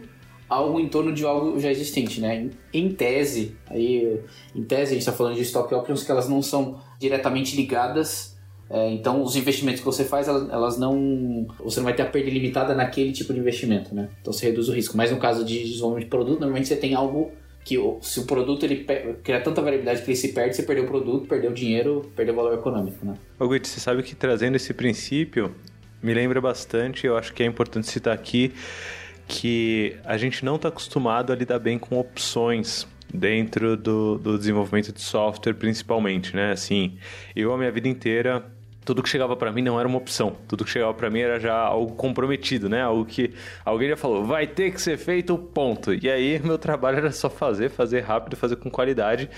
algo 0.50 0.80
em 0.80 0.88
torno 0.90 1.14
de 1.14 1.24
algo 1.24 1.60
já 1.60 1.70
existente, 1.70 2.20
né? 2.20 2.50
Em, 2.74 2.82
em 2.82 2.92
tese, 2.92 3.56
aí, 3.68 4.20
em 4.56 4.64
tese 4.64 4.92
a 4.92 4.94
gente 4.94 5.00
está 5.00 5.12
falando 5.12 5.36
de 5.36 5.42
stock 5.44 5.74
options 5.74 6.04
que 6.04 6.12
elas 6.12 6.28
não 6.28 6.42
são 6.42 6.80
diretamente 7.00 7.56
ligadas. 7.56 8.36
É, 8.70 8.90
então, 8.90 9.22
os 9.22 9.36
investimentos 9.36 9.82
que 9.82 9.86
você 9.86 10.04
faz, 10.04 10.28
elas, 10.28 10.50
elas, 10.50 10.78
não, 10.78 11.46
você 11.60 11.80
não 11.80 11.86
vai 11.86 11.94
ter 11.94 12.04
a 12.04 12.06
perda 12.06 12.30
limitada 12.30 12.74
naquele 12.74 13.12
tipo 13.12 13.34
de 13.34 13.40
investimento, 13.40 13.94
né? 13.94 14.10
Então, 14.22 14.34
você 14.34 14.48
reduz 14.48 14.68
o 14.68 14.74
risco. 14.74 14.96
Mas 14.96 15.12
no 15.12 15.18
caso 15.18 15.44
de 15.44 15.64
desenvolvimento 15.64 16.06
de 16.06 16.10
produto, 16.10 16.40
normalmente 16.40 16.68
você 16.70 16.76
tem 16.76 16.96
algo 16.96 17.32
que 17.64 17.78
se 18.02 18.20
o 18.20 18.26
produto 18.26 18.64
ele 18.64 18.86
cria 19.24 19.40
tanta 19.40 19.62
variabilidade 19.62 20.02
que 20.02 20.10
ele 20.10 20.18
se 20.18 20.34
perde, 20.34 20.56
você 20.56 20.64
perdeu 20.64 20.86
o 20.86 20.88
produto, 20.88 21.28
perdeu 21.28 21.52
o 21.52 21.54
dinheiro, 21.54 22.12
perdeu 22.16 22.34
o 22.34 22.38
valor 22.38 22.54
econômico, 22.54 23.06
né? 23.06 23.16
Ô 23.40 23.48
Guit, 23.48 23.68
você 23.68 23.80
sabe 23.80 24.02
que 24.04 24.16
trazendo 24.16 24.56
esse 24.56 24.74
princípio 24.74 25.54
me 26.02 26.14
lembra 26.14 26.42
bastante, 26.42 27.06
eu 27.06 27.16
acho 27.16 27.34
que 27.34 27.44
é 27.44 27.46
importante 27.46 27.88
citar 27.88 28.14
aqui 28.14 28.52
que 29.28 29.96
a 30.04 30.18
gente 30.18 30.44
não 30.44 30.56
está 30.56 30.68
acostumado 30.68 31.32
a 31.32 31.36
lidar 31.36 31.60
bem 31.60 31.78
com 31.78 31.98
opções 31.98 32.88
dentro 33.14 33.78
do, 33.78 34.18
do 34.18 34.38
desenvolvimento 34.38 34.92
de 34.92 35.02
software, 35.02 35.54
principalmente, 35.54 36.36
né? 36.36 36.52
Assim, 36.52 36.98
eu 37.36 37.54
a 37.54 37.58
minha 37.58 37.72
vida 37.72 37.88
inteira 37.88 38.44
tudo 38.84 39.04
que 39.04 39.10
chegava 39.10 39.36
para 39.36 39.52
mim 39.52 39.62
não 39.62 39.80
era 39.80 39.88
uma 39.88 39.98
opção. 39.98 40.36
Tudo 40.48 40.66
que 40.66 40.72
chegava 40.72 40.94
para 40.94 41.10
mim 41.10 41.20
era 41.20 41.40
já 41.40 41.56
algo 41.56 41.94
comprometido, 41.94 42.68
né? 42.68 42.82
Algo 42.82 43.06
que 43.06 43.34
alguém 43.64 43.90
já 43.90 43.98
falou, 43.98 44.26
vai 44.26 44.48
ter 44.48 44.72
que 44.72 44.82
ser 44.82 44.98
feito, 44.98 45.38
ponto. 45.38 45.94
E 45.94 46.10
aí 46.10 46.40
meu 46.44 46.58
trabalho 46.58 46.98
era 46.98 47.12
só 47.12 47.30
fazer, 47.30 47.70
fazer 47.70 48.02
rápido, 48.02 48.36
fazer 48.36 48.56
com 48.56 48.70
qualidade. 48.70 49.30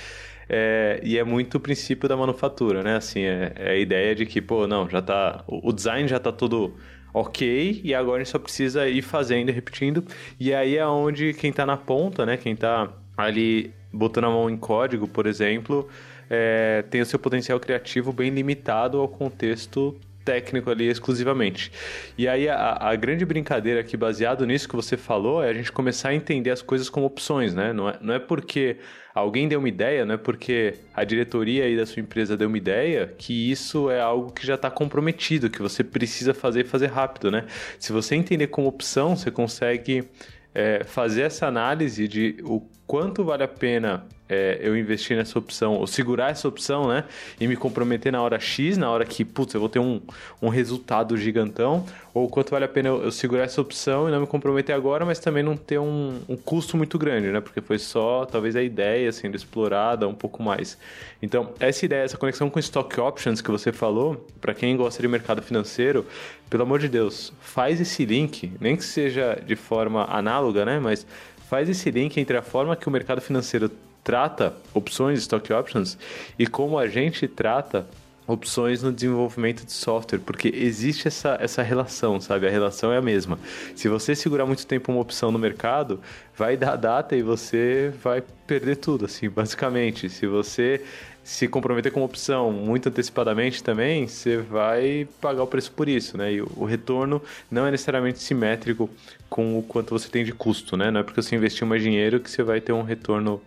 É, 0.49 0.99
e 1.03 1.17
é 1.17 1.23
muito 1.23 1.55
o 1.55 1.59
princípio 1.59 2.07
da 2.07 2.15
manufatura, 2.15 2.83
né? 2.83 2.95
Assim, 2.95 3.21
é, 3.21 3.53
é, 3.55 3.71
a 3.71 3.77
ideia 3.77 4.15
de 4.15 4.25
que, 4.25 4.41
pô, 4.41 4.67
não, 4.67 4.89
já 4.89 5.01
tá. 5.01 5.43
O 5.47 5.71
design 5.71 6.07
já 6.07 6.19
tá 6.19 6.31
tudo 6.31 6.75
ok, 7.13 7.81
e 7.83 7.93
agora 7.93 8.21
a 8.21 8.23
gente 8.23 8.31
só 8.31 8.39
precisa 8.39 8.87
ir 8.87 9.01
fazendo 9.01 9.49
e 9.49 9.51
repetindo. 9.51 10.03
E 10.39 10.53
aí 10.53 10.77
é 10.77 10.87
onde 10.87 11.33
quem 11.33 11.51
tá 11.51 11.65
na 11.65 11.77
ponta, 11.77 12.25
né? 12.25 12.37
Quem 12.37 12.55
tá 12.55 12.89
ali 13.15 13.73
botando 13.91 14.25
a 14.25 14.29
mão 14.29 14.49
em 14.49 14.57
código, 14.57 15.07
por 15.07 15.27
exemplo, 15.27 15.87
é, 16.35 16.81
tem 16.89 16.99
o 16.99 17.05
seu 17.05 17.19
potencial 17.19 17.59
criativo 17.59 18.11
bem 18.11 18.31
limitado 18.31 18.97
ao 18.97 19.07
contexto 19.07 19.95
técnico 20.25 20.71
ali 20.71 20.87
exclusivamente. 20.87 21.71
E 22.17 22.27
aí 22.27 22.49
a, 22.49 22.77
a, 22.79 22.95
grande 22.95 23.23
brincadeira 23.23 23.81
aqui, 23.81 23.95
baseado 23.95 24.43
nisso 24.47 24.67
que 24.67 24.75
você 24.75 24.97
falou, 24.97 25.43
é 25.43 25.49
a 25.49 25.53
gente 25.53 25.71
começar 25.71 26.09
a 26.09 26.15
entender 26.15 26.49
as 26.49 26.61
coisas 26.63 26.89
como 26.89 27.05
opções, 27.05 27.53
né? 27.53 27.71
Não 27.71 27.87
é, 27.87 27.99
não 28.01 28.13
é 28.15 28.19
porque 28.19 28.77
alguém 29.13 29.47
deu 29.47 29.59
uma 29.59 29.69
ideia, 29.69 30.05
não 30.05 30.15
é 30.15 30.17
porque 30.17 30.73
a 30.91 31.03
diretoria 31.03 31.65
aí 31.65 31.77
da 31.77 31.85
sua 31.85 31.99
empresa 31.99 32.35
deu 32.35 32.47
uma 32.47 32.57
ideia 32.57 33.13
que 33.15 33.51
isso 33.51 33.91
é 33.91 34.01
algo 34.01 34.31
que 34.31 34.47
já 34.47 34.55
está 34.55 34.71
comprometido, 34.71 35.51
que 35.51 35.61
você 35.61 35.83
precisa 35.83 36.33
fazer 36.33 36.61
e 36.61 36.67
fazer 36.67 36.87
rápido, 36.87 37.29
né? 37.29 37.45
Se 37.77 37.91
você 37.91 38.15
entender 38.15 38.47
como 38.47 38.67
opção, 38.67 39.15
você 39.15 39.29
consegue 39.29 40.09
é, 40.55 40.83
fazer 40.83 41.23
essa 41.23 41.45
análise 41.45 42.07
de 42.07 42.37
o 42.43 42.61
quanto 42.87 43.23
vale 43.23 43.43
a 43.43 43.47
pena 43.47 44.07
é, 44.33 44.59
eu 44.61 44.75
investir 44.75 45.15
nessa 45.15 45.37
opção, 45.37 45.75
ou 45.75 45.85
segurar 45.85 46.31
essa 46.31 46.47
opção, 46.47 46.87
né? 46.87 47.03
E 47.39 47.47
me 47.47 47.55
comprometer 47.55 48.11
na 48.11 48.21
hora 48.21 48.39
X, 48.39 48.77
na 48.77 48.89
hora 48.89 49.05
que, 49.05 49.23
putz, 49.23 49.53
eu 49.53 49.59
vou 49.59 49.69
ter 49.69 49.79
um, 49.79 50.01
um 50.41 50.49
resultado 50.49 51.15
gigantão, 51.15 51.85
ou 52.13 52.27
quanto 52.27 52.51
vale 52.51 52.65
a 52.65 52.67
pena 52.67 52.89
eu, 52.89 53.03
eu 53.03 53.11
segurar 53.11 53.43
essa 53.43 53.61
opção 53.61 54.07
e 54.07 54.11
não 54.11 54.21
me 54.21 54.27
comprometer 54.27 54.75
agora, 54.75 55.05
mas 55.05 55.19
também 55.19 55.43
não 55.43 55.55
ter 55.55 55.79
um, 55.79 56.19
um 56.27 56.35
custo 56.35 56.75
muito 56.75 56.97
grande, 56.97 57.27
né? 57.27 57.39
Porque 57.39 57.61
foi 57.61 57.77
só, 57.77 58.25
talvez, 58.25 58.55
a 58.55 58.63
ideia 58.63 59.11
sendo 59.11 59.35
explorada 59.35 60.07
um 60.07 60.15
pouco 60.15 60.41
mais. 60.41 60.77
Então, 61.21 61.53
essa 61.59 61.85
ideia, 61.85 62.03
essa 62.03 62.17
conexão 62.17 62.49
com 62.49 62.59
stock 62.59 62.99
options 62.99 63.41
que 63.41 63.51
você 63.51 63.71
falou, 63.71 64.25
para 64.41 64.53
quem 64.53 64.75
gosta 64.75 65.01
de 65.01 65.07
mercado 65.07 65.41
financeiro, 65.41 66.05
pelo 66.49 66.63
amor 66.63 66.79
de 66.79 66.87
Deus, 66.87 67.31
faz 67.39 67.79
esse 67.79 68.05
link, 68.05 68.51
nem 68.59 68.75
que 68.75 68.83
seja 68.83 69.39
de 69.45 69.55
forma 69.55 70.05
análoga, 70.05 70.65
né? 70.65 70.79
Mas 70.79 71.05
faz 71.49 71.69
esse 71.69 71.91
link 71.91 72.19
entre 72.19 72.35
a 72.35 72.41
forma 72.41 72.75
que 72.75 72.87
o 72.87 72.91
mercado 72.91 73.21
financeiro 73.21 73.69
trata 74.03 74.53
opções, 74.73 75.19
stock 75.19 75.51
options, 75.53 75.97
e 76.37 76.45
como 76.45 76.77
a 76.77 76.87
gente 76.87 77.27
trata 77.27 77.87
opções 78.25 78.81
no 78.81 78.91
desenvolvimento 78.91 79.65
de 79.65 79.71
software, 79.71 80.19
porque 80.19 80.47
existe 80.47 81.07
essa, 81.07 81.37
essa 81.41 81.61
relação, 81.61 82.21
sabe? 82.21 82.47
A 82.47 82.49
relação 82.49 82.91
é 82.91 82.97
a 82.97 83.01
mesma. 83.01 83.37
Se 83.75 83.89
você 83.89 84.15
segurar 84.15 84.45
muito 84.45 84.65
tempo 84.65 84.91
uma 84.91 85.01
opção 85.01 85.31
no 85.31 85.37
mercado, 85.37 85.99
vai 86.35 86.55
dar 86.55 86.75
data 86.77 87.15
e 87.15 87.21
você 87.21 87.93
vai 88.01 88.23
perder 88.47 88.77
tudo, 88.77 89.05
assim, 89.05 89.29
basicamente. 89.29 90.09
Se 90.09 90.25
você 90.25 90.81
se 91.23 91.47
comprometer 91.47 91.91
com 91.91 92.01
uma 92.01 92.05
opção 92.05 92.51
muito 92.51 92.89
antecipadamente 92.89 93.63
também, 93.63 94.07
você 94.07 94.37
vai 94.37 95.07
pagar 95.21 95.43
o 95.43 95.47
preço 95.47 95.71
por 95.71 95.87
isso, 95.87 96.17
né? 96.17 96.33
E 96.33 96.41
o 96.41 96.65
retorno 96.65 97.21
não 97.49 97.65
é 97.65 97.71
necessariamente 97.71 98.19
simétrico 98.19 98.89
com 99.29 99.57
o 99.57 99.63
quanto 99.63 99.97
você 99.97 100.09
tem 100.09 100.23
de 100.23 100.31
custo, 100.31 100.77
né? 100.77 100.91
Não 100.91 100.99
é 100.99 101.03
porque 101.03 101.21
você 101.21 101.35
investiu 101.35 101.65
mais 101.65 101.81
dinheiro 101.81 102.19
que 102.19 102.29
você 102.29 102.43
vai 102.43 102.61
ter 102.61 102.73
um 102.73 102.83
retorno 102.83 103.41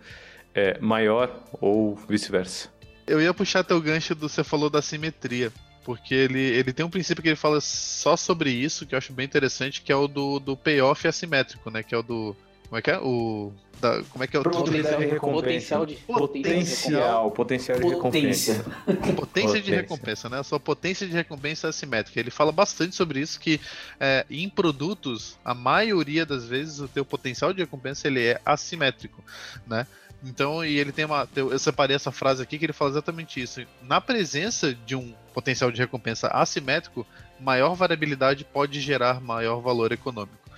é, 0.57 0.75
maior 0.79 1.31
ou 1.61 1.95
vice-versa. 1.95 2.69
Eu 3.05 3.21
ia 3.21 3.31
puxar 3.31 3.63
teu 3.63 3.79
gancho 3.79 4.15
do 4.15 4.27
você 4.27 4.43
falou 4.43 4.71
da 4.71 4.81
simetria. 4.81 5.53
Porque 5.85 6.13
ele, 6.13 6.41
ele 6.41 6.73
tem 6.73 6.85
um 6.85 6.89
princípio 6.89 7.23
que 7.23 7.29
ele 7.29 7.37
fala 7.37 7.61
só 7.61 8.17
sobre 8.17 8.49
isso, 8.49 8.85
que 8.85 8.93
eu 8.93 8.97
acho 8.97 9.13
bem 9.13 9.25
interessante, 9.25 9.81
que 9.81 9.89
é 9.89 9.95
o 9.95 10.05
do, 10.05 10.37
do 10.37 10.57
payoff 10.57 11.07
assimétrico, 11.07 11.69
né? 11.69 11.81
Que 11.81 11.95
é 11.95 11.97
o 11.97 12.03
do. 12.03 12.35
Como 12.67 12.77
é 12.77 12.81
que 12.81 12.91
é? 12.91 12.99
O. 12.99 13.53
Da, 13.79 14.03
como 14.09 14.21
é 14.21 14.27
que 14.27 14.35
é 14.35 14.39
o 14.39 14.43
potencial, 14.43 14.99
de 14.99 15.15
potencial 15.15 15.85
de 15.85 15.95
potencial, 15.95 17.31
potencial 17.31 17.79
de 17.79 17.87
recompensa. 17.87 18.65
Potência 19.15 19.61
de 19.63 19.71
recompensa, 19.71 20.27
né? 20.27 20.39
A 20.39 20.43
sua 20.43 20.59
potência 20.59 21.07
de 21.07 21.13
recompensa 21.13 21.67
é 21.67 21.69
assimétrica. 21.69 22.19
Ele 22.19 22.31
fala 22.31 22.51
bastante 22.51 22.93
sobre 22.93 23.21
isso 23.21 23.39
que 23.39 23.61
é, 23.97 24.25
em 24.29 24.49
produtos, 24.49 25.37
a 25.45 25.53
maioria 25.53 26.25
das 26.25 26.45
vezes 26.45 26.79
o 26.79 26.87
teu 26.89 27.05
potencial 27.05 27.53
de 27.53 27.61
recompensa 27.61 28.07
ele 28.07 28.25
é 28.25 28.41
assimétrico, 28.43 29.23
né? 29.65 29.87
Então, 30.23 30.65
e 30.65 30.77
ele 30.77 30.91
tem 30.91 31.05
uma. 31.05 31.27
Eu 31.35 31.57
separei 31.59 31.95
essa 31.95 32.11
frase 32.11 32.41
aqui 32.41 32.57
que 32.57 32.65
ele 32.65 32.73
fala 32.73 32.91
exatamente 32.91 33.41
isso. 33.41 33.61
Na 33.83 34.01
presença 34.01 34.73
de 34.73 34.95
um 34.95 35.13
potencial 35.33 35.71
de 35.71 35.79
recompensa 35.79 36.27
assimétrico, 36.27 37.05
maior 37.39 37.75
variabilidade 37.75 38.43
pode 38.43 38.81
gerar 38.81 39.21
maior 39.21 39.59
valor 39.61 39.91
econômico. 39.91 40.49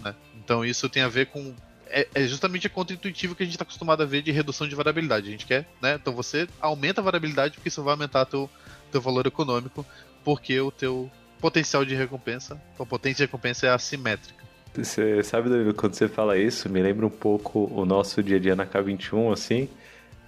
Né? 0.00 0.14
Então, 0.36 0.64
isso 0.64 0.88
tem 0.88 1.02
a 1.02 1.08
ver 1.08 1.26
com. 1.26 1.54
É, 1.86 2.06
é 2.14 2.26
justamente 2.28 2.68
a 2.68 2.70
contra-intuitivo 2.70 3.34
que 3.34 3.42
a 3.42 3.46
gente 3.46 3.56
está 3.56 3.64
acostumado 3.64 4.00
a 4.02 4.06
ver 4.06 4.22
de 4.22 4.30
redução 4.30 4.68
de 4.68 4.76
variabilidade. 4.76 5.26
A 5.26 5.30
gente 5.32 5.44
quer, 5.44 5.66
né? 5.82 5.94
Então 5.94 6.14
você 6.14 6.48
aumenta 6.60 7.00
a 7.00 7.04
variabilidade 7.04 7.54
porque 7.54 7.68
isso 7.68 7.82
vai 7.82 7.94
aumentar 7.94 8.24
teu, 8.26 8.48
teu 8.92 9.00
valor 9.00 9.26
econômico, 9.26 9.84
porque 10.22 10.60
o 10.60 10.70
teu 10.70 11.10
potencial 11.40 11.84
de 11.84 11.96
recompensa, 11.96 12.62
a 12.78 12.86
potência 12.86 13.16
de 13.16 13.28
recompensa 13.28 13.66
é 13.66 13.70
assimétrica. 13.70 14.39
Você 14.74 15.22
sabe, 15.24 15.48
Danilo, 15.48 15.74
quando 15.74 15.94
você 15.94 16.06
fala 16.06 16.38
isso, 16.38 16.68
me 16.68 16.80
lembra 16.80 17.04
um 17.04 17.10
pouco 17.10 17.70
o 17.74 17.84
nosso 17.84 18.22
dia 18.22 18.36
a 18.36 18.40
dia 18.40 18.54
na 18.54 18.64
K21, 18.64 19.32
assim. 19.32 19.68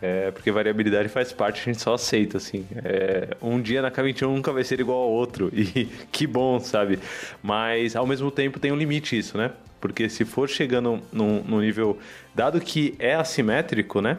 É, 0.01 0.33
porque 0.33 0.51
variabilidade 0.51 1.09
faz 1.09 1.33
parte, 1.33 1.61
a 1.61 1.65
gente 1.73 1.81
só 1.81 1.95
aceita, 1.95 2.39
assim. 2.39 2.67
É, 2.85 3.37
um 3.41 3.61
dia 3.61 3.81
na 3.81 3.89
K21 3.89 4.23
nunca 4.23 4.53
vai 4.53 4.65
ser 4.65 4.81
igual 4.81 4.99
ao 4.99 5.11
outro. 5.11 5.49
E 5.55 5.87
que 6.11 6.27
bom, 6.27 6.59
sabe? 6.59 6.99
Mas 7.41 7.95
ao 7.95 8.05
mesmo 8.05 8.33
tempo 8.33 8.59
tem 8.59 8.73
um 8.73 8.77
limite 8.77 9.17
isso, 9.17 9.39
né? 9.39 9.53
Porque 9.81 10.09
se 10.09 10.25
for 10.25 10.49
chegando 10.49 11.01
num, 11.13 11.61
nível. 11.61 11.99
Dado 12.35 12.61
que 12.61 12.97
é 12.99 13.15
assimétrico, 13.15 14.01
né? 14.01 14.19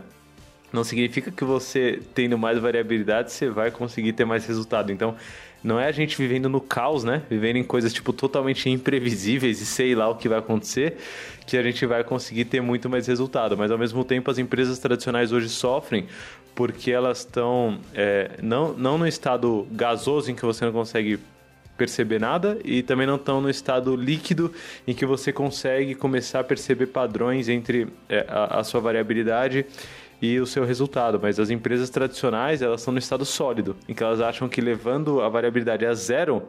Não 0.72 0.86
significa 0.86 1.32
que 1.32 1.44
você 1.44 2.02
tendo 2.16 2.38
mais 2.38 2.58
variabilidade 2.58 3.32
você 3.32 3.50
vai 3.50 3.70
conseguir 3.70 4.14
ter 4.14 4.26
mais 4.26 4.46
resultado. 4.46 4.90
Então, 4.90 5.16
não 5.64 5.80
é 5.80 5.88
a 5.88 5.92
gente 5.92 6.18
vivendo 6.18 6.50
no 6.50 6.60
caos, 6.60 7.04
né? 7.04 7.24
Vivendo 7.30 7.56
em 7.56 7.64
coisas 7.64 7.94
tipo 7.94 8.12
totalmente 8.12 8.70
imprevisíveis 8.70 9.62
e 9.62 9.66
sei 9.66 9.96
lá 9.96 10.10
o 10.10 10.16
que 10.16 10.28
vai 10.28 10.40
acontecer, 10.40 10.98
que 11.48 11.56
a 11.56 11.64
gente 11.64 11.86
vai 11.86 12.04
conseguir 12.04 12.46
ter 12.46 12.62
muito 12.62 12.90
mais 12.90 13.08
resultado. 13.08 13.58
Mas 13.58 13.72
ao 13.72 13.78
mesmo 13.78 14.04
tempo 14.04 14.30
as 14.30 14.38
empresas 14.38 14.78
tradicionais 14.80 15.32
hoje 15.32 15.50
sofrem 15.50 16.08
porque 16.54 16.92
elas 16.92 17.20
estão 17.20 17.80
é, 17.94 18.32
não, 18.42 18.74
não 18.74 18.98
no 18.98 19.08
estado 19.08 19.66
gasoso 19.72 20.30
em 20.30 20.36
que 20.36 20.46
você 20.46 20.66
não 20.66 20.72
consegue 20.72 21.20
perceber 21.78 22.20
nada 22.20 22.60
e 22.64 22.84
também 22.84 23.08
não 23.08 23.16
estão 23.16 23.42
no 23.42 23.50
estado 23.50 23.96
líquido 23.96 24.54
em 24.86 24.94
que 24.94 25.06
você 25.06 25.34
consegue 25.34 25.96
começar 25.96 26.42
a 26.42 26.44
perceber 26.44 26.88
padrões 26.88 27.50
entre 27.50 27.88
é, 28.08 28.26
a, 28.28 28.60
a 28.60 28.64
sua 28.64 28.80
variabilidade 28.80 29.66
e 30.24 30.40
o 30.40 30.46
seu 30.46 30.64
resultado. 30.64 31.20
Mas 31.22 31.38
as 31.38 31.50
empresas 31.50 31.90
tradicionais, 31.90 32.62
elas 32.62 32.80
estão 32.80 32.94
no 32.94 32.98
estado 32.98 33.26
sólido, 33.26 33.76
em 33.90 33.94
que 33.94 34.02
elas 34.02 34.22
acham 34.22 34.48
que 34.48 34.62
levando 34.62 35.20
a 35.20 35.28
variabilidade 35.28 35.86
a 35.86 35.94
zero, 35.94 36.48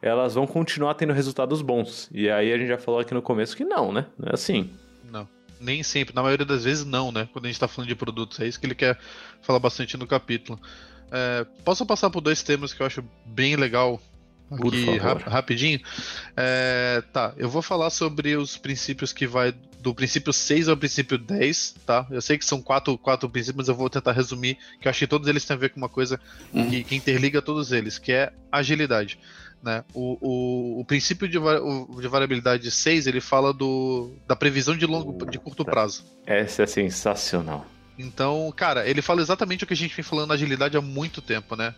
elas 0.00 0.34
vão 0.34 0.46
continuar 0.46 0.94
tendo 0.94 1.12
resultados 1.12 1.60
bons. 1.60 2.08
E 2.12 2.30
aí 2.30 2.52
a 2.52 2.56
gente 2.56 2.68
já 2.68 2.78
falou 2.78 3.00
aqui 3.00 3.12
no 3.12 3.20
começo 3.20 3.56
que 3.56 3.64
não, 3.64 3.92
né? 3.92 4.06
Não 4.16 4.28
é 4.28 4.34
assim. 4.34 4.70
Não. 5.10 5.28
Nem 5.60 5.82
sempre, 5.82 6.14
na 6.14 6.22
maioria 6.22 6.46
das 6.46 6.62
vezes 6.62 6.84
não, 6.84 7.10
né? 7.10 7.28
Quando 7.32 7.46
a 7.46 7.48
gente 7.48 7.56
está 7.56 7.66
falando 7.66 7.88
de 7.88 7.96
produtos. 7.96 8.38
É 8.38 8.46
isso 8.46 8.60
que 8.60 8.66
ele 8.66 8.76
quer 8.76 8.96
falar 9.42 9.58
bastante 9.58 9.96
no 9.96 10.06
capítulo. 10.06 10.60
É, 11.10 11.44
posso 11.64 11.84
passar 11.84 12.10
por 12.10 12.20
dois 12.20 12.44
temas 12.44 12.72
que 12.72 12.80
eu 12.80 12.86
acho 12.86 13.02
bem 13.24 13.56
legal 13.56 14.00
aqui 14.50 14.98
rap 14.98 15.22
rapidinho. 15.22 15.80
É, 16.36 17.02
tá, 17.12 17.34
eu 17.36 17.48
vou 17.48 17.62
falar 17.62 17.90
sobre 17.90 18.36
os 18.36 18.56
princípios 18.56 19.12
que 19.12 19.26
vai 19.26 19.54
do 19.80 19.94
princípio 19.94 20.32
6 20.32 20.68
ao 20.68 20.76
princípio 20.76 21.16
10, 21.16 21.76
tá? 21.86 22.06
Eu 22.10 22.20
sei 22.20 22.36
que 22.36 22.44
são 22.44 22.60
quatro, 22.60 22.98
quatro 22.98 23.28
princípios, 23.30 23.56
mas 23.56 23.68
eu 23.68 23.74
vou 23.74 23.88
tentar 23.88 24.12
resumir, 24.12 24.58
que 24.80 24.88
eu 24.88 24.90
acho 24.90 24.98
que 24.98 25.06
todos 25.06 25.28
eles 25.28 25.44
têm 25.44 25.54
a 25.54 25.58
ver 25.58 25.70
com 25.70 25.76
uma 25.76 25.88
coisa 25.88 26.20
uhum. 26.52 26.68
que, 26.68 26.82
que, 26.82 26.96
interliga 26.96 27.40
todos 27.40 27.70
eles, 27.70 27.96
que 27.96 28.10
é 28.10 28.32
agilidade. 28.50 29.18
Né? 29.62 29.84
O, 29.94 30.18
o, 30.20 30.80
o 30.80 30.84
princípio 30.84 31.28
de, 31.28 31.38
o, 31.38 32.00
de 32.00 32.08
variabilidade 32.08 32.68
6, 32.68 33.06
ele 33.06 33.20
fala 33.20 33.52
do, 33.52 34.12
da 34.26 34.34
previsão 34.34 34.76
de 34.76 34.86
longo 34.86 35.24
de 35.30 35.38
curto 35.38 35.64
prazo. 35.64 36.04
Essa 36.26 36.64
é 36.64 36.66
sensacional. 36.66 37.64
Então, 37.98 38.52
cara, 38.56 38.88
ele 38.88 39.00
fala 39.00 39.22
exatamente 39.22 39.64
o 39.64 39.66
que 39.66 39.72
a 39.72 39.76
gente 39.76 39.94
vem 39.94 40.02
falando 40.02 40.28
na 40.28 40.34
agilidade 40.34 40.76
há 40.76 40.80
muito 40.80 41.22
tempo, 41.22 41.56
né? 41.56 41.74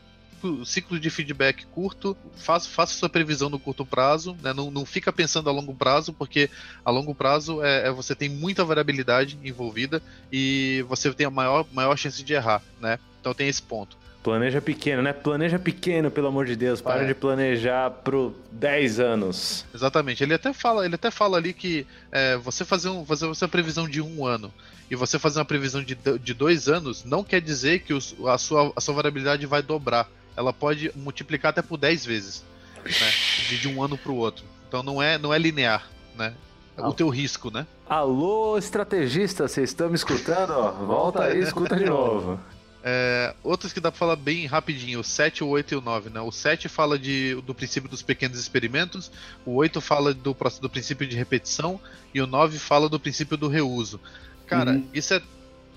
Ciclo 0.65 0.99
de 1.01 1.11
feedback 1.11 1.67
curto, 1.67 2.17
faça, 2.37 2.69
faça 2.69 2.95
sua 2.95 3.09
previsão 3.09 3.49
no 3.49 3.59
curto 3.59 3.85
prazo, 3.85 4.37
né? 4.43 4.53
não, 4.53 4.71
não 4.71 4.87
fica 4.87 5.13
pensando 5.13 5.49
a 5.49 5.53
longo 5.53 5.75
prazo, 5.75 6.13
porque 6.13 6.49
a 6.85 6.91
longo 6.91 7.15
prazo 7.15 7.63
é, 7.63 7.89
é, 7.89 7.91
você 7.91 8.15
tem 8.15 8.29
muita 8.29 8.65
variabilidade 8.65 9.39
envolvida 9.43 10.03
e 10.31 10.85
você 10.89 11.13
tem 11.13 11.27
a 11.27 11.31
maior, 11.31 11.67
maior 11.73 11.97
chance 11.97 12.23
de 12.23 12.33
errar, 12.33 12.63
né? 12.81 12.99
Então 13.21 13.35
tem 13.35 13.49
esse 13.49 13.63
ponto. 13.63 13.97
Planeja 14.29 14.61
pequeno, 14.61 15.03
né? 15.03 15.13
Planeja 15.13 15.59
pequeno, 15.59 16.11
pelo 16.11 16.29
amor 16.29 16.45
de 16.45 16.55
Deus. 16.55 16.81
Para 16.81 17.03
é. 17.03 17.07
de 17.07 17.15
planejar 17.15 17.91
pro 17.91 18.35
10 18.53 19.01
anos. 19.01 19.65
Exatamente. 19.75 20.23
Ele 20.23 20.35
até 20.35 20.53
fala, 20.53 20.85
ele 20.85 20.95
até 20.95 21.11
fala 21.11 21.39
ali 21.39 21.53
que 21.53 21.87
é, 22.13 22.37
você 22.37 22.65
fazer, 22.65 22.89
um, 22.89 23.07
fazer 23.07 23.27
uma 23.27 23.49
previsão 23.49 23.89
de 23.89 24.03
um 24.03 24.27
ano 24.27 24.53
e 24.91 24.95
você 24.95 25.19
fazer 25.19 25.39
uma 25.39 25.45
previsão 25.45 25.83
de, 25.83 25.95
de 25.95 26.35
dois 26.35 26.69
anos 26.69 27.05
não 27.05 27.25
quer 27.25 27.41
dizer 27.41 27.81
que 27.81 27.95
os, 27.95 28.15
a, 28.27 28.37
sua, 28.37 28.73
a 28.77 28.81
sua 28.81 28.95
variabilidade 28.95 29.47
vai 29.47 29.63
dobrar 29.63 30.09
ela 30.39 30.53
pode 30.53 30.93
multiplicar 30.95 31.51
até 31.51 31.61
por 31.61 31.77
10 31.77 32.07
vezes, 32.07 32.45
né? 32.85 33.11
De, 33.49 33.59
de 33.59 33.69
um 33.69 33.83
ano 33.83 33.99
para 33.99 34.13
o 34.13 34.17
outro. 34.17 34.45
Então 34.69 34.85
não 34.85 35.03
é, 35.03 35.19
não 35.19 35.35
é 35.35 35.39
linear, 35.39 35.89
né? 36.17 36.33
É 36.77 36.87
o 36.87 36.93
teu 36.93 37.09
risco, 37.09 37.51
né? 37.51 37.67
Alô, 37.89 38.57
estrategista, 38.57 39.49
vocês 39.49 39.71
estão 39.71 39.89
me 39.89 39.97
escutando? 39.97 40.87
Volta 40.87 41.25
aí, 41.25 41.41
escuta 41.41 41.75
de 41.75 41.87
novo. 41.87 42.39
É, 42.83 43.35
outros 43.43 43.73
que 43.73 43.81
dá 43.81 43.91
pra 43.91 43.99
falar 43.99 44.17
bem 44.17 44.47
rapidinho, 44.47 45.01
o 45.01 45.05
7, 45.05 45.43
o 45.43 45.49
8 45.49 45.75
e 45.75 45.77
o 45.77 45.81
9, 45.81 46.11
né? 46.11 46.21
O 46.21 46.31
7 46.31 46.69
fala 46.69 46.99
de, 46.99 47.35
do 47.43 47.55
princípio 47.55 47.89
dos 47.89 48.03
pequenos 48.03 48.39
experimentos, 48.39 49.11
o 49.45 49.55
8 49.55 49.81
fala 49.81 50.15
do, 50.15 50.37
do 50.61 50.71
princípio 50.71 51.07
de 51.07 51.17
repetição 51.17 51.81
e 52.15 52.21
o 52.21 52.27
9 52.27 52.59
fala 52.59 52.89
do 52.89 53.01
princípio 53.01 53.37
do 53.37 53.49
reuso. 53.49 54.01
Cara, 54.47 54.73
uhum. 54.73 54.89
isso 54.95 55.13
é 55.13 55.23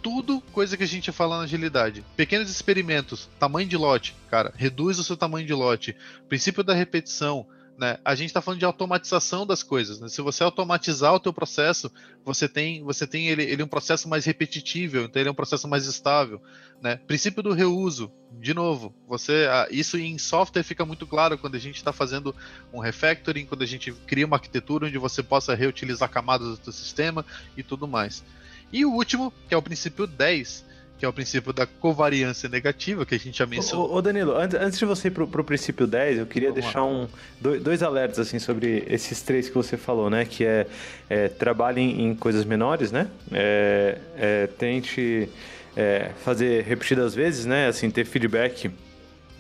tudo 0.02 0.42
coisa 0.52 0.76
que 0.78 0.84
a 0.84 0.88
gente 0.88 1.12
fala 1.12 1.38
na 1.38 1.44
agilidade. 1.44 2.04
Pequenos 2.16 2.50
experimentos, 2.50 3.30
tamanho 3.40 3.68
de 3.68 3.78
lote, 3.78 4.16
cara, 4.30 4.54
reduz 4.56 4.98
o 5.00 5.04
seu 5.04 5.18
tamanho 5.18 5.46
de 5.46 5.54
lote. 5.54 5.96
Princípio 6.28 6.64
da 6.64 6.74
repetição, 6.74 7.46
né? 7.82 7.98
A 8.06 8.14
gente 8.14 8.28
está 8.28 8.44
falando 8.44 8.60
de 8.60 8.66
automatização 8.66 9.44
das 9.44 9.64
coisas. 9.64 10.00
Né? 10.00 10.08
Se 10.08 10.22
você 10.22 10.44
automatizar 10.44 11.16
o 11.16 11.20
teu 11.20 11.34
processo, 11.34 11.92
você 12.24 12.48
tem, 12.48 12.84
você 12.84 13.08
tem 13.08 13.28
ele, 13.28 13.42
ele 13.42 13.60
é 13.60 13.66
um 13.66 13.68
processo 13.68 14.08
mais 14.08 14.24
repetitível, 14.24 15.06
então 15.06 15.20
ele 15.20 15.30
é 15.30 15.32
um 15.32 15.36
processo 15.36 15.68
mais 15.68 15.88
estável. 15.88 16.40
Né? 16.80 16.98
Princípio 17.08 17.42
do 17.42 17.54
reuso, 17.54 18.12
de 18.40 18.54
novo, 18.54 18.94
você 19.08 19.48
isso 19.72 19.98
em 19.98 20.20
software 20.20 20.62
fica 20.62 20.86
muito 20.86 21.08
claro 21.08 21.40
quando 21.40 21.56
a 21.56 21.60
gente 21.60 21.78
está 21.78 21.92
fazendo 21.92 22.36
um 22.72 22.78
refactoring, 22.78 23.48
quando 23.48 23.64
a 23.64 23.68
gente 23.68 23.92
cria 23.92 24.28
uma 24.28 24.36
arquitetura 24.36 24.86
onde 24.86 25.00
você 25.00 25.24
possa 25.24 25.56
reutilizar 25.56 26.08
camadas 26.08 26.60
do 26.60 26.64
seu 26.66 26.74
sistema 26.74 27.26
e 27.58 27.64
tudo 27.64 27.88
mais. 27.88 28.24
E 28.72 28.86
o 28.86 28.92
último, 28.92 29.34
que 29.50 29.56
é 29.56 29.58
o 29.58 29.62
princípio 29.62 30.06
10, 30.06 30.66
que 31.02 31.06
é 31.06 31.10
o 31.10 31.14
princípio 31.14 31.52
da 31.52 31.66
covariância 31.66 32.48
negativa, 32.48 33.04
que 33.08 33.16
a 33.16 33.18
gente 33.18 33.36
já 33.36 33.48
mencionou. 33.48 33.90
Ô, 33.90 33.96
ô 33.96 34.02
Danilo, 34.04 34.38
antes, 34.38 34.56
antes 34.56 34.78
de 34.78 34.86
você 34.86 35.08
ir 35.08 35.12
pro, 35.12 35.28
pro 35.28 35.44
princípio 35.44 35.88
10, 35.88 36.20
eu 36.20 36.28
queria 36.28 36.50
Vamos 36.50 36.64
deixar 36.64 36.84
um, 36.84 37.08
dois, 37.40 37.60
dois, 37.60 37.82
alertas 37.82 38.20
assim, 38.20 38.38
sobre 38.38 38.84
esses 38.88 39.20
três 39.24 39.50
que 39.50 39.56
você 39.56 39.78
falou, 39.78 40.12
né? 40.12 40.26
Que 40.26 40.46
é, 40.46 40.68
é 41.10 41.28
trabalhe 41.28 41.82
em, 41.82 42.14
coisas 42.14 42.46
menores, 42.46 42.92
né? 42.92 43.08
É, 43.32 43.98
é, 44.16 44.48
tente 44.60 45.28
é, 45.76 46.12
fazer 46.24 46.66
repetidas 46.66 47.16
vezes, 47.16 47.48
né? 47.48 47.66
Assim, 47.66 47.90
ter 47.90 48.06
feedback 48.06 48.70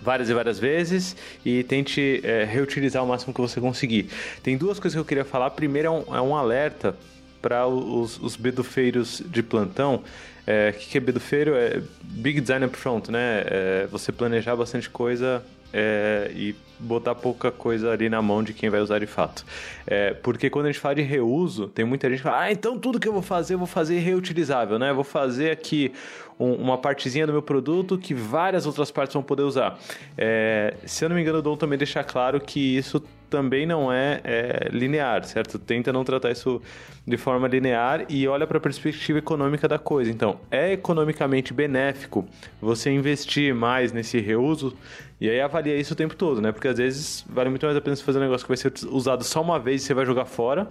várias 0.01 0.31
e 0.31 0.33
várias 0.33 0.57
vezes 0.57 1.15
e 1.45 1.63
tente 1.63 2.21
é, 2.23 2.43
reutilizar 2.43 3.03
o 3.03 3.07
máximo 3.07 3.35
que 3.35 3.39
você 3.39 3.61
conseguir. 3.61 4.09
Tem 4.41 4.57
duas 4.57 4.79
coisas 4.79 4.95
que 4.95 4.99
eu 4.99 5.05
queria 5.05 5.25
falar. 5.25 5.51
Primeiro 5.51 5.87
é 5.87 5.91
um, 5.91 6.15
é 6.15 6.21
um 6.21 6.35
alerta 6.35 6.95
para 7.39 7.67
os, 7.67 8.19
os 8.19 8.35
bedufeiros 8.35 9.21
de 9.27 9.43
plantão 9.43 10.03
é, 10.45 10.73
o 10.75 10.79
que, 10.79 10.89
que 10.89 10.97
é 10.97 11.81
big 12.03 12.41
design 12.41 12.65
up 12.65 12.75
front, 12.75 13.09
né? 13.09 13.43
É 13.45 13.87
você 13.89 14.11
planejar 14.11 14.55
bastante 14.55 14.89
coisa 14.89 15.43
é, 15.73 16.31
e 16.33 16.55
botar 16.79 17.13
pouca 17.13 17.51
coisa 17.51 17.91
ali 17.91 18.09
na 18.09 18.21
mão 18.21 18.43
de 18.43 18.53
quem 18.53 18.69
vai 18.69 18.81
usar 18.81 18.99
de 18.99 19.05
fato. 19.05 19.45
É, 19.85 20.13
porque 20.13 20.49
quando 20.49 20.65
a 20.65 20.71
gente 20.71 20.81
fala 20.81 20.95
de 20.95 21.01
reuso, 21.01 21.67
tem 21.67 21.85
muita 21.85 22.09
gente 22.09 22.17
que 22.17 22.23
fala, 22.23 22.41
ah, 22.41 22.51
então 22.51 22.77
tudo 22.77 22.99
que 22.99 23.07
eu 23.07 23.13
vou 23.13 23.21
fazer, 23.21 23.53
eu 23.53 23.57
vou 23.59 23.67
fazer 23.67 23.99
reutilizável, 23.99 24.79
né? 24.79 24.89
Eu 24.89 24.95
vou 24.95 25.03
fazer 25.03 25.51
aqui 25.51 25.91
um, 26.39 26.53
uma 26.53 26.77
partezinha 26.77 27.27
do 27.27 27.33
meu 27.33 27.41
produto 27.41 27.97
que 27.97 28.13
várias 28.13 28.65
outras 28.65 28.89
partes 28.89 29.13
vão 29.13 29.23
poder 29.23 29.43
usar. 29.43 29.79
É, 30.17 30.75
se 30.85 31.05
eu 31.05 31.09
não 31.09 31.15
me 31.15 31.21
engano, 31.21 31.39
o 31.39 31.41
Dom 31.41 31.55
também 31.55 31.77
deixa 31.77 32.03
claro 32.03 32.39
que 32.39 32.77
isso 32.77 33.01
também 33.31 33.65
não 33.65 33.91
é, 33.91 34.19
é, 34.25 34.69
linear, 34.71 35.23
certo? 35.23 35.57
Tenta 35.57 35.91
não 35.93 36.03
tratar 36.03 36.29
isso 36.29 36.61
de 37.07 37.17
forma 37.17 37.47
linear 37.47 38.05
e 38.09 38.27
olha 38.27 38.45
para 38.45 38.57
a 38.57 38.61
perspectiva 38.61 39.17
econômica 39.17 39.67
da 39.67 39.79
coisa. 39.79 40.11
Então, 40.11 40.39
é 40.51 40.73
economicamente 40.73 41.53
benéfico 41.53 42.27
você 42.61 42.91
investir 42.91 43.55
mais 43.55 43.93
nesse 43.93 44.19
reuso 44.19 44.75
e 45.19 45.29
aí 45.29 45.39
avalia 45.39 45.77
isso 45.77 45.93
o 45.93 45.95
tempo 45.95 46.15
todo, 46.15 46.41
né? 46.41 46.51
Porque 46.51 46.67
às 46.67 46.77
vezes 46.77 47.25
vale 47.29 47.49
muito 47.49 47.65
mais 47.65 47.77
a 47.77 47.81
pena 47.81 47.95
você 47.95 48.03
fazer 48.03 48.19
um 48.19 48.23
negócio 48.23 48.45
que 48.45 48.49
vai 48.49 48.57
ser 48.57 48.73
usado 48.89 49.23
só 49.23 49.41
uma 49.41 49.57
vez 49.57 49.81
e 49.81 49.85
você 49.85 49.93
vai 49.93 50.05
jogar 50.05 50.25
fora 50.25 50.67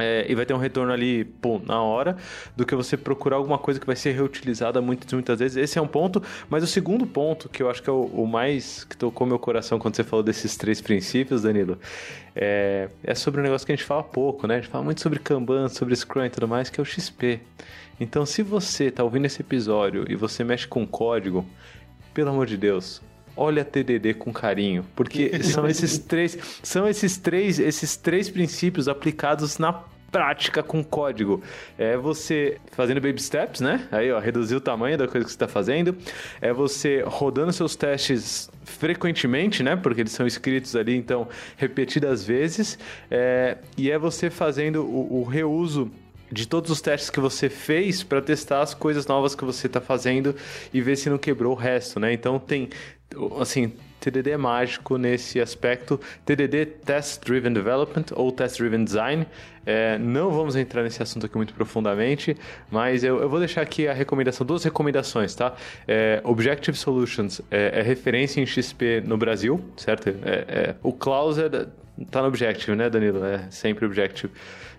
é, 0.00 0.26
e 0.28 0.34
vai 0.34 0.46
ter 0.46 0.54
um 0.54 0.58
retorno 0.58 0.92
ali, 0.92 1.24
pô, 1.24 1.60
na 1.64 1.82
hora, 1.82 2.16
do 2.56 2.64
que 2.64 2.74
você 2.74 2.96
procurar 2.96 3.36
alguma 3.36 3.58
coisa 3.58 3.78
que 3.78 3.86
vai 3.86 3.96
ser 3.96 4.12
reutilizada 4.12 4.80
muitas, 4.80 5.12
muitas 5.12 5.38
vezes. 5.38 5.56
Esse 5.56 5.78
é 5.78 5.82
um 5.82 5.86
ponto. 5.86 6.22
Mas 6.48 6.62
o 6.62 6.66
segundo 6.66 7.06
ponto, 7.06 7.48
que 7.48 7.62
eu 7.62 7.70
acho 7.70 7.82
que 7.82 7.90
é 7.90 7.92
o, 7.92 8.04
o 8.04 8.26
mais 8.26 8.84
que 8.84 8.96
tocou 8.96 9.26
meu 9.26 9.38
coração 9.38 9.78
quando 9.78 9.96
você 9.96 10.04
falou 10.04 10.22
desses 10.22 10.56
três 10.56 10.80
princípios, 10.80 11.42
Danilo, 11.42 11.78
é, 12.34 12.88
é 13.04 13.14
sobre 13.14 13.40
um 13.40 13.42
negócio 13.42 13.66
que 13.66 13.72
a 13.72 13.76
gente 13.76 13.84
fala 13.84 14.02
pouco, 14.02 14.46
né? 14.46 14.56
A 14.56 14.60
gente 14.60 14.70
fala 14.70 14.84
muito 14.84 15.00
sobre 15.00 15.18
Kanban, 15.18 15.68
sobre 15.68 15.94
Scrum 15.94 16.24
e 16.24 16.30
tudo 16.30 16.48
mais, 16.48 16.70
que 16.70 16.80
é 16.80 16.82
o 16.82 16.86
XP. 16.86 17.40
Então, 17.98 18.24
se 18.24 18.42
você 18.42 18.86
está 18.86 19.04
ouvindo 19.04 19.26
esse 19.26 19.42
episódio 19.42 20.06
e 20.08 20.16
você 20.16 20.42
mexe 20.42 20.66
com 20.66 20.86
código, 20.86 21.44
pelo 22.14 22.30
amor 22.30 22.46
de 22.46 22.56
Deus, 22.56 23.02
olha 23.40 23.64
TDD 23.64 24.12
com 24.14 24.30
carinho, 24.30 24.84
porque 24.94 25.40
são 25.42 25.66
esses 25.66 25.98
três, 25.98 26.38
são 26.62 26.86
esses 26.86 27.16
três, 27.16 27.58
esses 27.58 27.96
três 27.96 28.28
princípios 28.28 28.86
aplicados 28.86 29.56
na 29.56 29.72
prática 30.12 30.62
com 30.62 30.84
código. 30.84 31.42
É 31.78 31.96
você 31.96 32.58
fazendo 32.72 33.00
baby 33.00 33.22
steps, 33.22 33.60
né? 33.60 33.88
Aí, 33.90 34.12
ó, 34.12 34.18
reduzir 34.18 34.56
o 34.56 34.60
tamanho 34.60 34.98
da 34.98 35.08
coisa 35.08 35.24
que 35.24 35.30
você 35.30 35.36
está 35.36 35.48
fazendo. 35.48 35.96
É 36.40 36.52
você 36.52 37.02
rodando 37.06 37.52
seus 37.52 37.76
testes 37.76 38.50
frequentemente, 38.64 39.62
né? 39.62 39.76
Porque 39.76 40.02
eles 40.02 40.12
são 40.12 40.26
escritos 40.26 40.76
ali, 40.76 40.96
então, 40.96 41.28
repetidas 41.56 42.24
vezes. 42.24 42.78
É, 43.10 43.56
e 43.78 43.90
é 43.90 43.98
você 43.98 44.28
fazendo 44.28 44.84
o, 44.84 45.20
o 45.20 45.24
reuso 45.24 45.90
de 46.30 46.46
todos 46.46 46.70
os 46.70 46.80
testes 46.80 47.10
que 47.10 47.20
você 47.20 47.48
fez 47.48 48.02
para 48.02 48.20
testar 48.20 48.62
as 48.62 48.74
coisas 48.74 49.06
novas 49.06 49.34
que 49.34 49.44
você 49.44 49.66
está 49.66 49.80
fazendo 49.80 50.34
e 50.72 50.80
ver 50.80 50.96
se 50.96 51.10
não 51.10 51.18
quebrou 51.18 51.52
o 51.52 51.56
resto, 51.56 51.98
né? 51.98 52.12
Então 52.12 52.38
tem 52.38 52.68
assim, 53.40 53.72
TDD 54.00 54.30
é 54.30 54.36
mágico 54.36 54.96
nesse 54.96 55.40
aspecto. 55.40 56.00
TDD, 56.24 56.66
Test 56.66 57.24
Driven 57.24 57.52
Development 57.52 58.06
ou 58.14 58.32
Test 58.32 58.58
Driven 58.58 58.84
Design. 58.84 59.26
É, 59.66 59.98
não 59.98 60.30
vamos 60.30 60.56
entrar 60.56 60.82
nesse 60.82 61.02
assunto 61.02 61.26
aqui 61.26 61.36
muito 61.36 61.52
profundamente, 61.52 62.36
mas 62.70 63.04
eu, 63.04 63.20
eu 63.20 63.28
vou 63.28 63.38
deixar 63.38 63.60
aqui 63.60 63.86
a 63.86 63.92
recomendação, 63.92 64.46
duas 64.46 64.64
recomendações, 64.64 65.34
tá? 65.34 65.54
É, 65.86 66.20
Objective 66.24 66.76
Solutions 66.76 67.42
é, 67.50 67.78
é, 67.78 67.82
referência 67.82 68.40
em 68.40 68.46
XP 68.46 69.02
no 69.04 69.18
Brasil, 69.18 69.62
certo? 69.76 70.08
É, 70.08 70.14
é, 70.24 70.74
o 70.82 70.92
Klaus 70.92 71.36
é, 71.38 71.48
tá 72.10 72.22
no 72.22 72.28
Objective, 72.28 72.74
né, 72.74 72.88
Danilo? 72.88 73.22
É 73.24 73.46
sempre 73.50 73.84
Objective 73.84 74.32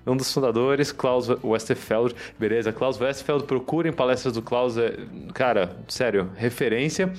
um 0.05 0.17
dos 0.17 0.33
fundadores, 0.33 0.91
Klaus 0.91 1.27
Westerfeld. 1.43 2.15
Beleza, 2.39 2.71
Klaus 2.71 2.99
Westerfeld, 2.99 3.43
procurem 3.43 3.93
palestras 3.93 4.33
do 4.33 4.41
Klaus, 4.41 4.77
é, 4.77 4.95
cara, 5.33 5.75
sério, 5.87 6.29
referência. 6.35 7.13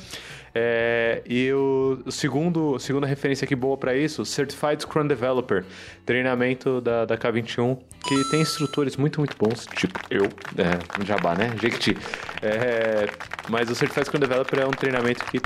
É, 0.55 1.23
e 1.27 1.51
o, 1.53 2.03
segundo, 2.11 2.79
segunda 2.79 3.07
referência 3.07 3.45
aqui 3.45 3.57
boa 3.57 3.77
para 3.77 3.97
isso, 3.97 4.25
Certified 4.25 4.83
Scrum 4.83 5.07
Developer, 5.07 5.65
treinamento 6.05 6.81
da, 6.81 7.05
da 7.05 7.17
K21, 7.17 7.79
que 8.07 8.31
tem 8.31 8.43
instrutores 8.43 8.97
muito, 8.97 9.19
muito 9.21 9.37
bons, 9.39 9.67
tipo 9.75 9.99
eu, 10.11 10.25
é, 10.59 11.05
Jabá, 11.05 11.35
né? 11.35 11.55
Jequiti. 11.61 11.97
É, 12.43 13.07
mas 13.49 13.71
o 13.71 13.75
Certified 13.75 14.07
Scrum 14.07 14.21
Developer 14.21 14.61
é 14.61 14.67
um 14.67 14.73
treinamento 14.73 15.25
que 15.25 15.41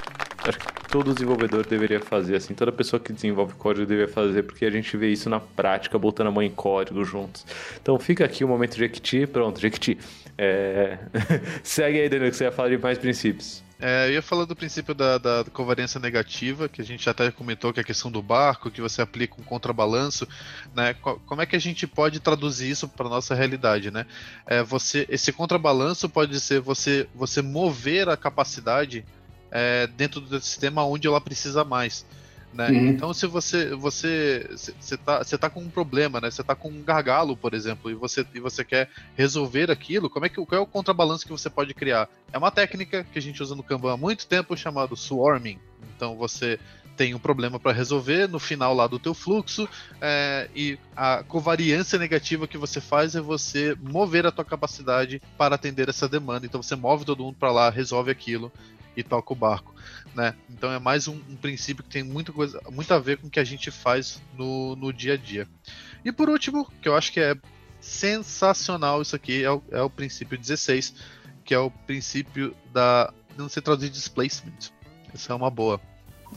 acho 0.48 0.58
que 0.58 0.88
todo 0.88 1.12
desenvolvedor 1.12 1.66
deveria 1.66 2.00
fazer, 2.00 2.36
assim, 2.36 2.54
toda 2.54 2.72
pessoa 2.72 2.98
que 2.98 3.12
desenvolve 3.12 3.54
código 3.54 3.86
deveria 3.86 4.12
fazer, 4.12 4.42
porque 4.42 4.64
a 4.64 4.70
gente 4.70 4.96
vê 4.96 5.08
isso 5.10 5.28
na 5.28 5.40
prática, 5.40 5.98
botando 5.98 6.28
a 6.28 6.30
mão 6.30 6.42
em 6.42 6.50
código 6.50 7.04
juntos. 7.04 7.44
Então 7.80 7.98
fica 7.98 8.24
aqui 8.24 8.44
o 8.44 8.48
momento 8.48 8.76
Jequiti, 8.76 9.26
pronto, 9.26 9.60
Jequiti. 9.60 9.98
É... 10.38 10.98
Segue 11.62 12.00
aí, 12.00 12.08
Daniel, 12.08 12.30
que 12.30 12.36
você 12.36 12.44
ia 12.44 12.52
falar 12.52 12.70
de 12.70 12.78
mais 12.78 12.98
princípios. 12.98 13.65
É, 13.78 14.08
eu 14.08 14.14
ia 14.14 14.22
falar 14.22 14.46
do 14.46 14.56
princípio 14.56 14.94
da, 14.94 15.18
da, 15.18 15.44
covariância 15.52 16.00
negativa, 16.00 16.68
que 16.68 16.80
a 16.80 16.84
gente 16.84 17.08
até 17.10 17.30
comentou 17.30 17.72
que 17.74 17.80
é 17.80 17.82
a 17.82 17.84
questão 17.84 18.10
do 18.10 18.22
barco, 18.22 18.70
que 18.70 18.80
você 18.80 19.02
aplica 19.02 19.38
um 19.38 19.44
contrabalanço, 19.44 20.26
né? 20.74 20.94
Como 20.94 21.42
é 21.42 21.46
que 21.46 21.56
a 21.56 21.58
gente 21.58 21.86
pode 21.86 22.18
traduzir 22.18 22.70
isso 22.70 22.88
para 22.88 23.08
nossa 23.08 23.34
realidade, 23.34 23.90
né? 23.90 24.06
É, 24.46 24.62
você, 24.62 25.06
esse 25.10 25.30
contrabalanço 25.30 26.08
pode 26.08 26.40
ser 26.40 26.60
você, 26.60 27.06
você 27.14 27.42
mover 27.42 28.08
a 28.08 28.16
capacidade 28.16 29.04
é, 29.50 29.86
dentro 29.86 30.22
do 30.22 30.40
sistema 30.40 30.84
onde 30.84 31.06
ela 31.06 31.20
precisa 31.20 31.62
mais. 31.62 32.06
Né? 32.56 32.70
Uhum. 32.70 32.88
Então, 32.88 33.12
se 33.12 33.26
você 33.26 33.74
você 33.74 34.48
você 34.80 34.96
tá, 34.96 35.18
você 35.18 35.36
tá 35.36 35.50
com 35.50 35.60
um 35.60 35.68
problema, 35.68 36.20
né? 36.20 36.30
Você 36.30 36.42
tá 36.42 36.54
com 36.54 36.68
um 36.68 36.82
gargalo, 36.82 37.36
por 37.36 37.52
exemplo, 37.52 37.90
e 37.90 37.94
você, 37.94 38.26
e 38.34 38.40
você 38.40 38.64
quer 38.64 38.88
resolver 39.14 39.70
aquilo, 39.70 40.08
como 40.08 40.24
é 40.24 40.28
que 40.28 40.36
qual 40.36 40.58
é 40.58 40.58
o 40.58 40.66
contrabalanço 40.66 41.26
que 41.26 41.32
você 41.32 41.50
pode 41.50 41.74
criar? 41.74 42.08
É 42.32 42.38
uma 42.38 42.50
técnica 42.50 43.04
que 43.04 43.18
a 43.18 43.22
gente 43.22 43.42
usa 43.42 43.54
no 43.54 43.62
Kanban 43.62 43.92
há 43.92 43.96
muito 43.96 44.26
tempo 44.26 44.56
chamado 44.56 44.96
swarming. 44.96 45.58
Então, 45.94 46.16
você 46.16 46.58
tem 46.96 47.14
um 47.14 47.18
problema 47.18 47.60
para 47.60 47.72
resolver 47.72 48.26
no 48.26 48.38
final 48.38 48.74
lá 48.74 48.86
do 48.86 48.98
teu 48.98 49.12
fluxo 49.12 49.68
é, 50.00 50.48
e 50.54 50.78
a 50.96 51.22
covariância 51.22 51.98
negativa 51.98 52.48
que 52.48 52.56
você 52.56 52.80
faz 52.80 53.14
é 53.14 53.20
você 53.20 53.76
mover 53.80 54.26
a 54.26 54.32
tua 54.32 54.44
capacidade 54.44 55.20
para 55.36 55.54
atender 55.54 55.88
essa 55.88 56.08
demanda. 56.08 56.46
Então 56.46 56.62
você 56.62 56.74
move 56.74 57.04
todo 57.04 57.22
mundo 57.22 57.36
para 57.38 57.52
lá, 57.52 57.70
resolve 57.70 58.10
aquilo 58.10 58.50
e 58.96 59.02
toca 59.02 59.32
o 59.32 59.36
barco, 59.36 59.74
né? 60.14 60.34
Então 60.48 60.72
é 60.72 60.78
mais 60.78 61.06
um, 61.06 61.16
um, 61.28 61.36
princípio 61.36 61.84
que 61.84 61.90
tem 61.90 62.02
muita 62.02 62.32
coisa, 62.32 62.60
muito 62.72 62.92
a 62.94 62.98
ver 62.98 63.18
com 63.18 63.26
o 63.26 63.30
que 63.30 63.38
a 63.38 63.44
gente 63.44 63.70
faz 63.70 64.22
no, 64.34 64.74
no 64.74 64.90
dia 64.90 65.12
a 65.12 65.16
dia. 65.16 65.46
E 66.02 66.10
por 66.10 66.30
último, 66.30 66.70
que 66.80 66.88
eu 66.88 66.96
acho 66.96 67.12
que 67.12 67.20
é 67.20 67.36
sensacional 67.78 69.02
isso 69.02 69.14
aqui, 69.14 69.44
é 69.44 69.50
o, 69.50 69.62
é 69.70 69.82
o 69.82 69.90
princípio 69.90 70.38
16, 70.38 70.94
que 71.44 71.52
é 71.52 71.58
o 71.58 71.70
princípio 71.70 72.56
da 72.72 73.12
não 73.36 73.50
ser 73.50 73.60
traduzido 73.60 73.92
displacement. 73.92 74.72
Isso 75.12 75.30
é 75.30 75.34
uma 75.34 75.50
boa. 75.50 75.80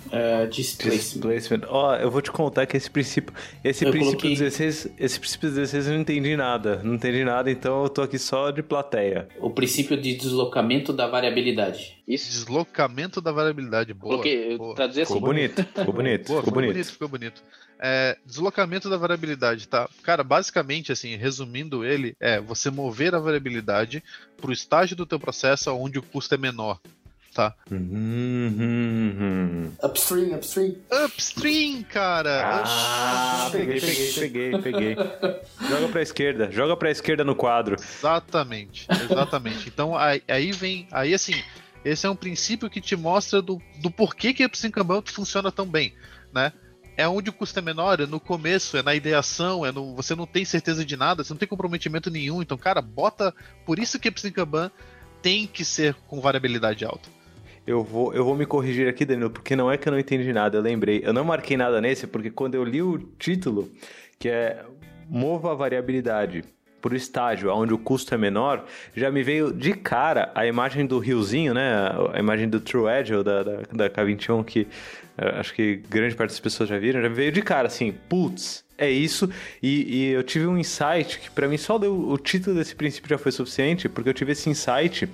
Uh, 0.08 0.48
displacement. 0.48 1.30
displacement. 1.30 1.68
Ó, 1.68 1.92
oh, 1.92 1.96
eu 1.96 2.10
vou 2.10 2.22
te 2.22 2.32
contar 2.32 2.66
que 2.66 2.76
esse 2.76 2.90
princípio. 2.90 3.34
Esse 3.64 3.86
eu 3.86 3.92
princípio 3.92 4.18
coloquei... 4.18 4.36
16. 4.36 4.90
Esse 4.98 5.20
princípio 5.20 5.50
16 5.50 5.88
eu 5.88 5.94
não 5.94 6.02
entendi 6.02 6.36
nada. 6.36 6.82
Não 6.84 6.96
entendi 6.96 7.24
nada, 7.24 7.52
então 7.52 7.84
eu 7.84 7.90
tô 7.90 8.02
aqui 8.02 8.18
só 8.18 8.50
de 8.50 8.64
plateia. 8.64 9.28
O 9.40 9.50
princípio 9.50 9.96
de 9.96 10.16
deslocamento 10.16 10.94
da 10.94 11.08
variabilidade. 11.08 11.98
Isso. 12.08 12.32
Deslocamento 12.32 13.22
da 13.22 13.32
variabilidade. 13.32 13.94
Boa. 13.94 14.12
Coloquei, 14.14 14.58
boa. 14.58 14.76
traduzir 14.76 15.02
assim. 15.02 15.14
Ficou 15.14 15.28
bonito. 15.28 15.64
Ficou 15.64 15.94
bonito. 15.94 16.28
Boa, 16.28 16.40
ficou, 16.42 16.54
bonito. 16.54 16.74
bonito. 16.74 16.92
Ficou 16.92 17.08
bonito. 17.08 17.44
É, 17.82 18.18
deslocamento 18.26 18.90
da 18.90 18.98
variabilidade, 18.98 19.68
tá? 19.68 19.88
Cara, 20.02 20.24
basicamente, 20.24 20.92
assim, 20.92 21.16
resumindo 21.16 21.86
ele, 21.86 22.16
é 22.20 22.42
você 22.42 22.70
mover 22.70 23.14
a 23.14 23.20
variabilidade 23.20 24.04
para 24.36 24.50
o 24.50 24.54
estágio 24.54 24.96
do 24.96 25.06
teu 25.06 25.20
processo 25.20 25.72
onde 25.74 26.00
o 26.00 26.04
custo 26.04 26.34
é 26.34 26.38
menor 26.38 26.80
tá? 27.34 27.54
Uhum. 27.72 29.72
Upstream, 29.84 30.36
upstream. 30.36 30.76
Upstream, 31.06 31.84
cara! 31.84 32.64
Ah, 32.66 33.50
peguei, 33.52 33.80
peguei, 33.80 34.14
peguei, 34.14 34.58
peguei. 34.60 34.96
Joga 35.68 35.88
pra 35.90 36.02
esquerda, 36.02 36.52
joga 36.52 36.78
pra 36.78 36.92
esquerda 36.92 37.24
no 37.24 37.36
quadro. 37.36 37.76
Exatamente, 37.76 38.88
exatamente. 39.10 39.68
então 39.68 39.96
aí, 39.96 40.22
aí 40.28 40.52
vem, 40.52 40.88
aí 40.92 41.14
assim, 41.14 41.36
esse 41.84 42.06
é 42.06 42.10
um 42.10 42.16
princípio 42.16 42.70
que 42.70 42.82
te 42.82 42.96
mostra 42.96 43.42
do, 43.42 43.62
do 43.78 43.90
porquê 43.90 44.34
que 44.34 44.46
Upstream 44.46 44.72
Kanban 44.72 45.02
funciona 45.06 45.52
tão 45.52 45.66
bem, 45.66 45.94
né? 46.34 46.54
é 47.00 47.08
onde 47.08 47.30
o 47.30 47.34
custo 47.34 47.58
é 47.58 47.62
menor, 47.62 48.02
é 48.02 48.06
no 48.06 48.20
começo, 48.20 48.76
é 48.76 48.84
na 48.84 48.94
ideação, 48.94 49.66
é 49.66 49.72
no, 49.72 49.96
você 49.96 50.14
não 50.16 50.28
tem 50.28 50.44
certeza 50.44 50.84
de 50.84 50.98
nada, 50.98 51.24
você 51.24 51.32
não 51.32 51.38
tem 51.38 51.48
comprometimento 51.48 52.12
nenhum. 52.12 52.42
Então, 52.42 52.58
cara, 52.58 52.82
bota. 52.82 53.34
Por 53.66 53.80
isso 53.80 53.98
que 53.98 54.10
Upstream 54.10 54.34
Kanban 54.34 54.70
tem 55.22 55.48
que 55.48 55.64
ser 55.64 55.94
com 56.08 56.20
variabilidade 56.20 56.84
alta. 56.84 57.10
Eu 57.70 57.84
vou, 57.84 58.12
eu 58.16 58.26
vou 58.26 58.36
me 58.36 58.48
corrigir 58.48 58.88
aqui, 58.88 59.06
Danilo, 59.06 59.30
porque 59.30 59.56
não 59.56 59.72
é 59.72 59.78
que 59.78 59.88
eu 59.88 59.92
não 59.92 60.00
entendi 60.00 60.34
nada, 60.34 60.58
eu 60.58 60.62
lembrei. 60.62 61.04
Eu 61.06 61.14
não 61.14 61.24
marquei 61.24 61.56
nada 61.56 61.80
nesse, 61.80 62.08
porque 62.08 62.32
quando 62.32 62.56
eu 62.56 62.64
li 62.64 62.82
o 62.82 62.98
título, 63.20 63.70
que 64.18 64.28
é 64.28 64.66
Mova 65.08 65.52
a 65.52 65.54
variabilidade 65.54 66.44
por 66.82 66.94
estágio, 66.94 67.54
onde 67.54 67.72
o 67.72 67.78
custo 67.78 68.16
é 68.16 68.18
menor, 68.18 68.66
já 68.96 69.12
me 69.12 69.22
veio 69.22 69.54
de 69.54 69.74
cara 69.74 70.32
a 70.34 70.48
imagem 70.48 70.84
do 70.84 70.98
riozinho, 70.98 71.54
né? 71.54 71.72
A 72.12 72.18
imagem 72.18 72.50
do 72.50 72.60
True 72.60 72.90
Agile 72.90 73.24
da, 73.24 73.44
da, 73.44 73.62
da 73.72 73.88
K21, 73.88 74.44
que 74.44 74.68
eh, 75.16 75.40
acho 75.40 75.54
que 75.54 75.76
grande 75.76 76.16
parte 76.16 76.32
das 76.32 76.40
pessoas 76.40 76.70
já 76.70 76.80
viram, 76.80 77.04
já 77.04 77.10
me 77.10 77.14
veio 77.14 77.32
de 77.32 77.44
cara 77.44 77.68
assim, 77.68 77.94
putz, 78.10 78.66
é 78.80 78.90
isso. 78.90 79.30
E, 79.62 80.08
e, 80.08 80.10
eu 80.10 80.24
tive 80.24 80.48
um 80.48 80.58
insight 80.58 81.20
que 81.20 81.30
para 81.30 81.48
mim 81.48 81.58
só 81.58 81.78
deu, 81.78 81.94
o 81.94 82.18
título 82.18 82.56
desse 82.56 82.76
princípio 82.76 83.08
já 83.08 83.18
foi 83.20 83.32
suficiente, 83.32 83.88
porque 83.88 84.10
eu 84.10 84.14
tive 84.16 84.32
esse 84.32 84.50
insight 84.50 85.08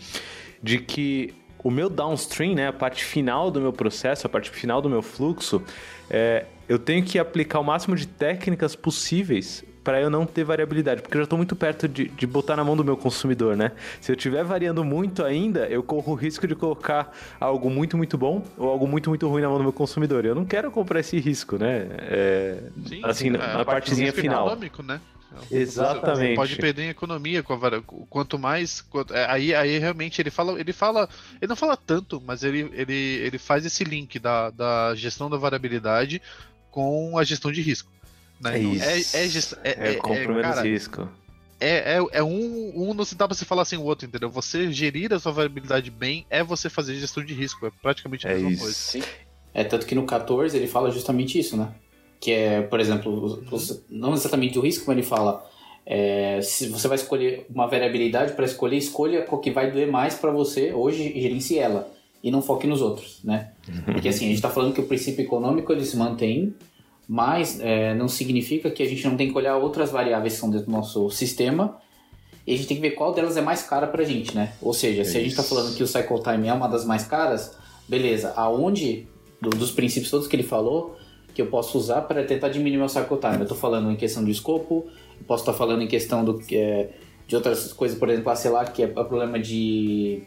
de 0.64 0.80
que 0.80 1.34
o 1.66 1.72
meu 1.72 1.90
downstream, 1.90 2.54
né, 2.54 2.68
a 2.68 2.72
parte 2.72 3.04
final 3.04 3.50
do 3.50 3.60
meu 3.60 3.74
processo, 3.74 4.28
a 4.28 4.30
parte 4.30 4.52
final 4.52 4.84
do 4.84 4.88
meu 4.88 5.02
fluxo, 5.02 5.64
é, 6.08 6.46
eu 6.70 6.78
tenho 6.78 7.04
que 7.04 7.18
aplicar 7.18 7.60
o 7.60 7.64
máximo 7.64 7.96
de 7.96 8.06
técnicas 8.06 8.76
possíveis 8.76 9.66
para 9.84 10.00
eu 10.00 10.08
não 10.08 10.28
ter 10.28 10.44
variabilidade, 10.44 11.02
porque 11.02 11.18
eu 11.18 11.22
já 11.22 11.24
estou 11.24 11.38
muito 11.38 11.56
perto 11.56 11.88
de, 11.88 12.08
de 12.08 12.28
botar 12.28 12.56
na 12.56 12.64
mão 12.64 12.78
do 12.78 12.86
meu 12.86 12.96
consumidor, 12.96 13.58
né? 13.58 13.72
Se 14.00 14.12
eu 14.12 14.16
estiver 14.16 14.44
variando 14.44 14.84
muito 14.84 15.24
ainda, 15.24 15.66
eu 15.68 15.82
corro 15.82 16.14
o 16.14 16.16
risco 16.16 16.48
de 16.48 16.54
colocar 16.54 17.12
algo 17.40 17.68
muito, 17.68 17.98
muito 17.98 18.16
bom 18.16 18.44
ou 18.60 18.70
algo 18.70 18.88
muito, 18.88 19.10
muito 19.10 19.28
ruim 19.28 19.42
na 19.42 19.50
mão 19.50 19.58
do 19.58 19.64
meu 19.64 19.74
consumidor. 19.74 20.24
Eu 20.24 20.36
não 20.36 20.46
quero 20.46 20.70
comprar 20.70 21.00
esse 21.00 21.20
risco, 21.20 21.58
né? 21.58 21.88
É, 22.00 22.64
Sim, 22.86 23.02
assim, 23.04 23.30
na, 23.32 23.62
a 23.62 23.66
partezinha 23.66 24.14
final. 24.14 24.46
Econômico, 24.46 24.84
né? 24.84 25.02
Exatamente. 25.52 26.30
Você 26.30 26.36
pode 26.36 26.56
perder 26.58 26.84
em 26.84 26.90
economia 26.90 27.44
com 27.44 27.54
a 27.54 27.82
quanto 28.10 28.38
mais 28.40 28.82
quanto, 28.82 29.14
é, 29.14 29.30
aí, 29.30 29.54
aí 29.54 29.78
realmente 29.78 30.22
ele 30.22 30.30
fala 30.30 30.60
ele 30.60 30.74
fala 30.74 31.10
ele 31.42 31.50
não 31.50 31.56
fala 31.56 31.78
tanto 31.78 32.22
mas 32.26 32.44
ele, 32.44 32.70
ele, 32.74 32.94
ele 32.94 33.38
faz 33.38 33.66
esse 33.66 33.84
link 33.84 34.20
da, 34.20 34.50
da 34.50 34.96
gestão 34.96 35.30
da 35.30 35.38
variabilidade 35.38 36.22
com 36.72 37.18
a 37.18 37.24
gestão 37.24 37.52
de 37.52 37.62
risco 37.62 37.92
né? 38.40 38.58
É, 38.58 38.60
isso. 38.60 39.18
é, 39.18 39.24
é, 39.24 39.28
gest... 39.28 39.54
é, 39.64 39.70
é, 39.70 39.92
é 39.92 39.96
cara, 39.96 40.62
risco 40.62 41.10
é, 41.60 41.98
é, 41.98 42.06
é 42.12 42.24
um, 42.24 42.74
um 42.76 42.94
não 42.94 43.06
se 43.06 43.16
dá 43.16 43.28
pra 43.28 43.36
você 43.36 43.46
falar 43.46 43.62
assim 43.62 43.78
o 43.78 43.84
outro, 43.84 44.06
entendeu? 44.06 44.30
Você 44.30 44.72
gerir 44.72 45.14
a 45.14 45.20
sua 45.20 45.32
variabilidade 45.32 45.90
bem 45.90 46.26
é 46.30 46.44
você 46.44 46.70
fazer 46.70 46.96
gestão 46.96 47.24
de 47.24 47.34
risco, 47.34 47.66
é 47.66 47.72
praticamente 47.82 48.28
a 48.28 48.32
é 48.32 48.34
mesma 48.34 48.52
isso. 48.52 48.62
coisa. 48.62 48.76
Sim. 48.76 49.04
É 49.54 49.64
tanto 49.64 49.86
que 49.86 49.96
no 49.96 50.06
14 50.06 50.56
ele 50.56 50.68
fala 50.68 50.92
justamente 50.92 51.40
isso, 51.40 51.56
né? 51.56 51.74
Que 52.20 52.32
é, 52.32 52.62
por 52.62 52.80
exemplo, 52.80 53.44
não 53.90 54.14
exatamente 54.14 54.58
o 54.58 54.62
risco, 54.62 54.86
mas 54.88 54.98
ele 54.98 55.06
fala 55.06 55.46
é, 55.86 56.42
se 56.42 56.68
você 56.68 56.88
vai 56.88 56.96
escolher 56.96 57.46
uma 57.54 57.68
variabilidade 57.68 58.34
para 58.34 58.46
escolher, 58.46 58.78
escolha 58.78 59.22
qual 59.22 59.40
que 59.40 59.52
vai 59.52 59.72
doer 59.72 59.88
mais 59.88 60.16
para 60.16 60.32
você 60.32 60.74
hoje 60.74 61.12
e 61.16 61.22
gerencie 61.22 61.60
ela 61.60 61.92
e 62.24 62.32
não 62.32 62.42
foque 62.42 62.66
nos 62.66 62.82
outros, 62.82 63.20
né? 63.24 63.52
Porque 63.86 64.10
assim, 64.10 64.26
a 64.26 64.28
gente 64.30 64.38
está 64.38 64.50
falando 64.50 64.74
que 64.74 64.82
o 64.82 64.88
princípio 64.88 65.24
econômico 65.24 65.72
ele 65.72 65.86
se 65.86 65.96
mantém, 65.96 66.56
mas 67.08 67.60
é, 67.60 67.94
não 67.94 68.08
significa 68.08 68.72
que 68.72 68.82
a 68.82 68.86
gente 68.88 69.06
não 69.06 69.16
tem 69.16 69.32
que 69.32 69.38
olhar 69.38 69.58
outras 69.58 69.92
variáveis 69.92 70.34
que 70.34 70.40
são 70.40 70.50
dentro 70.50 70.66
do 70.66 70.72
nosso 70.72 71.12
sistema 71.12 71.78
e 72.48 72.54
a 72.54 72.58
gente 72.58 72.68
tem 72.68 72.78
que 72.78 72.82
ver 72.82 72.92
qual 72.92 73.14
delas 73.14 73.38
é 73.38 73.42
mais 73.42 73.62
cara 73.62 73.86
para 73.86 74.02
a 74.02 74.06
gente, 74.06 74.36
né? 74.36 74.54
Ou 74.60 74.74
seja, 74.74 75.06
se 75.06 75.18
a 75.18 75.20
gente 75.20 75.32
está 75.32 75.44
falando 75.44 75.76
que 75.76 75.84
o 75.84 75.88
cycle 75.88 76.22
time 76.24 76.48
é 76.48 76.54
uma 76.54 76.68
das 76.68 76.84
mais 76.84 77.06
caras, 77.06 77.56
beleza, 77.88 78.34
aonde 78.36 79.08
do, 79.40 79.52
dos 79.52 79.72
princípios 79.72 80.10
todos 80.10 80.28
que 80.28 80.36
ele 80.36 80.44
falou, 80.44 80.98
que 81.36 81.42
eu 81.42 81.48
posso 81.48 81.78
usar 81.78 82.02
para 82.04 82.24
tentar 82.24 82.48
diminuir 82.48 82.78
meu 82.78 82.88
cycle 82.88 83.18
time. 83.18 83.36
Eu 83.36 83.42
estou 83.44 83.58
falando 83.58 83.92
em 83.92 83.96
questão 83.98 84.24
de 84.24 84.32
escopo, 84.32 84.88
posso 85.28 85.44
estar 85.44 85.54
falando 85.54 85.82
em 85.82 85.88
questão 85.88 86.24
do, 86.24 86.42
é, 86.50 86.90
de 87.28 87.36
outras 87.36 87.74
coisas, 87.74 88.00
por 88.00 88.10
exemplo, 88.10 88.32
a 88.32 88.36
sei 88.36 88.50
lá, 88.50 88.64
que 88.64 88.82
é 88.82 88.88
problema 88.88 89.38
de 89.38 90.24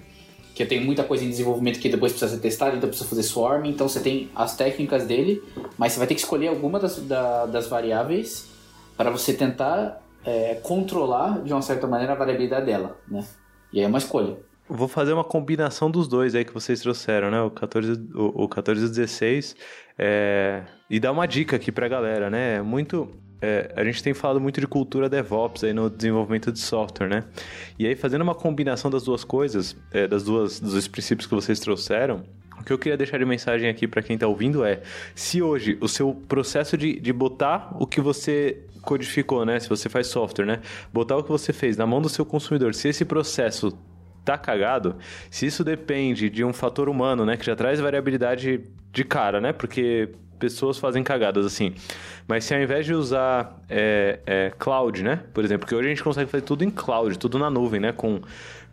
que 0.55 0.65
eu 0.65 0.69
tenho 0.69 0.85
muita 0.85 1.05
coisa 1.05 1.25
em 1.25 1.31
desenvolvimento 1.31 1.79
que 1.79 1.89
depois 1.89 2.13
precisa 2.13 2.35
ser 2.35 2.41
testada, 2.41 2.77
então 2.77 2.89
precisa 2.89 3.09
fazer 3.09 3.23
swarm, 3.23 3.65
então 3.65 3.89
você 3.89 4.01
tem 4.01 4.29
as 4.35 4.57
técnicas 4.57 5.07
dele, 5.07 5.41
mas 5.79 5.93
você 5.93 5.99
vai 6.01 6.09
ter 6.09 6.15
que 6.15 6.21
escolher 6.21 6.49
alguma 6.49 6.81
das, 6.81 6.97
da, 6.97 7.47
das 7.47 7.69
variáveis 7.69 8.51
para 8.97 9.09
você 9.09 9.33
tentar 9.33 10.03
é, 10.25 10.57
controlar 10.57 11.43
de 11.43 11.53
uma 11.53 11.63
certa 11.63 11.87
maneira 11.87 12.13
a 12.13 12.17
variabilidade 12.17 12.67
dela, 12.67 12.99
né? 13.09 13.25
E 13.73 13.79
aí 13.79 13.85
é 13.85 13.89
uma 13.89 13.99
escolha. 13.99 14.37
Vou 14.69 14.89
fazer 14.89 15.15
uma 15.15 15.25
combinação 15.25 15.91
dos 15.91 16.07
dois 16.07 16.35
aí 16.35 16.45
que 16.45 16.53
vocês 16.53 16.81
trouxeram, 16.81 17.31
né? 17.31 17.41
O 17.41 17.51
14, 17.51 17.93
o, 18.15 18.45
o 18.45 18.49
14 18.49 18.83
e 18.83 18.85
o 18.85 18.89
16. 18.89 19.57
É... 19.99 20.63
E 20.89 20.99
dar 21.01 21.13
uma 21.13 21.27
dica 21.27 21.57
aqui 21.57 21.73
pra 21.73 21.89
galera, 21.89 22.31
né? 22.31 22.63
Muito. 22.63 23.09
É, 23.41 23.73
a 23.77 23.85
gente 23.85 24.03
tem 24.03 24.15
falado 24.15 24.41
muito 24.41 24.61
de 24.61 24.67
cultura 24.67 25.09
DevOps 25.09 25.63
aí 25.63 25.73
no 25.73 25.89
desenvolvimento 25.89 26.51
de 26.51 26.59
software, 26.59 27.09
né? 27.09 27.25
E 27.79 27.87
aí, 27.87 27.95
fazendo 27.95 28.23
uma 28.23 28.35
combinação 28.35 28.91
das 28.91 29.05
duas 29.05 29.23
coisas, 29.23 29.77
é, 29.93 30.09
das 30.09 30.25
duas, 30.25 30.59
dos 30.59 30.73
dois 30.73 30.89
princípios 30.89 31.27
que 31.27 31.35
vocês 31.35 31.61
trouxeram, 31.61 32.25
o 32.59 32.65
que 32.65 32.73
eu 32.73 32.79
queria 32.79 32.97
deixar 32.97 33.19
de 33.19 33.25
mensagem 33.25 33.69
aqui 33.69 33.87
para 33.87 34.03
quem 34.03 34.15
está 34.15 34.27
ouvindo 34.27 34.65
é: 34.65 34.81
se 35.15 35.41
hoje 35.41 35.79
o 35.81 35.89
seu 35.89 36.15
processo 36.27 36.77
de, 36.77 36.99
de 36.99 37.13
botar 37.13 37.77
o 37.79 37.87
que 37.87 38.01
você 38.01 38.65
codificou, 38.83 39.45
né? 39.45 39.61
Se 39.61 39.69
você 39.69 39.89
faz 39.89 40.09
software, 40.09 40.47
né? 40.47 40.61
Botar 40.93 41.17
o 41.17 41.23
que 41.23 41.31
você 41.31 41.53
fez 41.53 41.77
na 41.77 41.87
mão 41.87 42.01
do 42.01 42.09
seu 42.09 42.25
consumidor, 42.25 42.75
se 42.75 42.89
esse 42.89 43.05
processo 43.05 43.77
tá 44.33 44.39
cagado, 44.39 44.97
se 45.31 45.47
isso 45.47 45.65
depende 45.65 46.29
de 46.29 46.45
um 46.45 46.53
fator 46.53 46.89
humano, 46.89 47.25
né, 47.25 47.37
que 47.37 47.47
já 47.47 47.57
traz 47.57 47.81
variabilidade 47.81 48.61
de 48.93 49.05
cara, 49.05 49.41
né, 49.41 49.53
porque 49.53 50.11
pessoas 50.39 50.79
fazem 50.79 51.03
cagadas 51.03 51.45
assim. 51.47 51.75
Mas 52.27 52.45
se 52.45 52.55
ao 52.55 52.61
invés 52.61 52.87
de 52.87 52.95
usar 52.95 53.61
é, 53.69 54.21
é, 54.27 54.53
cloud, 54.59 55.03
né, 55.03 55.21
por 55.33 55.45
exemplo, 55.45 55.61
porque 55.61 55.75
hoje 55.75 55.87
a 55.87 55.91
gente 55.91 56.05
consegue 56.05 56.31
fazer 56.31 56.45
tudo 56.45 56.63
em 56.63 56.71
cloud, 56.71 57.19
tudo 57.19 57.39
na 57.39 57.51
nuvem, 57.51 57.81
né, 57.81 57.93
com 57.93 58.21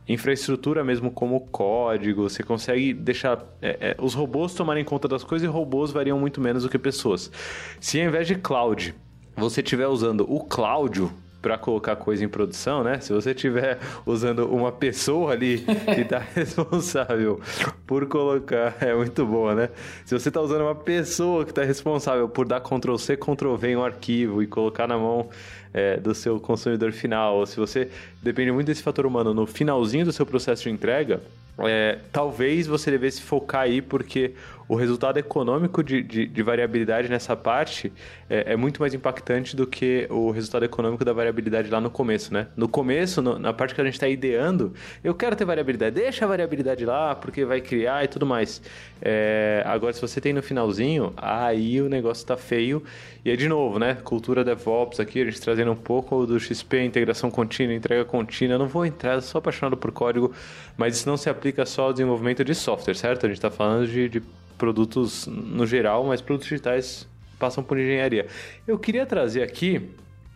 infraestrutura 0.08 0.84
mesmo 0.84 1.10
como 1.10 1.40
código, 1.48 2.30
você 2.30 2.44
consegue 2.44 2.94
deixar 2.94 3.44
é, 3.62 3.78
é, 3.80 3.96
os 4.00 4.14
robôs 4.14 4.54
tomarem 4.54 4.84
conta 4.84 5.08
das 5.08 5.24
coisas 5.24 5.48
e 5.48 5.52
robôs 5.52 5.92
variam 5.92 6.20
muito 6.20 6.40
menos 6.40 6.64
do 6.64 6.70
que 6.70 6.78
pessoas. 6.78 7.32
Se 7.80 8.00
ao 8.00 8.08
invés 8.08 8.28
de 8.28 8.36
cloud 8.36 8.94
você 9.36 9.62
estiver 9.62 9.88
usando 9.88 10.26
o 10.32 10.42
Cláudio 10.42 11.12
para 11.46 11.60
colocar 11.60 11.96
coisa 11.96 12.26
em 12.26 12.28
produção, 12.28 12.84
né? 12.84 13.00
Se 13.00 13.14
você 13.14 13.30
estiver 13.30 13.78
usando 14.04 14.52
uma 14.52 14.72
pessoa 14.72 15.34
ali 15.34 15.60
que 15.60 16.02
está 16.02 16.18
responsável 16.34 17.40
por 17.86 18.08
colocar, 18.08 18.76
é 18.82 18.96
muito 18.96 19.24
boa, 19.24 19.54
né? 19.54 19.70
Se 20.06 20.18
você 20.18 20.30
está 20.30 20.42
usando 20.42 20.62
uma 20.62 20.74
pessoa 20.74 21.46
que 21.46 21.52
está 21.52 21.64
responsável 21.64 22.28
por 22.28 22.48
dar 22.48 22.62
Ctrl 22.62 22.96
C, 22.96 23.16
Ctrl 23.16 23.54
V 23.58 23.68
em 23.68 23.76
um 23.76 23.86
arquivo 23.86 24.42
e 24.42 24.48
colocar 24.48 24.88
na 24.88 24.98
mão 24.98 25.30
é, 25.72 25.98
do 25.98 26.16
seu 26.16 26.40
consumidor 26.40 26.92
final, 26.92 27.36
ou 27.36 27.46
se 27.46 27.58
você 27.58 27.92
depende 28.24 28.52
muito 28.52 28.66
desse 28.66 28.82
fator 28.82 29.06
humano 29.06 29.32
no 29.32 29.46
finalzinho 29.46 30.04
do 30.04 30.12
seu 30.12 30.26
processo 30.26 30.64
de 30.64 30.72
entrega, 30.72 31.22
é, 31.60 32.00
talvez 32.12 32.66
você 32.66 32.90
devesse 32.90 33.22
focar 33.22 33.62
aí, 33.62 33.84
porque 33.84 34.34
o 34.68 34.76
resultado 34.76 35.18
econômico 35.18 35.84
de, 35.84 36.02
de, 36.02 36.26
de 36.26 36.44
variabilidade 36.44 37.08
nessa 37.08 37.36
parte 37.36 37.94
é, 38.30 38.54
é, 38.54 38.56
muito 38.56 38.80
mais 38.80 38.94
impactante 38.94 39.56
do 39.56 39.68
que 39.68 40.08
o 40.10 40.32
resultado 40.32 40.66
econômico 40.66 41.06
da 41.06 41.14
variabilidade 41.14 41.70
lá 41.70 41.80
no 41.80 41.90
começo, 41.90 42.34
né? 42.34 42.48
No 42.56 42.68
começo, 42.68 43.22
no, 43.22 43.38
na 43.38 43.54
parte 43.54 43.76
que 43.76 43.82
a 43.82 43.84
gente 43.84 43.94
está 43.94 44.08
ideando, 44.08 44.74
eu 45.04 45.14
quero 45.14 45.36
ter 45.36 45.46
variabilidade, 45.46 45.96
deixa 45.96 46.26
a 46.26 46.28
variabilidade 46.28 46.86
lá, 46.86 47.16
porque 47.16 47.46
vai 47.46 47.62
criar 47.62 48.04
e 48.04 48.08
tudo 48.08 48.26
mais. 48.26 48.62
É, 49.02 49.62
agora, 49.66 49.94
se 49.94 50.02
você 50.02 50.20
tem 50.20 50.34
no 50.34 50.42
finalzinho, 50.42 51.14
aí 51.18 51.82
o 51.82 51.88
negócio 51.88 52.24
está 52.24 52.36
feio. 52.36 52.84
E 53.24 53.30
aí, 53.30 53.38
de 53.38 53.48
novo, 53.48 53.78
né? 53.80 53.96
Cultura 54.04 54.44
DevOps 54.44 55.00
aqui, 55.00 55.22
a 55.22 55.26
gente 55.26 55.42
trazendo 55.42 55.72
um 55.72 55.76
pouco 55.76 56.26
do 56.26 56.40
XP, 56.40 56.84
integração 56.84 57.30
contínua, 57.30 57.74
entrega 57.74 58.06
contínua. 58.06 58.56
Eu 58.56 58.60
não 58.60 58.68
vou 58.68 58.86
entrar, 58.86 59.22
sou 59.22 59.40
apaixonado 59.40 59.78
por 59.78 59.92
código, 59.92 60.32
mas 60.78 60.98
isso 60.98 61.08
não 61.08 61.18
se 61.18 61.30
aplica 61.30 61.66
só 61.66 61.84
ao 61.84 61.94
desenvolvimento 61.94 62.44
de 62.44 62.54
software, 62.54 62.96
certo? 62.96 63.26
A 63.26 63.30
gente 63.30 63.38
está 63.38 63.52
falando 63.52 63.88
de, 63.88 64.10
de 64.10 64.22
produtos 64.58 65.28
no 65.28 65.66
geral, 65.66 66.06
mas 66.06 66.22
produtos 66.22 66.50
digitais 66.50 67.08
passam 67.40 67.64
por 67.64 67.78
engenharia. 67.78 68.28
Eu 68.68 68.78
queria 68.78 69.06
trazer 69.06 69.44
aqui 69.44 69.90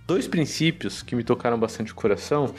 dois 0.05 0.27
princípios 0.27 1.01
que 1.01 1.15
me 1.15 1.23
tocaram 1.23 1.59
bastante 1.59 1.91
o 1.91 1.95
coração. 1.95 2.53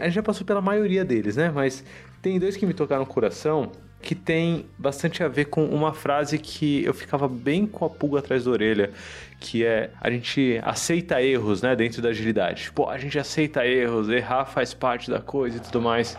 A 0.00 0.04
gente 0.04 0.10
já 0.10 0.22
passou 0.22 0.46
pela 0.46 0.60
maioria 0.60 1.04
deles, 1.04 1.36
né? 1.36 1.50
Mas 1.50 1.84
tem 2.22 2.38
dois 2.38 2.56
que 2.56 2.66
me 2.66 2.74
tocaram 2.74 3.02
o 3.02 3.06
coração 3.06 3.70
que 4.00 4.14
tem 4.14 4.66
bastante 4.78 5.22
a 5.24 5.28
ver 5.28 5.46
com 5.46 5.64
uma 5.64 5.92
frase 5.92 6.38
que 6.38 6.84
eu 6.84 6.94
ficava 6.94 7.26
bem 7.26 7.66
com 7.66 7.84
a 7.84 7.90
pulga 7.90 8.20
atrás 8.20 8.44
da 8.44 8.50
orelha, 8.50 8.92
que 9.40 9.64
é 9.64 9.90
a 10.00 10.08
gente 10.10 10.60
aceita 10.62 11.20
erros, 11.20 11.62
né, 11.62 11.74
dentro 11.74 12.00
da 12.00 12.10
agilidade. 12.10 12.70
Pô, 12.72 12.88
a 12.88 12.96
gente 12.96 13.18
aceita 13.18 13.66
erros, 13.66 14.08
errar 14.08 14.44
faz 14.44 14.72
parte 14.72 15.10
da 15.10 15.20
coisa 15.20 15.56
e 15.56 15.60
tudo 15.60 15.82
mais. 15.82 16.16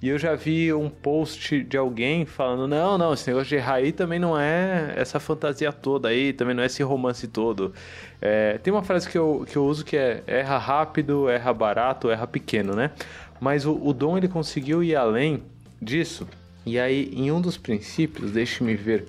E 0.00 0.08
eu 0.08 0.18
já 0.18 0.34
vi 0.36 0.72
um 0.72 0.88
post 0.88 1.64
de 1.64 1.76
alguém 1.76 2.24
falando: 2.24 2.68
"Não, 2.68 2.96
não, 2.96 3.12
esse 3.12 3.28
negócio 3.28 3.48
de 3.48 3.56
errar 3.56 3.74
aí 3.74 3.92
também 3.92 4.18
não 4.18 4.38
é 4.38 4.94
essa 4.96 5.18
fantasia 5.18 5.72
toda 5.72 6.08
aí, 6.08 6.32
também 6.32 6.54
não 6.54 6.62
é 6.62 6.66
esse 6.66 6.82
romance 6.82 7.26
todo". 7.26 7.74
É, 8.22 8.58
tem 8.58 8.72
uma 8.72 8.82
frase 8.82 9.08
que 9.08 9.18
eu, 9.18 9.44
que 9.50 9.56
eu 9.56 9.64
uso 9.64 9.84
que 9.84 9.96
é 9.96 10.22
erra 10.26 10.58
rápido, 10.58 11.28
erra 11.28 11.52
barato, 11.52 12.08
erra 12.08 12.26
pequeno, 12.26 12.74
né? 12.74 12.92
Mas 13.40 13.66
o, 13.66 13.74
o 13.74 13.92
Dom 13.92 14.16
ele 14.16 14.28
conseguiu 14.28 14.82
ir 14.82 14.94
além 14.94 15.42
disso 15.82 16.26
e 16.66 16.80
aí, 16.80 17.10
em 17.14 17.30
um 17.30 17.40
dos 17.40 17.56
princípios, 17.56 18.32
deixe-me 18.32 18.74
ver 18.74 19.06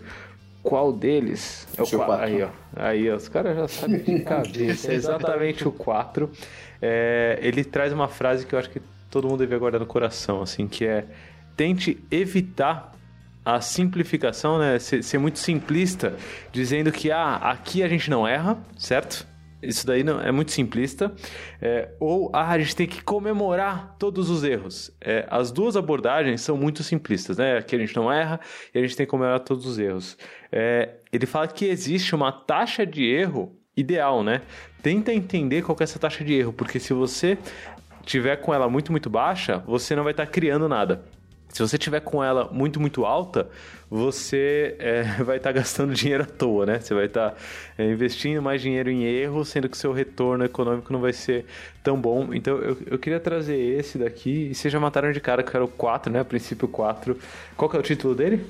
qual 0.61 0.93
deles. 0.93 1.67
É 1.75 1.81
o 1.81 1.87
4. 1.87 2.23
Aí, 2.23 2.43
ó. 2.43 2.49
Aí, 2.75 3.09
ó, 3.09 3.15
os 3.15 3.27
caras 3.27 3.55
já 3.55 3.67
sabem 3.67 4.03
de 4.03 4.19
cabeça. 4.19 4.91
é 4.93 4.95
exatamente 4.95 5.67
o 5.67 5.71
4. 5.71 6.29
É, 6.79 7.39
ele 7.41 7.63
traz 7.63 7.91
uma 7.91 8.07
frase 8.07 8.45
que 8.45 8.53
eu 8.53 8.59
acho 8.59 8.69
que 8.69 8.79
todo 9.09 9.27
mundo 9.27 9.39
deve 9.39 9.57
guardar 9.57 9.79
no 9.81 9.87
coração, 9.87 10.41
assim, 10.43 10.67
que 10.67 10.85
é 10.85 11.05
tente 11.55 11.97
evitar 12.11 12.93
a 13.43 13.59
simplificação, 13.59 14.59
né? 14.59 14.77
Ser, 14.77 15.03
ser 15.03 15.17
muito 15.17 15.39
simplista, 15.39 16.15
dizendo 16.51 16.91
que 16.91 17.09
ah, 17.09 17.37
aqui 17.37 17.81
a 17.81 17.87
gente 17.87 18.09
não 18.09 18.27
erra, 18.27 18.57
certo? 18.77 19.25
Isso 19.61 19.87
daí 19.87 20.03
não, 20.03 20.21
é 20.21 20.31
muito 20.31 20.51
simplista. 20.51 21.11
É, 21.61 21.89
ou 21.99 22.29
ah, 22.33 22.49
a 22.49 22.59
gente 22.59 22.75
tem 22.75 22.87
que 22.87 23.01
comemorar 23.01 23.95
todos 23.97 24.29
os 24.29 24.43
erros. 24.43 24.95
É, 25.01 25.25
as 25.29 25.51
duas 25.51 25.75
abordagens 25.75 26.41
são 26.41 26.55
muito 26.55 26.83
simplistas, 26.83 27.37
né? 27.37 27.57
Aqui 27.57 27.75
a 27.75 27.79
gente 27.79 27.95
não 27.95 28.11
erra 28.11 28.39
e 28.73 28.77
a 28.77 28.81
gente 28.81 28.95
tem 28.95 29.05
que 29.05 29.09
comemorar 29.09 29.39
todos 29.39 29.65
os 29.65 29.79
erros. 29.79 30.17
É, 30.51 30.95
ele 31.11 31.25
fala 31.25 31.47
que 31.47 31.65
existe 31.65 32.13
uma 32.13 32.31
taxa 32.31 32.85
de 32.85 33.03
erro 33.03 33.55
ideal, 33.75 34.23
né? 34.23 34.41
Tenta 34.81 35.11
entender 35.11 35.63
qual 35.63 35.77
é 35.79 35.83
essa 35.83 35.99
taxa 35.99 36.23
de 36.23 36.33
erro, 36.33 36.53
porque 36.53 36.79
se 36.79 36.93
você 36.93 37.37
tiver 38.05 38.37
com 38.37 38.53
ela 38.53 38.69
muito, 38.69 38.91
muito 38.91 39.09
baixa, 39.09 39.59
você 39.67 39.95
não 39.95 40.03
vai 40.03 40.13
estar 40.13 40.25
tá 40.25 40.31
criando 40.31 40.69
nada. 40.69 41.03
Se 41.57 41.63
você 41.63 41.75
tiver 41.75 42.01
com 42.01 42.23
ela 42.23 42.47
muito, 42.51 42.79
muito 42.79 43.03
alta, 43.03 43.49
você 43.89 44.75
é, 44.77 45.01
vai 45.25 45.37
estar 45.37 45.51
tá 45.51 45.53
gastando 45.53 45.91
dinheiro 45.91 46.21
à 46.21 46.25
toa, 46.27 46.67
né? 46.67 46.79
Você 46.79 46.93
vai 46.93 47.05
estar 47.05 47.31
tá, 47.31 47.37
é, 47.79 47.91
investindo 47.91 48.39
mais 48.43 48.61
dinheiro 48.61 48.91
em 48.91 49.03
erro, 49.03 49.43
sendo 49.43 49.67
que 49.67 49.75
seu 49.75 49.91
retorno 49.91 50.45
econômico 50.45 50.93
não 50.93 51.01
vai 51.01 51.13
ser 51.13 51.45
tão 51.83 51.99
bom. 51.99 52.31
Então 52.31 52.57
eu, 52.57 52.77
eu 52.85 52.99
queria 52.99 53.19
trazer 53.19 53.57
esse 53.57 53.97
daqui, 53.97 54.49
e 54.51 54.53
vocês 54.53 54.71
já 54.71 54.79
mataram 54.79 55.11
de 55.11 55.19
cara 55.19 55.41
que 55.41 55.55
era 55.55 55.65
o 55.65 55.67
4, 55.67 56.11
né? 56.13 56.23
Princípio 56.23 56.67
4. 56.67 57.17
Qual 57.55 57.67
que 57.67 57.75
é 57.75 57.79
o 57.79 57.83
título 57.83 58.13
dele? 58.13 58.45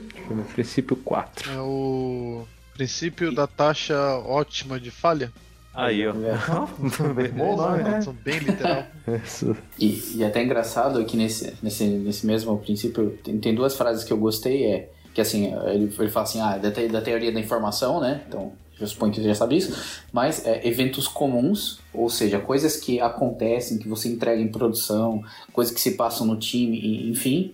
Princípio 0.53 0.97
4. 0.97 1.49
É 1.49 1.61
o 1.61 2.45
princípio 2.73 3.33
da 3.33 3.47
taxa 3.47 3.97
ótima 4.25 4.77
de 4.77 4.91
falha. 4.91 5.31
Aí, 5.77 6.07
ó. 6.07 6.13
bom 7.37 7.55
nome, 7.55 7.83
né? 7.83 7.99
Bem 8.25 8.39
literal. 8.39 8.83
e, 9.79 10.17
e 10.17 10.23
até 10.23 10.43
engraçado 10.43 11.05
que 11.05 11.15
nesse, 11.15 11.53
nesse, 11.61 11.85
nesse 11.85 12.25
mesmo 12.25 12.57
princípio, 12.57 13.11
tem, 13.23 13.37
tem 13.37 13.53
duas 13.53 13.75
frases 13.75 14.03
que 14.03 14.11
eu 14.11 14.17
gostei, 14.17 14.65
é 14.65 14.89
que 15.13 15.21
assim, 15.21 15.53
ele, 15.67 15.93
ele 15.97 16.09
fala 16.09 16.23
assim, 16.23 16.41
ah, 16.41 16.57
da, 16.57 16.71
te, 16.71 16.87
da 16.87 16.99
teoria 16.99 17.31
da 17.31 17.39
informação, 17.39 17.99
né? 17.99 18.23
Então, 18.27 18.53
eu 18.79 18.87
suponho 18.87 19.13
que 19.13 19.21
você 19.21 19.27
já 19.27 19.35
sabe 19.35 19.57
isso, 19.57 20.03
mas 20.11 20.45
é, 20.45 20.67
eventos 20.67 21.07
comuns, 21.07 21.79
ou 21.93 22.09
seja, 22.09 22.39
coisas 22.39 22.77
que 22.77 22.99
acontecem, 22.99 23.77
que 23.77 23.87
você 23.87 24.09
entrega 24.09 24.41
em 24.41 24.47
produção, 24.47 25.23
coisas 25.53 25.73
que 25.73 25.79
se 25.79 25.91
passam 25.91 26.25
no 26.25 26.37
time, 26.37 27.07
enfim, 27.09 27.53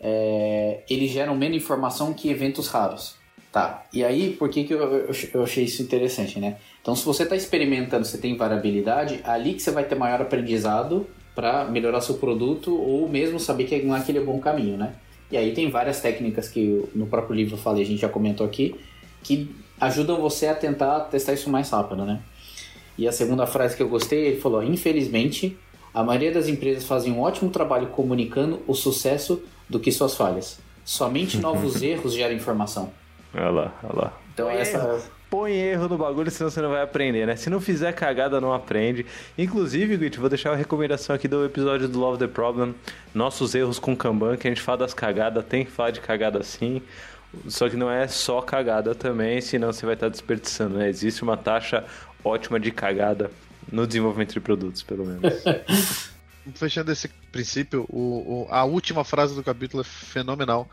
é, 0.00 0.82
eles 0.90 1.10
geram 1.10 1.36
menos 1.36 1.56
informação 1.56 2.12
que 2.12 2.30
eventos 2.30 2.66
raros. 2.66 3.19
Tá, 3.52 3.84
e 3.92 4.04
aí, 4.04 4.32
por 4.34 4.48
que, 4.48 4.62
que 4.62 4.72
eu, 4.72 4.80
eu, 4.80 5.10
eu 5.34 5.42
achei 5.42 5.64
isso 5.64 5.82
interessante, 5.82 6.38
né? 6.38 6.58
Então, 6.80 6.94
se 6.94 7.04
você 7.04 7.24
está 7.24 7.34
experimentando, 7.34 8.04
você 8.04 8.16
tem 8.16 8.36
variabilidade, 8.36 9.20
ali 9.24 9.54
que 9.54 9.62
você 9.62 9.72
vai 9.72 9.82
ter 9.82 9.96
maior 9.96 10.20
aprendizado 10.22 11.06
para 11.34 11.64
melhorar 11.64 12.00
seu 12.00 12.14
produto 12.14 12.72
ou 12.72 13.08
mesmo 13.08 13.40
saber 13.40 13.64
que 13.64 13.82
não 13.82 13.96
é 13.96 13.98
aquele 13.98 14.20
bom 14.20 14.38
caminho, 14.38 14.76
né? 14.76 14.94
E 15.32 15.36
aí 15.36 15.52
tem 15.52 15.68
várias 15.68 16.00
técnicas 16.00 16.48
que 16.48 16.84
no 16.94 17.06
próprio 17.06 17.34
livro 17.34 17.54
eu 17.54 17.58
falei, 17.58 17.82
a 17.82 17.86
gente 17.86 18.00
já 18.00 18.08
comentou 18.08 18.46
aqui, 18.46 18.74
que 19.22 19.54
ajudam 19.80 20.20
você 20.20 20.46
a 20.46 20.54
tentar 20.54 21.00
testar 21.00 21.32
isso 21.32 21.50
mais 21.50 21.70
rápido, 21.70 22.04
né? 22.04 22.20
E 22.96 23.08
a 23.08 23.12
segunda 23.12 23.46
frase 23.46 23.76
que 23.76 23.82
eu 23.82 23.88
gostei, 23.88 24.26
ele 24.26 24.40
falou: 24.40 24.62
infelizmente, 24.62 25.56
a 25.92 26.02
maioria 26.02 26.30
das 26.30 26.48
empresas 26.48 26.84
fazem 26.84 27.12
um 27.12 27.20
ótimo 27.20 27.50
trabalho 27.50 27.88
comunicando 27.88 28.60
o 28.66 28.74
sucesso 28.74 29.42
do 29.68 29.80
que 29.80 29.90
suas 29.90 30.14
falhas. 30.14 30.58
Somente 30.84 31.38
novos 31.38 31.80
erros 31.82 32.12
geram 32.12 32.34
informação. 32.34 32.92
Olha 33.34 33.50
lá, 33.50 33.74
olha 33.82 34.02
lá. 34.02 34.20
Então 34.32 34.50
essa 34.50 35.00
põe 35.30 35.52
erro 35.52 35.88
no 35.88 35.96
bagulho, 35.96 36.30
senão 36.30 36.50
você 36.50 36.60
não 36.60 36.70
vai 36.70 36.82
aprender, 36.82 37.24
né? 37.24 37.36
Se 37.36 37.48
não 37.48 37.60
fizer 37.60 37.92
cagada, 37.92 38.40
não 38.40 38.52
aprende. 38.52 39.06
Inclusive, 39.38 39.96
Grit, 39.96 40.18
vou 40.18 40.28
deixar 40.28 40.50
uma 40.50 40.56
recomendação 40.56 41.14
aqui 41.14 41.28
do 41.28 41.44
episódio 41.44 41.88
do 41.88 41.98
Love 42.00 42.18
the 42.18 42.26
Problem, 42.26 42.74
nossos 43.14 43.54
erros 43.54 43.78
com 43.78 43.96
Kanban, 43.96 44.36
que 44.36 44.48
a 44.48 44.50
gente 44.50 44.60
fala 44.60 44.78
das 44.78 44.92
cagadas, 44.92 45.44
tem 45.44 45.64
que 45.64 45.70
falar 45.70 45.92
de 45.92 46.00
cagada 46.00 46.42
sim. 46.42 46.82
Só 47.46 47.68
que 47.68 47.76
não 47.76 47.88
é 47.88 48.08
só 48.08 48.42
cagada 48.42 48.92
também, 48.92 49.40
senão 49.40 49.72
você 49.72 49.86
vai 49.86 49.94
estar 49.94 50.08
desperdiçando, 50.08 50.78
né? 50.78 50.88
Existe 50.88 51.22
uma 51.22 51.36
taxa 51.36 51.84
ótima 52.24 52.58
de 52.58 52.72
cagada 52.72 53.30
no 53.70 53.86
desenvolvimento 53.86 54.32
de 54.32 54.40
produtos, 54.40 54.82
pelo 54.82 55.06
menos. 55.06 55.44
Fechando 56.56 56.90
esse 56.90 57.08
princípio, 57.30 57.86
o, 57.88 58.46
o, 58.46 58.48
a 58.50 58.64
última 58.64 59.04
frase 59.04 59.36
do 59.36 59.44
capítulo 59.44 59.82
é 59.82 59.84
fenomenal, 59.84 60.68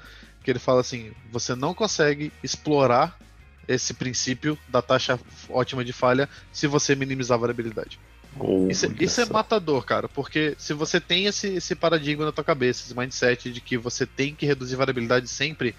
que 0.48 0.52
ele 0.52 0.60
fala 0.60 0.80
assim: 0.80 1.12
você 1.30 1.54
não 1.56 1.74
consegue 1.74 2.32
explorar 2.42 3.20
esse 3.68 3.94
princípio 3.94 4.58
da 4.70 4.82
taxa 4.82 5.20
ótima 5.50 5.84
de 5.84 5.92
falha 5.92 6.30
se 6.54 6.68
você 6.68 6.96
minimizar 6.96 7.36
a 7.36 7.42
variabilidade. 7.42 8.00
Oh, 8.40 8.66
isso, 8.70 8.86
isso 8.98 9.20
é 9.20 9.26
matador, 9.26 9.84
cara, 9.84 10.08
porque 10.08 10.56
se 10.58 10.74
você 10.74 11.02
tem 11.02 11.26
esse, 11.26 11.56
esse 11.56 11.76
paradigma 11.76 12.24
na 12.24 12.32
tua 12.32 12.46
cabeça, 12.46 12.86
esse 12.86 12.98
mindset 12.98 13.52
de 13.52 13.60
que 13.60 13.78
você 13.78 14.06
tem 14.06 14.34
que 14.34 14.46
reduzir 14.46 14.78
variabilidade 14.78 15.28
sempre, 15.28 15.76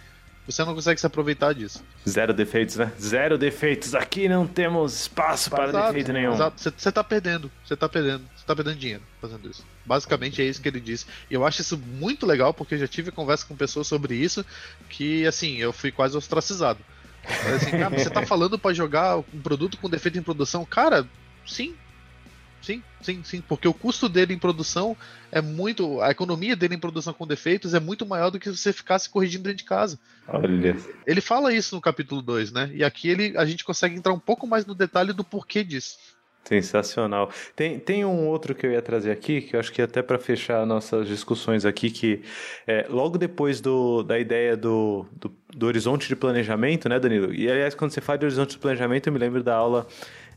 você 0.49 0.64
não 0.64 0.74
consegue 0.74 0.99
se 0.99 1.07
aproveitar 1.07 1.53
disso. 1.53 1.84
Zero 2.09 2.32
defeitos, 2.32 2.76
né? 2.76 2.90
Zero 2.99 3.36
defeitos. 3.36 3.94
Aqui 3.94 4.28
não 4.30 4.46
temos 4.46 5.03
espaço 5.03 5.51
para 5.51 5.68
exato, 5.68 5.88
defeito 5.88 6.11
nenhum. 6.11 6.32
Exato. 6.32 6.72
Você 6.74 6.90
tá 6.90 7.05
perdendo. 7.05 7.51
Você 7.62 7.76
tá 7.76 7.86
perdendo. 7.86 8.24
Você 8.34 8.46
tá 8.46 8.57
perdendo 8.57 8.76
dinheiro 8.78 9.03
fazendo 9.20 9.51
isso. 9.51 9.62
Basicamente 9.84 10.40
é 10.40 10.46
isso 10.46 10.62
que 10.62 10.68
ele 10.68 10.80
diz. 10.80 11.07
E 11.30 11.34
eu 11.34 11.44
acho 11.44 11.61
isso 11.61 11.76
muito 11.76 12.24
legal, 12.24 12.55
porque 12.55 12.76
eu 12.76 12.78
já 12.78 12.88
tive 12.88 13.11
conversa 13.11 13.44
com 13.44 13.55
pessoas 13.55 13.86
sobre 13.86 14.14
isso, 14.14 14.44
que 14.88 15.26
assim, 15.26 15.59
eu 15.59 15.70
fui 15.70 15.92
quase 15.92 16.16
ostracizado. 16.16 16.80
Assim, 17.55 17.72
cara, 17.72 17.90
você 17.90 18.09
tá 18.09 18.24
falando 18.26 18.59
para 18.59 18.74
jogar 18.74 19.18
um 19.18 19.42
produto 19.42 19.76
com 19.76 19.90
defeito 19.90 20.18
em 20.18 20.22
produção? 20.22 20.64
Cara, 20.64 21.07
sim. 21.46 21.74
Sim, 22.61 22.83
sim, 23.01 23.23
sim. 23.23 23.41
Porque 23.41 23.69
o 23.69 23.75
custo 23.75 24.09
dele 24.09 24.35
em 24.35 24.39
produção 24.39 24.97
é 25.31 25.41
muito. 25.41 26.01
A 26.01 26.11
economia 26.11 26.57
dele 26.57 26.75
em 26.75 26.79
produção 26.79 27.13
com 27.13 27.27
defeitos 27.27 27.75
é 27.75 27.81
muito 27.81 28.05
maior 28.05 28.31
do 28.31 28.39
que 28.39 28.51
você 28.51 28.73
ficasse 28.73 29.09
corrigindo 29.09 29.45
dentro 29.45 29.59
de 29.59 29.65
casa. 29.65 29.99
Olha. 30.27 30.77
Ele 31.07 31.21
fala 31.21 31.53
isso 31.53 31.75
no 31.75 31.81
capítulo 31.81 32.21
2, 32.21 32.53
né? 32.53 32.71
E 32.75 32.85
aqui 32.85 33.09
ele, 33.09 33.37
a 33.37 33.45
gente 33.45 33.65
consegue 33.65 33.97
entrar 33.97 34.13
um 34.13 34.19
pouco 34.19 34.47
mais 34.47 34.67
no 34.67 34.75
detalhe 34.75 35.13
do 35.13 35.25
porquê 35.25 35.63
disso. 35.63 35.99
Sensacional. 36.49 37.31
Tem, 37.55 37.79
tem 37.79 38.05
um 38.07 38.27
outro 38.27 38.55
que 38.55 38.67
eu 38.67 38.73
ia 38.73 38.81
trazer 38.81 39.11
aqui, 39.11 39.43
que 39.43 39.55
eu 39.55 39.61
acho 39.61 39.71
que 39.71 39.83
até 39.83 40.01
para 40.01 40.19
fechar 40.19 40.65
nossas 40.65 41.07
discussões 41.07 41.67
aqui, 41.67 41.91
que 41.91 42.23
é, 42.67 42.87
logo 42.89 43.19
depois 43.19 43.61
do, 43.61 44.03
da 44.03 44.19
ideia 44.19 44.57
do, 44.57 45.05
do, 45.13 45.31
do, 45.55 45.67
horizonte 45.67 46.09
de 46.09 46.17
planejamento, 46.17 46.89
né, 46.89 46.99
Danilo? 46.99 47.35
E 47.35 47.51
aliás, 47.51 47.75
quando 47.75 47.91
você 47.91 48.01
fala 48.01 48.19
de 48.19 48.25
horizonte 48.25 48.53
de 48.53 48.59
planejamento, 48.59 49.09
eu 49.09 49.13
me 49.13 49.19
lembro 49.19 49.43
da 49.43 49.55
aula 49.55 49.87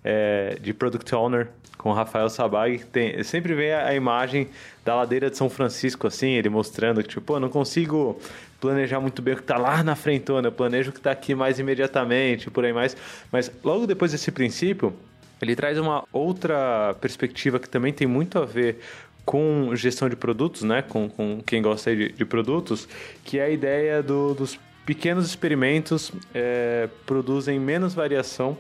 é, 0.04 0.58
de 0.62 0.74
Product 0.74 1.14
Owner 1.14 1.49
com 1.78 1.89
o 1.89 1.93
Rafael 1.93 2.30
Sabag. 2.30 2.86
Tem, 2.86 3.24
sempre 3.24 3.54
vem 3.54 3.72
a, 3.72 3.88
a, 3.88 3.95
imagem 3.95 4.47
da 4.86 4.95
ladeira 4.95 5.30
de 5.30 5.38
São 5.38 5.49
Francisco, 5.49 6.08
assim, 6.08 6.32
ele 6.32 6.49
mostrando 6.49 7.02
que, 7.02 7.10
tipo, 7.10 7.22
pô, 7.22 7.39
não 7.39 7.49
consigo 7.49 8.20
planejar 8.60 8.99
muito 8.99 9.22
bem 9.22 9.34
o 9.34 9.38
que 9.38 9.43
está 9.43 9.58
lá 9.58 9.84
na 9.84 9.95
frentona, 9.95 10.47
eu 10.47 10.52
planejo 10.52 10.91
o 10.91 10.93
que 10.93 10.99
está 10.99 11.12
aqui 11.12 11.34
mais 11.34 11.58
imediatamente, 11.60 12.49
por 12.52 12.64
aí 12.64 12.72
mais. 12.72 12.95
Mas 13.32 13.52
logo 13.64 13.88
depois 13.88 14.12
desse 14.12 14.32
princípio, 14.32 14.93
ele 15.41 15.56
traz 15.56 15.80
uma 15.80 16.04
outra 16.14 16.95
perspectiva 17.02 17.60
que 17.60 17.68
também 17.68 17.91
tem 17.91 18.06
muito 18.06 18.38
a 18.38 18.45
ver 18.45 18.80
com 19.26 19.76
gestão 19.76 20.08
de 20.08 20.16
produtos, 20.16 20.62
né? 20.62 20.84
Com, 20.84 21.10
com 21.10 21.41
quem 21.43 21.62
gosta 21.62 21.95
de, 21.95 22.12
de 22.12 22.26
produtos, 22.26 22.88
que 23.24 23.39
é 23.39 23.45
a 23.45 23.49
ideia 23.49 24.04
do, 24.04 24.36
dos 24.36 24.60
pequenos 24.86 25.26
experimentos 25.26 26.12
é, 26.34 26.88
produzem 27.06 27.60
menos 27.60 27.93
variação 27.93 28.58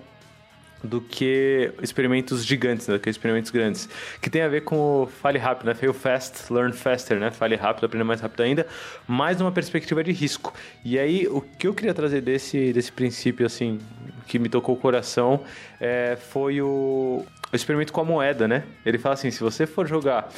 do 0.83 0.99
que 0.99 1.71
experimentos 1.81 2.45
gigantes, 2.45 2.87
né? 2.87 2.95
do 2.95 2.99
que 2.99 3.09
experimentos 3.09 3.51
grandes. 3.51 3.87
Que 4.21 4.29
tem 4.29 4.41
a 4.41 4.47
ver 4.47 4.61
com 4.61 5.03
o 5.03 5.07
fale 5.07 5.37
rápido, 5.37 5.67
né? 5.67 5.73
Fail 5.73 5.93
fast, 5.93 6.51
learn 6.51 6.73
faster, 6.73 7.19
né? 7.19 7.31
Fale 7.31 7.55
rápido, 7.55 7.85
aprenda 7.85 8.05
mais 8.05 8.21
rápido 8.21 8.41
ainda, 8.41 8.67
mais 9.07 9.39
numa 9.39 9.51
perspectiva 9.51 10.03
de 10.03 10.11
risco. 10.11 10.53
E 10.83 10.97
aí, 10.97 11.27
o 11.27 11.41
que 11.41 11.67
eu 11.67 11.73
queria 11.73 11.93
trazer 11.93 12.21
desse, 12.21 12.73
desse 12.73 12.91
princípio, 12.91 13.45
assim, 13.45 13.79
que 14.27 14.39
me 14.39 14.49
tocou 14.49 14.75
o 14.75 14.77
coração, 14.77 15.41
é, 15.79 16.17
foi 16.29 16.61
o, 16.61 17.25
o 17.51 17.55
experimento 17.55 17.93
com 17.93 18.01
a 18.01 18.05
moeda, 18.05 18.47
né? 18.47 18.63
Ele 18.85 18.97
fala 18.97 19.13
assim, 19.13 19.31
se 19.31 19.41
você 19.41 19.65
for 19.65 19.87
jogar 19.87 20.29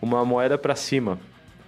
uma 0.00 0.24
moeda 0.24 0.56
para 0.56 0.74
cima 0.74 1.18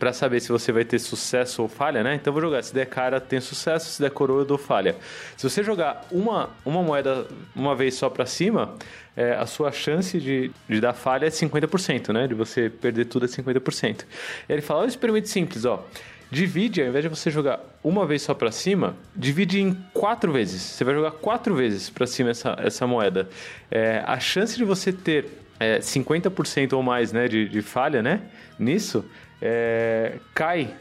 para 0.02 0.12
saber 0.12 0.40
se 0.40 0.48
você 0.48 0.72
vai 0.72 0.84
ter 0.84 0.98
sucesso 0.98 1.62
ou 1.62 1.68
falha, 1.68 2.02
né? 2.02 2.16
Então 2.16 2.32
vou 2.32 2.42
jogar. 2.42 2.60
Se 2.64 2.74
der 2.74 2.86
cara, 2.86 3.20
tem 3.20 3.40
sucesso. 3.40 3.88
Se 3.88 4.02
der 4.02 4.10
coroa, 4.10 4.40
eu 4.40 4.44
dou 4.44 4.58
falha. 4.58 4.96
Se 5.36 5.48
você 5.48 5.62
jogar 5.62 6.04
uma, 6.10 6.50
uma 6.64 6.82
moeda 6.82 7.24
uma 7.54 7.76
vez 7.76 7.94
só 7.94 8.10
para 8.10 8.26
cima, 8.26 8.74
é, 9.16 9.34
a 9.34 9.46
sua 9.46 9.70
chance 9.70 10.18
de, 10.18 10.50
de 10.68 10.80
dar 10.80 10.92
falha 10.92 11.26
é 11.26 11.28
50%, 11.28 12.12
né? 12.12 12.26
De 12.26 12.34
você 12.34 12.68
perder 12.68 13.04
tudo 13.04 13.26
é 13.26 13.28
50%. 13.28 14.04
E 14.48 14.52
ele 14.52 14.60
fala, 14.60 14.80
olha 14.80 14.86
um 14.86 14.88
experimento 14.88 15.28
simples, 15.28 15.64
ó. 15.64 15.86
Divide, 16.28 16.82
ao 16.82 16.88
invés 16.88 17.04
de 17.04 17.08
você 17.08 17.30
jogar 17.30 17.60
uma 17.84 18.04
vez 18.04 18.22
só 18.22 18.34
para 18.34 18.50
cima, 18.50 18.96
divide 19.14 19.60
em 19.60 19.72
quatro 19.94 20.32
vezes. 20.32 20.62
Você 20.62 20.82
vai 20.82 20.94
jogar 20.94 21.12
quatro 21.12 21.54
vezes 21.54 21.88
para 21.90 22.08
cima 22.08 22.30
essa, 22.30 22.56
essa 22.58 22.88
moeda. 22.88 23.28
É, 23.70 24.02
a 24.04 24.18
chance 24.18 24.56
de 24.56 24.64
você 24.64 24.92
ter 24.92 25.28
é, 25.60 25.78
50% 25.78 26.72
ou 26.72 26.82
mais 26.82 27.12
né, 27.12 27.28
de, 27.28 27.48
de 27.48 27.62
falha 27.62 28.02
né, 28.02 28.22
nisso 28.58 29.04
é, 29.42 30.18
cai 30.32 30.74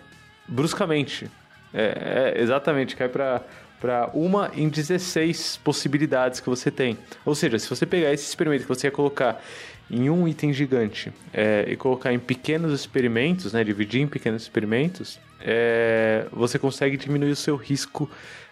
bruscamente. 0.48 1.30
É, 1.74 2.34
é, 2.36 2.42
exatamente, 2.42 2.96
cai 2.96 3.10
para 3.10 3.42
para 3.82 4.12
uma 4.14 4.52
em 4.56 4.70
16 4.70 5.58
possibilidades 5.64 6.40
que 6.40 6.48
você 6.48 6.70
tem. 6.70 6.96
Ou 7.26 7.34
seja, 7.34 7.58
se 7.58 7.68
você 7.68 7.84
pegar 7.84 8.14
esse 8.14 8.28
experimento 8.28 8.62
que 8.62 8.70
você 8.70 8.86
ia 8.86 8.92
colocar 8.92 9.44
em 9.90 10.08
um 10.08 10.28
item 10.28 10.54
gigante 10.54 11.12
é, 11.34 11.66
e 11.68 11.76
colocar 11.76 12.14
em 12.14 12.20
pequenos 12.20 12.80
experimentos, 12.80 13.52
né, 13.52 13.64
dividir 13.64 14.02
em 14.02 14.08
pequenos 14.08 14.44
experimentos, 14.44 15.20
é, 15.42 16.28
você 16.32 16.60
consegue 16.60 16.96
diminuir 16.96 17.32
o 17.32 17.36
seu 17.36 17.56
risco 17.56 18.08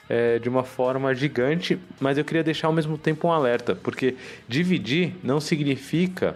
é, 0.10 0.40
de 0.40 0.50
uma 0.50 0.64
forma 0.64 1.14
gigante. 1.14 1.80
Mas 2.00 2.18
eu 2.18 2.26
queria 2.26 2.44
deixar 2.44 2.68
ao 2.68 2.74
mesmo 2.74 2.98
tempo 2.98 3.28
um 3.28 3.32
alerta, 3.32 3.76
porque 3.76 4.16
dividir 4.48 5.14
não 5.24 5.40
significa 5.40 6.36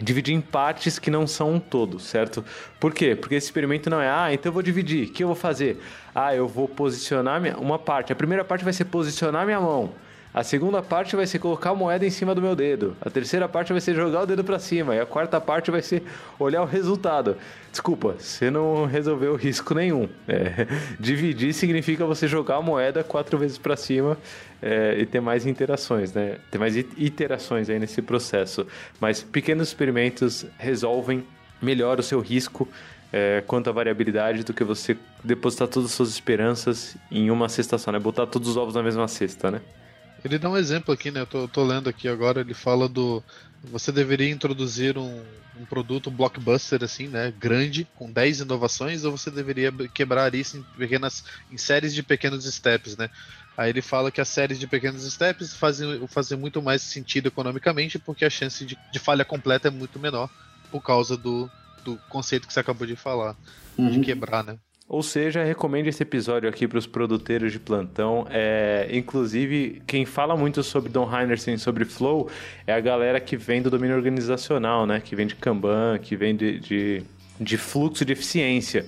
dividir 0.00 0.34
em 0.34 0.40
partes 0.40 0.98
que 0.98 1.10
não 1.10 1.26
são 1.26 1.54
um 1.54 1.60
todo, 1.60 1.98
certo? 1.98 2.44
Por 2.78 2.92
quê? 2.92 3.14
Porque 3.14 3.34
esse 3.34 3.46
experimento 3.46 3.90
não 3.90 4.00
é, 4.00 4.08
ah, 4.08 4.32
então 4.32 4.50
eu 4.50 4.54
vou 4.54 4.62
dividir, 4.62 5.08
o 5.08 5.12
que 5.12 5.22
eu 5.22 5.28
vou 5.28 5.36
fazer? 5.36 5.80
Ah, 6.14 6.34
eu 6.34 6.48
vou 6.48 6.66
posicionar 6.66 7.40
minha... 7.40 7.56
uma 7.58 7.78
parte. 7.78 8.12
A 8.12 8.16
primeira 8.16 8.44
parte 8.44 8.64
vai 8.64 8.72
ser 8.72 8.86
posicionar 8.86 9.44
minha 9.44 9.60
mão. 9.60 9.92
A 10.32 10.44
segunda 10.44 10.80
parte 10.80 11.16
vai 11.16 11.26
ser 11.26 11.40
colocar 11.40 11.70
a 11.70 11.74
moeda 11.74 12.06
em 12.06 12.10
cima 12.10 12.36
do 12.36 12.40
meu 12.40 12.54
dedo. 12.54 12.96
A 13.00 13.10
terceira 13.10 13.48
parte 13.48 13.72
vai 13.72 13.80
ser 13.80 13.96
jogar 13.96 14.22
o 14.22 14.26
dedo 14.26 14.44
para 14.44 14.60
cima. 14.60 14.94
E 14.94 15.00
a 15.00 15.06
quarta 15.06 15.40
parte 15.40 15.72
vai 15.72 15.82
ser 15.82 16.04
olhar 16.38 16.62
o 16.62 16.66
resultado. 16.66 17.36
Desculpa, 17.68 18.14
você 18.16 18.48
não 18.48 18.86
resolveu 18.86 19.34
risco 19.34 19.74
nenhum. 19.74 20.08
É, 20.28 20.68
dividir 21.00 21.52
significa 21.52 22.06
você 22.06 22.28
jogar 22.28 22.56
a 22.56 22.62
moeda 22.62 23.02
quatro 23.02 23.36
vezes 23.38 23.58
para 23.58 23.76
cima 23.76 24.16
é, 24.62 24.94
e 25.00 25.04
ter 25.04 25.20
mais 25.20 25.46
interações, 25.46 26.12
né? 26.12 26.38
Ter 26.48 26.58
mais 26.58 26.76
iterações 26.76 27.68
aí 27.68 27.80
nesse 27.80 28.00
processo. 28.00 28.64
Mas 29.00 29.24
pequenos 29.24 29.66
experimentos 29.66 30.46
resolvem 30.56 31.26
melhor 31.60 31.98
o 31.98 32.04
seu 32.04 32.20
risco 32.20 32.68
é, 33.12 33.42
quanto 33.48 33.68
à 33.68 33.72
variabilidade 33.72 34.44
do 34.44 34.54
que 34.54 34.62
você 34.62 34.96
depositar 35.24 35.66
todas 35.66 35.90
as 35.90 35.96
suas 35.96 36.10
esperanças 36.10 36.96
em 37.10 37.32
uma 37.32 37.48
cesta 37.48 37.76
só, 37.78 37.90
né? 37.90 37.98
Botar 37.98 38.26
todos 38.26 38.48
os 38.48 38.56
ovos 38.56 38.76
na 38.76 38.82
mesma 38.84 39.08
cesta, 39.08 39.50
né? 39.50 39.60
Ele 40.24 40.38
dá 40.38 40.50
um 40.50 40.56
exemplo 40.56 40.92
aqui, 40.92 41.10
né? 41.10 41.20
Eu 41.20 41.26
tô, 41.26 41.48
tô 41.48 41.64
lendo 41.64 41.88
aqui 41.88 42.08
agora, 42.08 42.40
ele 42.40 42.54
fala 42.54 42.88
do. 42.88 43.22
Você 43.64 43.92
deveria 43.92 44.30
introduzir 44.30 44.96
um, 44.96 45.22
um 45.58 45.64
produto 45.64 46.10
blockbuster, 46.10 46.82
assim, 46.82 47.08
né? 47.08 47.32
Grande, 47.38 47.86
com 47.94 48.10
10 48.10 48.40
inovações, 48.40 49.04
ou 49.04 49.16
você 49.16 49.30
deveria 49.30 49.72
quebrar 49.92 50.34
isso 50.34 50.58
em 50.58 50.62
pequenas. 50.78 51.24
em 51.50 51.56
séries 51.56 51.94
de 51.94 52.02
pequenos 52.02 52.44
steps, 52.44 52.96
né? 52.96 53.10
Aí 53.56 53.70
ele 53.70 53.82
fala 53.82 54.10
que 54.10 54.20
as 54.20 54.28
séries 54.28 54.58
de 54.58 54.66
pequenos 54.66 55.10
steps 55.10 55.54
fazem, 55.54 56.06
fazem 56.08 56.38
muito 56.38 56.62
mais 56.62 56.80
sentido 56.80 57.28
economicamente, 57.28 57.98
porque 57.98 58.24
a 58.24 58.30
chance 58.30 58.64
de, 58.64 58.78
de 58.90 58.98
falha 58.98 59.24
completa 59.24 59.68
é 59.68 59.70
muito 59.70 59.98
menor 59.98 60.30
por 60.70 60.82
causa 60.82 61.16
do, 61.16 61.50
do 61.84 61.96
conceito 62.08 62.46
que 62.46 62.52
você 62.52 62.60
acabou 62.60 62.86
de 62.86 62.96
falar, 62.96 63.36
uhum. 63.76 63.90
de 63.90 64.00
quebrar, 64.00 64.44
né? 64.44 64.56
Ou 64.90 65.04
seja, 65.04 65.44
recomendo 65.44 65.86
esse 65.86 66.02
episódio 66.02 66.48
aqui 66.48 66.66
para 66.66 66.76
os 66.76 66.84
produtores 66.84 67.52
de 67.52 67.60
plantão. 67.60 68.26
É, 68.28 68.88
inclusive, 68.90 69.80
quem 69.86 70.04
fala 70.04 70.36
muito 70.36 70.64
sobre 70.64 70.90
Don 70.90 71.08
Heinersen, 71.08 71.56
sobre 71.58 71.84
Flow, 71.84 72.28
é 72.66 72.72
a 72.72 72.80
galera 72.80 73.20
que 73.20 73.36
vem 73.36 73.62
do 73.62 73.70
domínio 73.70 73.94
organizacional, 73.94 74.88
né? 74.88 75.00
Que 75.00 75.14
vem 75.14 75.28
de 75.28 75.36
Kanban, 75.36 75.96
que 76.02 76.16
vem 76.16 76.34
de, 76.34 76.58
de, 76.58 77.02
de 77.40 77.56
fluxo 77.56 78.04
de 78.04 78.14
eficiência. 78.14 78.84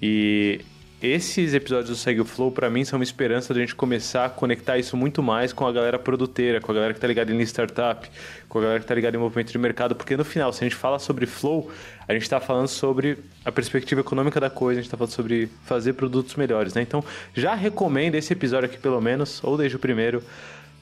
E 0.00 0.62
esses 1.02 1.52
episódios 1.54 1.88
do 1.88 1.96
Segue 1.96 2.20
o 2.20 2.24
Flow, 2.24 2.52
para 2.52 2.70
mim, 2.70 2.84
são 2.84 2.98
uma 2.98 3.02
esperança 3.02 3.52
de 3.52 3.60
a 3.60 3.62
gente 3.62 3.74
começar 3.74 4.26
a 4.26 4.30
conectar 4.30 4.78
isso 4.78 4.96
muito 4.96 5.22
mais 5.22 5.52
com 5.52 5.66
a 5.66 5.72
galera 5.72 5.98
produteira, 5.98 6.60
com 6.60 6.70
a 6.70 6.74
galera 6.74 6.94
que 6.94 7.00
tá 7.00 7.06
ligada 7.06 7.32
em 7.32 7.40
startup, 7.40 8.08
com 8.48 8.58
a 8.58 8.62
galera 8.62 8.80
que 8.80 8.86
tá 8.86 8.94
ligada 8.94 9.16
em 9.16 9.20
movimento 9.20 9.50
de 9.50 9.58
mercado, 9.58 9.94
porque 9.94 10.16
no 10.16 10.24
final, 10.24 10.52
se 10.52 10.62
a 10.62 10.68
gente 10.68 10.76
fala 10.76 10.98
sobre 10.98 11.26
Flow, 11.26 11.70
a 12.06 12.12
gente 12.12 12.22
está 12.22 12.40
falando 12.40 12.68
sobre 12.68 13.18
a 13.44 13.50
perspectiva 13.50 14.00
econômica 14.00 14.38
da 14.38 14.48
coisa, 14.48 14.78
a 14.78 14.82
gente 14.82 14.88
está 14.88 14.96
falando 14.96 15.12
sobre 15.12 15.48
fazer 15.64 15.94
produtos 15.94 16.36
melhores, 16.36 16.74
né? 16.74 16.82
Então, 16.82 17.04
já 17.34 17.54
recomendo 17.54 18.14
esse 18.14 18.32
episódio 18.32 18.66
aqui, 18.66 18.78
pelo 18.78 19.00
menos, 19.00 19.42
ou 19.42 19.56
desde 19.56 19.76
o 19.76 19.80
primeiro, 19.80 20.22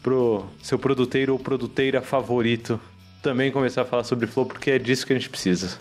pro 0.02 0.44
seu 0.62 0.78
produteiro 0.78 1.32
ou 1.32 1.38
produteira 1.38 2.02
favorito 2.02 2.80
também 3.22 3.50
começar 3.50 3.82
a 3.82 3.84
falar 3.84 4.04
sobre 4.04 4.26
Flow, 4.26 4.46
porque 4.46 4.70
é 4.70 4.78
disso 4.78 5.06
que 5.06 5.12
a 5.12 5.16
gente 5.16 5.28
precisa. 5.28 5.78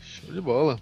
Show 0.00 0.32
de 0.32 0.40
bola. 0.40 0.78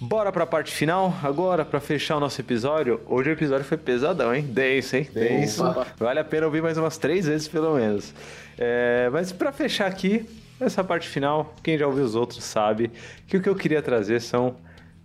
Bora 0.00 0.30
pra 0.30 0.46
parte 0.46 0.72
final 0.72 1.12
agora, 1.24 1.64
para 1.64 1.80
fechar 1.80 2.16
o 2.18 2.20
nosso 2.20 2.40
episódio. 2.40 3.00
Hoje 3.04 3.30
o 3.30 3.32
episódio 3.32 3.64
foi 3.64 3.76
pesadão, 3.76 4.32
hein? 4.32 4.42
Denso, 4.42 4.96
hein? 4.96 5.10
Denso. 5.12 5.64
Vale 5.96 6.20
a 6.20 6.24
pena 6.24 6.46
ouvir 6.46 6.62
mais 6.62 6.78
umas 6.78 6.96
três 6.96 7.26
vezes, 7.26 7.48
pelo 7.48 7.74
menos. 7.74 8.14
É, 8.56 9.10
mas 9.12 9.32
para 9.32 9.50
fechar 9.50 9.86
aqui, 9.88 10.24
essa 10.60 10.84
parte 10.84 11.08
final, 11.08 11.52
quem 11.64 11.76
já 11.76 11.84
ouviu 11.84 12.04
os 12.04 12.14
outros 12.14 12.44
sabe 12.44 12.92
que 13.26 13.36
o 13.36 13.42
que 13.42 13.48
eu 13.48 13.56
queria 13.56 13.82
trazer 13.82 14.20
são 14.20 14.54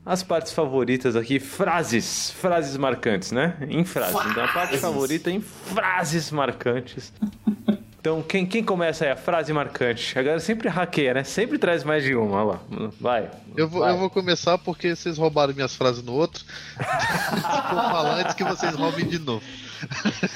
as 0.05 0.21
partes 0.21 0.53
favoritas 0.53 1.15
aqui, 1.15 1.39
frases, 1.39 2.29
frases 2.29 2.77
marcantes, 2.77 3.31
né? 3.31 3.55
Em 3.67 3.83
frases. 3.83 4.19
Então 4.29 4.43
a 4.43 4.47
parte 4.49 4.77
favorita 4.77 5.31
em 5.31 5.41
frases 5.41 6.29
marcantes. 6.29 7.11
Então, 8.03 8.21
quem, 8.21 8.45
quem 8.45 8.61
começa 8.61 9.05
aí 9.05 9.11
a 9.11 9.15
frase 9.15 9.53
marcante? 9.53 10.19
A 10.19 10.21
galera 10.21 10.41
sempre 10.41 10.67
hackeia, 10.67 11.13
né? 11.13 11.23
Sempre 11.23 11.57
traz 11.57 11.85
mais 11.85 12.03
de 12.03 12.13
uma. 12.13 12.43
Olha 12.43 12.43
lá. 12.43 12.89
Vai. 12.99 13.31
Eu 13.55 13.65
vou, 13.69 13.79
vai. 13.79 13.93
eu 13.93 13.97
vou 13.97 14.09
começar 14.09 14.57
porque 14.57 14.93
vocês 14.93 15.17
roubaram 15.17 15.53
minhas 15.53 15.73
frases 15.73 16.03
no 16.03 16.11
outro. 16.11 16.43
vou 16.75 17.81
falar 17.81 18.19
antes 18.19 18.35
que 18.35 18.43
vocês 18.43 18.75
roubem 18.75 19.07
de 19.07 19.19
novo. 19.19 19.41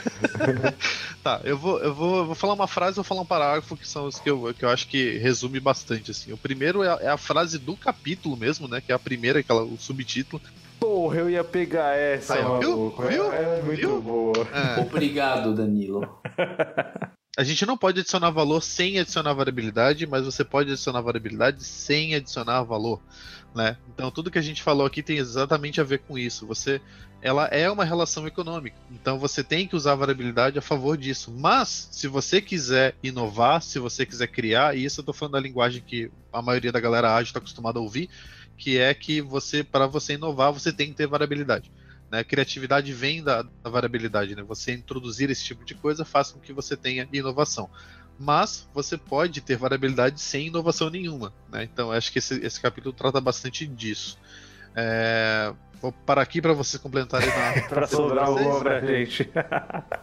tá, 1.21 1.41
eu 1.43 1.57
vou, 1.57 1.77
eu, 1.79 1.93
vou, 1.93 2.17
eu 2.19 2.25
vou 2.27 2.35
falar 2.35 2.53
uma 2.53 2.69
frase 2.69 2.93
e 2.93 2.95
vou 2.95 3.03
falar 3.03 3.23
um 3.23 3.25
parágrafo 3.25 3.75
que 3.75 3.85
são 3.85 4.05
os 4.05 4.17
que 4.17 4.29
eu, 4.29 4.53
que 4.57 4.63
eu 4.63 4.69
acho 4.69 4.87
que 4.87 5.17
resume 5.17 5.59
bastante. 5.59 6.11
Assim. 6.11 6.31
O 6.31 6.37
primeiro 6.37 6.83
é 6.83 6.87
a, 6.87 6.99
é 7.01 7.09
a 7.09 7.17
frase 7.17 7.59
do 7.59 7.75
capítulo 7.75 8.37
mesmo, 8.37 8.69
né? 8.69 8.79
Que 8.79 8.93
é 8.93 8.95
a 8.95 8.99
primeira, 8.99 9.39
aquela, 9.39 9.63
o 9.63 9.77
subtítulo. 9.77 10.41
Porra, 10.79 11.17
eu 11.17 11.29
ia 11.29 11.43
pegar 11.43 11.97
essa. 11.97 12.35
Aí, 12.35 12.43
viu? 12.61 12.95
Viu? 13.09 13.33
É, 13.33 13.59
é 13.59 13.61
muito 13.61 13.77
viu? 13.77 14.01
boa. 14.01 14.47
É. 14.53 14.79
Obrigado, 14.79 15.53
Danilo. 15.53 16.17
A 17.37 17.43
gente 17.43 17.67
não 17.67 17.77
pode 17.77 17.99
adicionar 17.99 18.31
valor 18.31 18.63
sem 18.63 18.99
adicionar 18.99 19.31
variabilidade, 19.31 20.07
mas 20.07 20.25
você 20.25 20.43
pode 20.43 20.71
adicionar 20.71 21.01
variabilidade 21.01 21.63
sem 21.63 22.15
adicionar 22.15 22.63
valor, 22.63 22.99
né? 23.53 23.77
Então 23.93 24.09
tudo 24.09 24.31
que 24.31 24.39
a 24.39 24.41
gente 24.41 24.63
falou 24.63 24.87
aqui 24.87 25.03
tem 25.03 25.19
exatamente 25.19 25.79
a 25.79 25.83
ver 25.83 25.99
com 25.99 26.17
isso. 26.17 26.47
Você, 26.47 26.81
ela 27.21 27.45
é 27.45 27.69
uma 27.69 27.85
relação 27.85 28.25
econômica, 28.25 28.75
então 28.89 29.19
você 29.19 29.43
tem 29.43 29.67
que 29.67 29.75
usar 29.75 29.91
a 29.91 29.97
variabilidade 29.97 30.57
a 30.57 30.63
favor 30.63 30.97
disso. 30.97 31.31
Mas 31.31 31.87
se 31.91 32.07
você 32.07 32.41
quiser 32.41 32.95
inovar, 33.03 33.61
se 33.61 33.77
você 33.77 34.03
quiser 34.03 34.27
criar, 34.29 34.75
e 34.75 34.83
isso 34.83 34.99
eu 34.99 35.03
estou 35.03 35.13
falando 35.13 35.33
da 35.33 35.39
linguagem 35.39 35.83
que 35.85 36.09
a 36.33 36.41
maioria 36.41 36.71
da 36.71 36.79
galera 36.79 37.13
ágil 37.13 37.29
está 37.29 37.37
acostumada 37.37 37.77
a 37.77 37.83
ouvir, 37.83 38.09
que 38.57 38.79
é 38.79 38.91
que 38.95 39.21
você, 39.21 39.63
para 39.63 39.85
você 39.85 40.13
inovar, 40.13 40.51
você 40.51 40.73
tem 40.73 40.89
que 40.89 40.95
ter 40.95 41.05
variabilidade. 41.05 41.71
Né? 42.09 42.23
Criatividade 42.23 42.93
vem 42.93 43.23
da, 43.23 43.41
da, 43.41 43.69
variabilidade, 43.69 44.35
né? 44.35 44.43
Você 44.43 44.73
introduzir 44.73 45.29
esse 45.29 45.43
tipo 45.43 45.65
de 45.65 45.75
coisa 45.75 46.05
faz 46.05 46.31
com 46.31 46.39
que 46.39 46.53
você 46.53 46.77
tenha 46.77 47.07
inovação. 47.11 47.69
Mas 48.19 48.67
você 48.73 48.97
pode 48.97 49.41
ter 49.41 49.57
variabilidade 49.57 50.19
sem 50.19 50.47
inovação 50.47 50.89
nenhuma, 50.89 51.33
né? 51.51 51.63
Então 51.63 51.91
acho 51.91 52.11
que 52.11 52.19
esse, 52.19 52.39
esse 52.43 52.59
capítulo 52.59 52.93
trata 52.93 53.21
bastante 53.21 53.65
disso. 53.67 54.17
É... 54.75 55.53
Vou 55.79 55.91
parar 55.91 56.23
aqui 56.23 56.41
para 56.41 56.53
vocês 56.53 56.81
complementarem 56.81 57.29
para 57.69 57.85
sobrar 57.85 58.31
uma 58.31 58.59
pra 58.59 58.79
gente. 58.79 59.29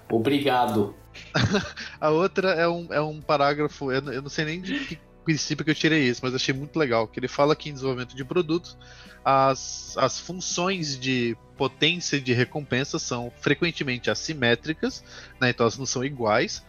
Obrigado. 0.09 0.95
A 2.01 2.11
outra 2.11 2.51
é 2.51 2.69
um, 2.69 2.93
é 2.93 3.01
um 3.01 3.21
parágrafo, 3.21 3.91
eu, 3.91 4.01
eu 4.13 4.23
não 4.23 4.29
sei 4.29 4.45
nem 4.45 4.61
de 4.61 4.79
que 4.81 4.99
princípio 5.25 5.65
que 5.65 5.71
eu 5.71 5.75
tirei 5.75 6.09
isso, 6.09 6.21
mas 6.23 6.35
achei 6.35 6.55
muito 6.55 6.79
legal, 6.79 7.09
que 7.09 7.19
ele 7.19 7.29
fala 7.29 7.57
que 7.57 7.71
em 7.71 7.73
desenvolvimento 7.73 8.15
de 8.15 8.25
produtos, 8.25 8.77
as, 9.25 9.97
as 9.97 10.21
funções 10.21 10.99
de 10.99 11.37
potência 11.57 12.21
de 12.21 12.33
recompensa 12.33 12.99
são 12.99 13.33
frequentemente 13.41 14.11
assimétricas, 14.11 15.03
né, 15.41 15.51
então 15.51 15.65
elas 15.65 15.79
não 15.79 15.87
são 15.87 16.05
iguais, 16.05 16.63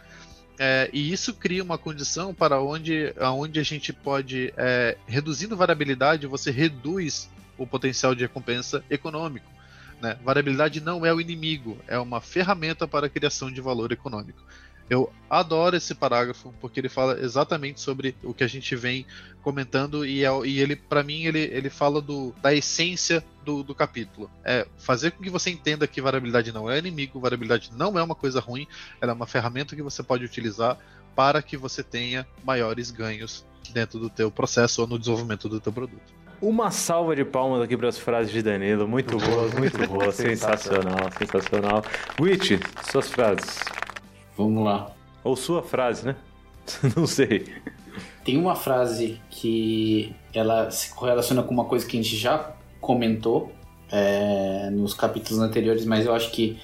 É, 0.58 0.88
e 0.90 1.12
isso 1.12 1.34
cria 1.34 1.62
uma 1.62 1.76
condição 1.76 2.32
para 2.32 2.62
onde, 2.62 3.12
onde 3.20 3.60
a 3.60 3.62
gente 3.62 3.92
pode, 3.92 4.54
é, 4.56 4.96
reduzindo 5.06 5.54
variabilidade, 5.54 6.26
você 6.26 6.50
reduz 6.50 7.28
o 7.58 7.66
potencial 7.66 8.14
de 8.14 8.22
recompensa 8.22 8.82
econômico. 8.88 9.50
Né? 10.00 10.16
Variabilidade 10.24 10.80
não 10.80 11.04
é 11.04 11.12
o 11.12 11.20
inimigo, 11.20 11.76
é 11.86 11.98
uma 11.98 12.22
ferramenta 12.22 12.88
para 12.88 13.06
a 13.06 13.10
criação 13.10 13.52
de 13.52 13.60
valor 13.60 13.92
econômico. 13.92 14.40
Eu 14.88 15.12
adoro 15.28 15.76
esse 15.76 15.94
parágrafo 15.94 16.54
porque 16.60 16.78
ele 16.78 16.88
fala 16.88 17.18
exatamente 17.20 17.80
sobre 17.80 18.16
o 18.22 18.32
que 18.32 18.44
a 18.44 18.46
gente 18.46 18.76
vem 18.76 19.04
comentando 19.42 20.06
e, 20.06 20.24
é, 20.24 20.30
e 20.44 20.60
ele, 20.60 20.76
para 20.76 21.02
mim, 21.02 21.24
ele, 21.24 21.40
ele 21.40 21.70
fala 21.70 22.00
do, 22.00 22.32
da 22.40 22.54
essência 22.54 23.24
do, 23.44 23.62
do, 23.62 23.74
capítulo. 23.74 24.30
É 24.44 24.66
fazer 24.76 25.12
com 25.12 25.22
que 25.22 25.30
você 25.30 25.50
entenda 25.50 25.86
que 25.86 26.00
variabilidade 26.00 26.52
não 26.52 26.70
é 26.70 26.78
inimigo, 26.78 27.20
variabilidade 27.20 27.70
não 27.76 27.98
é 27.98 28.02
uma 28.02 28.14
coisa 28.14 28.40
ruim, 28.40 28.66
ela 29.00 29.12
é 29.12 29.14
uma 29.14 29.26
ferramenta 29.26 29.74
que 29.74 29.82
você 29.82 30.02
pode 30.02 30.24
utilizar 30.24 30.78
para 31.14 31.42
que 31.42 31.56
você 31.56 31.82
tenha 31.82 32.26
maiores 32.44 32.90
ganhos 32.90 33.46
dentro 33.72 33.98
do 33.98 34.10
teu 34.10 34.30
processo 34.30 34.82
ou 34.82 34.86
no 34.86 34.98
desenvolvimento 34.98 35.48
do 35.48 35.60
teu 35.60 35.72
produto. 35.72 36.14
Uma 36.40 36.70
salva 36.70 37.16
de 37.16 37.24
palmas 37.24 37.62
aqui 37.62 37.76
para 37.76 37.88
as 37.88 37.98
frases 37.98 38.30
de 38.30 38.42
Danilo. 38.42 38.86
Muito 38.86 39.16
boas, 39.16 39.54
muito 39.54 39.78
boas. 39.88 40.14
sensacional, 40.16 41.10
sensacional. 41.18 41.82
Witch, 42.20 42.60
suas 42.90 43.08
frases. 43.08 43.58
Vamos 44.36 44.64
lá. 44.64 44.92
Ou 45.24 45.34
sua 45.34 45.62
frase, 45.62 46.06
né? 46.06 46.16
Não 46.96 47.06
sei. 47.06 47.46
Tem 48.24 48.36
uma 48.36 48.54
frase 48.54 49.20
que 49.30 50.14
ela 50.34 50.70
se 50.70 50.94
correlaciona 50.94 51.42
com 51.42 51.54
uma 51.54 51.64
coisa 51.64 51.86
que 51.86 51.98
a 51.98 52.02
gente 52.02 52.16
já 52.16 52.52
comentou 52.80 53.52
é, 53.90 54.68
nos 54.70 54.94
capítulos 54.94 55.40
anteriores, 55.40 55.84
mas 55.84 56.04
eu 56.04 56.14
acho 56.14 56.30
que 56.30 56.58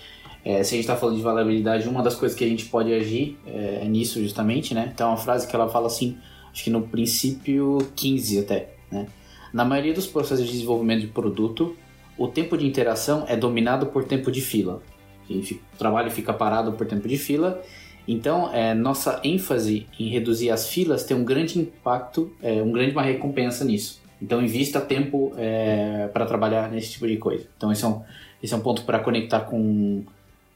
é, 0.44 0.62
se 0.64 0.74
a 0.74 0.76
gente 0.76 0.80
está 0.80 0.96
falando 0.96 1.16
de 1.16 1.22
valabilidade, 1.22 1.88
uma 1.88 2.02
das 2.02 2.16
coisas 2.16 2.36
que 2.36 2.44
a 2.44 2.48
gente 2.48 2.64
pode 2.64 2.92
agir 2.92 3.38
é, 3.46 3.80
é 3.82 3.84
nisso 3.84 4.20
justamente, 4.20 4.74
né? 4.74 4.90
Então, 4.92 5.08
é 5.08 5.10
uma 5.10 5.16
frase 5.16 5.46
que 5.46 5.54
ela 5.54 5.68
fala 5.68 5.86
assim, 5.86 6.18
acho 6.52 6.64
que 6.64 6.70
no 6.70 6.82
princípio 6.82 7.78
15 7.94 8.40
até, 8.40 8.74
né? 8.90 9.06
Na 9.52 9.64
maioria 9.64 9.92
dos 9.92 10.06
processos 10.06 10.44
de 10.46 10.52
desenvolvimento 10.52 11.02
de 11.02 11.08
produto, 11.08 11.76
o 12.18 12.26
tempo 12.26 12.56
de 12.56 12.66
interação 12.66 13.24
é 13.28 13.36
dominado 13.36 13.86
por 13.86 14.04
tempo 14.04 14.32
de 14.32 14.40
fila. 14.40 14.82
O 15.28 15.76
trabalho 15.78 16.10
fica 16.10 16.32
parado 16.32 16.72
por 16.72 16.86
tempo 16.86 17.08
de 17.08 17.16
fila. 17.16 17.62
Então, 18.06 18.52
é, 18.52 18.74
nossa 18.74 19.20
ênfase 19.22 19.86
em 19.98 20.08
reduzir 20.08 20.50
as 20.50 20.68
filas 20.68 21.04
tem 21.04 21.16
um 21.16 21.24
grande 21.24 21.58
impacto, 21.58 22.32
é, 22.42 22.62
um 22.62 22.72
grande 22.72 22.92
uma 22.92 23.02
recompensa 23.02 23.64
nisso. 23.64 24.00
Então, 24.20 24.42
invista 24.42 24.80
tempo 24.80 25.32
é, 25.36 26.08
para 26.12 26.26
trabalhar 26.26 26.70
nesse 26.70 26.92
tipo 26.92 27.06
de 27.06 27.16
coisa. 27.16 27.46
Então, 27.56 27.70
esse 27.72 27.84
é 27.84 27.88
um, 27.88 28.02
esse 28.42 28.52
é 28.52 28.56
um 28.56 28.60
ponto 28.60 28.84
para 28.84 28.98
conectar 28.98 29.40
com 29.40 30.04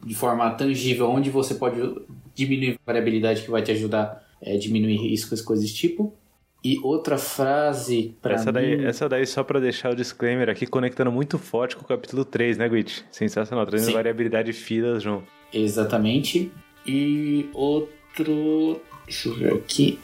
de 0.04 0.14
forma 0.14 0.48
tangível 0.50 1.10
onde 1.10 1.30
você 1.30 1.54
pode 1.54 1.80
diminuir 2.34 2.72
a 2.72 2.86
variabilidade 2.86 3.42
que 3.42 3.50
vai 3.50 3.62
te 3.62 3.72
ajudar 3.72 4.22
a 4.44 4.50
é, 4.50 4.56
diminuir 4.56 4.96
riscos, 4.96 5.40
coisas 5.40 5.64
desse 5.64 5.76
tipo. 5.76 6.12
E 6.66 6.80
outra 6.82 7.16
frase 7.16 8.16
para 8.20 8.34
essa 8.34 8.46
mim... 8.46 8.52
daí, 8.54 8.84
essa 8.84 9.08
daí 9.08 9.24
só 9.24 9.44
para 9.44 9.60
deixar 9.60 9.92
o 9.92 9.94
disclaimer 9.94 10.48
aqui, 10.48 10.66
conectando 10.66 11.12
muito 11.12 11.38
forte 11.38 11.76
com 11.76 11.84
o 11.84 11.86
capítulo 11.86 12.24
3, 12.24 12.58
né, 12.58 12.68
Gwit? 12.68 13.04
Sensacional, 13.08 13.64
trazendo 13.64 13.86
Sim. 13.86 13.94
variabilidade 13.94 14.50
de 14.50 14.52
filas 14.52 15.00
junto. 15.00 15.28
Exatamente. 15.52 16.50
E 16.84 17.48
outro... 17.54 18.80
Deixa 19.04 19.28
eu 19.28 19.34
ver 19.36 19.52
aqui. 19.52 20.00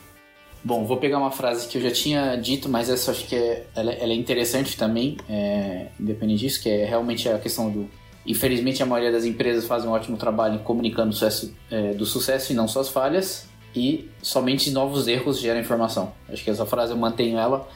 Bom, 0.63 0.85
vou 0.85 0.99
pegar 0.99 1.19
uma 1.19 1.33
frase 1.33 1.67
que 1.67 1.79
eu 1.79 1.83
já 1.83 1.91
tinha 1.91 2.37
dito, 2.37 2.69
mas 2.69 2.89
essa 2.89 3.11
acho 3.11 3.27
que 3.27 3.35
é, 3.35 3.67
ela, 3.75 3.93
ela 3.95 4.13
é 4.13 4.15
interessante 4.15 4.77
também, 4.77 5.17
é, 5.29 5.89
independente 5.99 6.43
disso, 6.43 6.63
que 6.63 6.69
é 6.69 6.85
realmente 6.85 7.29
a 7.29 7.41
questão 7.41 7.73
do... 7.73 7.91
Infelizmente, 8.25 8.81
a 8.81 8.87
maioria 8.87 9.11
das 9.11 9.25
empresas 9.25 9.67
fazem 9.67 9.91
um 9.91 9.93
ótimo 9.93 10.17
trabalho 10.17 10.55
em 10.55 10.59
comunicando 10.59 11.11
o 11.11 11.13
sucesso, 11.13 11.53
é, 11.69 11.93
do 11.93 12.07
sucesso 12.07 12.53
e 12.53 12.55
não 12.55 12.69
suas 12.69 12.89
falhas 12.89 13.51
e 13.75 14.11
somente 14.23 14.71
novos 14.71 15.09
erros 15.09 15.41
geram 15.41 15.61
informação. 15.61 16.13
Acho 16.29 16.45
que 16.45 16.51
essa 16.51 16.67
frase 16.67 16.93
eu 16.93 16.99
mantenho 16.99 17.39
ela, 17.39 17.69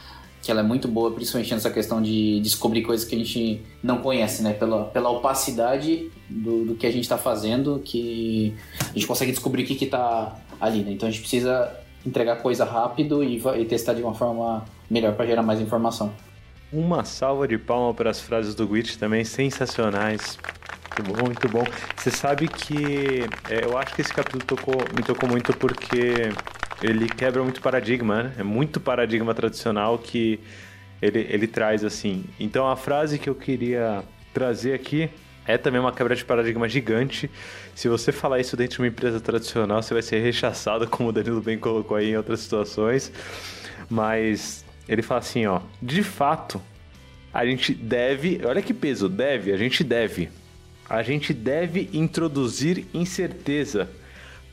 que 0.43 0.51
ela 0.51 0.61
é 0.61 0.63
muito 0.63 0.87
boa, 0.87 1.11
principalmente 1.11 1.53
nessa 1.53 1.71
questão 1.71 2.01
de 2.01 2.41
descobrir 2.41 2.83
coisas 2.83 3.07
que 3.07 3.15
a 3.15 3.19
gente 3.19 3.63
não 3.83 3.99
conhece, 3.99 4.43
né? 4.43 4.53
Pela, 4.53 4.85
pela 4.85 5.11
opacidade 5.11 6.11
do, 6.29 6.67
do 6.67 6.75
que 6.75 6.87
a 6.87 6.91
gente 6.91 7.03
está 7.03 7.19
fazendo, 7.19 7.81
que 7.85 8.55
a 8.81 8.93
gente 8.93 9.07
consegue 9.07 9.33
descobrir 9.33 9.65
o 9.65 9.67
que 9.67 9.85
está 9.85 10.37
ali, 10.61 10.83
né? 10.83 10.93
Então 10.93 11.09
a 11.09 11.11
gente 11.11 11.21
precisa 11.21 11.73
entregar 12.05 12.37
coisa 12.37 12.65
rápido 12.65 13.25
e, 13.25 13.43
e 13.59 13.65
testar 13.65 13.95
de 13.95 14.03
uma 14.03 14.15
forma 14.15 14.65
melhor 14.89 15.15
para 15.15 15.27
gerar 15.27 15.43
mais 15.43 15.61
informação. 15.61 16.13
Uma 16.73 17.05
salva 17.05 17.49
de 17.49 17.59
palma 17.59 17.95
para 17.95 18.11
as 18.11 18.21
frases 18.21 18.55
do 18.55 18.67
Gwitch 18.67 18.97
também 18.97 19.25
sensacionais. 19.25 20.39
Muito 20.87 21.13
bom, 21.13 21.25
muito 21.25 21.49
bom. 21.49 21.65
Você 21.97 22.11
sabe 22.11 22.49
que 22.49 23.25
é, 23.51 23.65
eu 23.65 23.77
acho 23.77 23.95
que 23.95 24.01
esse 24.01 24.13
capítulo 24.13 24.45
tocou, 24.45 24.77
me 24.95 25.03
tocou 25.03 25.29
muito 25.29 25.55
porque 25.57 26.31
ele 26.83 27.09
quebra 27.09 27.43
muito 27.43 27.61
paradigma, 27.61 28.23
né? 28.23 28.33
É 28.39 28.43
muito 28.43 28.81
paradigma 28.81 29.35
tradicional 29.35 29.99
que 29.99 30.41
ele, 31.01 31.27
ele 31.31 31.47
traz 31.47 31.85
assim. 31.85 32.25
Então 32.39 32.69
a 32.69 32.77
frase 32.77 33.19
que 33.19 33.29
eu 33.29 33.35
queria 33.35 34.03
trazer 34.33 34.75
aqui 34.75 35.11
é 35.47 35.57
também 35.57 35.81
uma 35.81 35.93
quebra 35.93 36.15
de 36.15 36.25
paradigma 36.25 36.69
gigante. 36.69 37.31
Se 37.75 37.89
você 37.89 38.11
falar 38.11 38.41
isso 38.41 38.57
dentro 38.57 38.77
de 38.77 38.83
uma 38.83 38.89
empresa 38.89 39.21
tradicional, 39.21 39.83
você 39.83 39.95
vai 39.95 40.03
ser 40.03 40.21
rechaçado, 40.21 40.87
como 40.91 41.11
o 41.11 41.13
Danilo 41.13 41.41
bem 41.41 41.59
colocou 41.59 41.97
aí 41.97 42.11
em 42.11 42.17
outras 42.17 42.41
situações. 42.41 43.13
Mas 43.89 44.65
ele 44.89 45.03
fala 45.03 45.21
assim, 45.21 45.47
ó, 45.47 45.61
de 45.81 46.03
fato, 46.03 46.61
a 47.33 47.45
gente 47.47 47.73
deve, 47.73 48.41
olha 48.45 48.61
que 48.61 48.75
peso, 48.75 49.09
deve, 49.09 49.53
a 49.53 49.57
gente 49.57 49.85
deve 49.85 50.29
a 50.89 51.03
gente 51.03 51.33
deve 51.33 51.91
introduzir 51.93 52.87
incerteza 52.95 53.89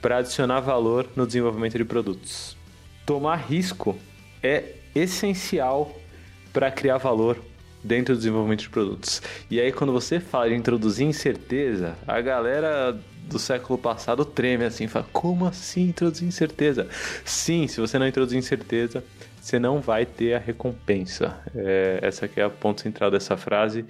para 0.02 0.18
adicionar 0.18 0.60
valor 0.60 1.08
no 1.16 1.26
desenvolvimento 1.26 1.78
de 1.78 1.86
produtos. 1.86 2.58
Tomar 3.06 3.36
risco 3.38 3.98
é 4.42 4.76
essencial 4.94 5.98
para 6.52 6.70
criar 6.70 6.98
valor 6.98 7.38
dentro 7.84 8.14
do 8.14 8.18
desenvolvimento 8.18 8.62
de 8.62 8.70
produtos. 8.70 9.22
E 9.50 9.60
aí, 9.60 9.72
quando 9.72 9.92
você 9.92 10.20
fala 10.20 10.50
de 10.50 10.56
introduzir 10.56 11.06
incerteza, 11.06 11.96
a 12.08 12.20
galera 12.22 12.98
do 13.24 13.40
século 13.40 13.78
passado 13.80 14.26
treme 14.26 14.66
assim, 14.66 14.88
fala: 14.88 15.06
como 15.12 15.46
assim 15.46 15.90
introduzir 15.90 16.28
incerteza? 16.28 16.88
Sim, 17.26 17.68
se 17.68 17.80
você 17.80 17.98
não 17.98 18.08
introduzir 18.08 18.38
incerteza, 18.38 19.04
você 19.42 19.60
não 19.60 19.82
vai 19.82 20.06
ter 20.06 20.34
a 20.34 20.40
recompensa. 20.40 21.38
É, 21.56 22.00
essa 22.02 22.26
aqui 22.26 22.40
é 22.40 22.44
a 22.44 22.50
ponto 22.50 22.82
central 22.82 23.12
dessa 23.12 23.36
frase 23.36 23.86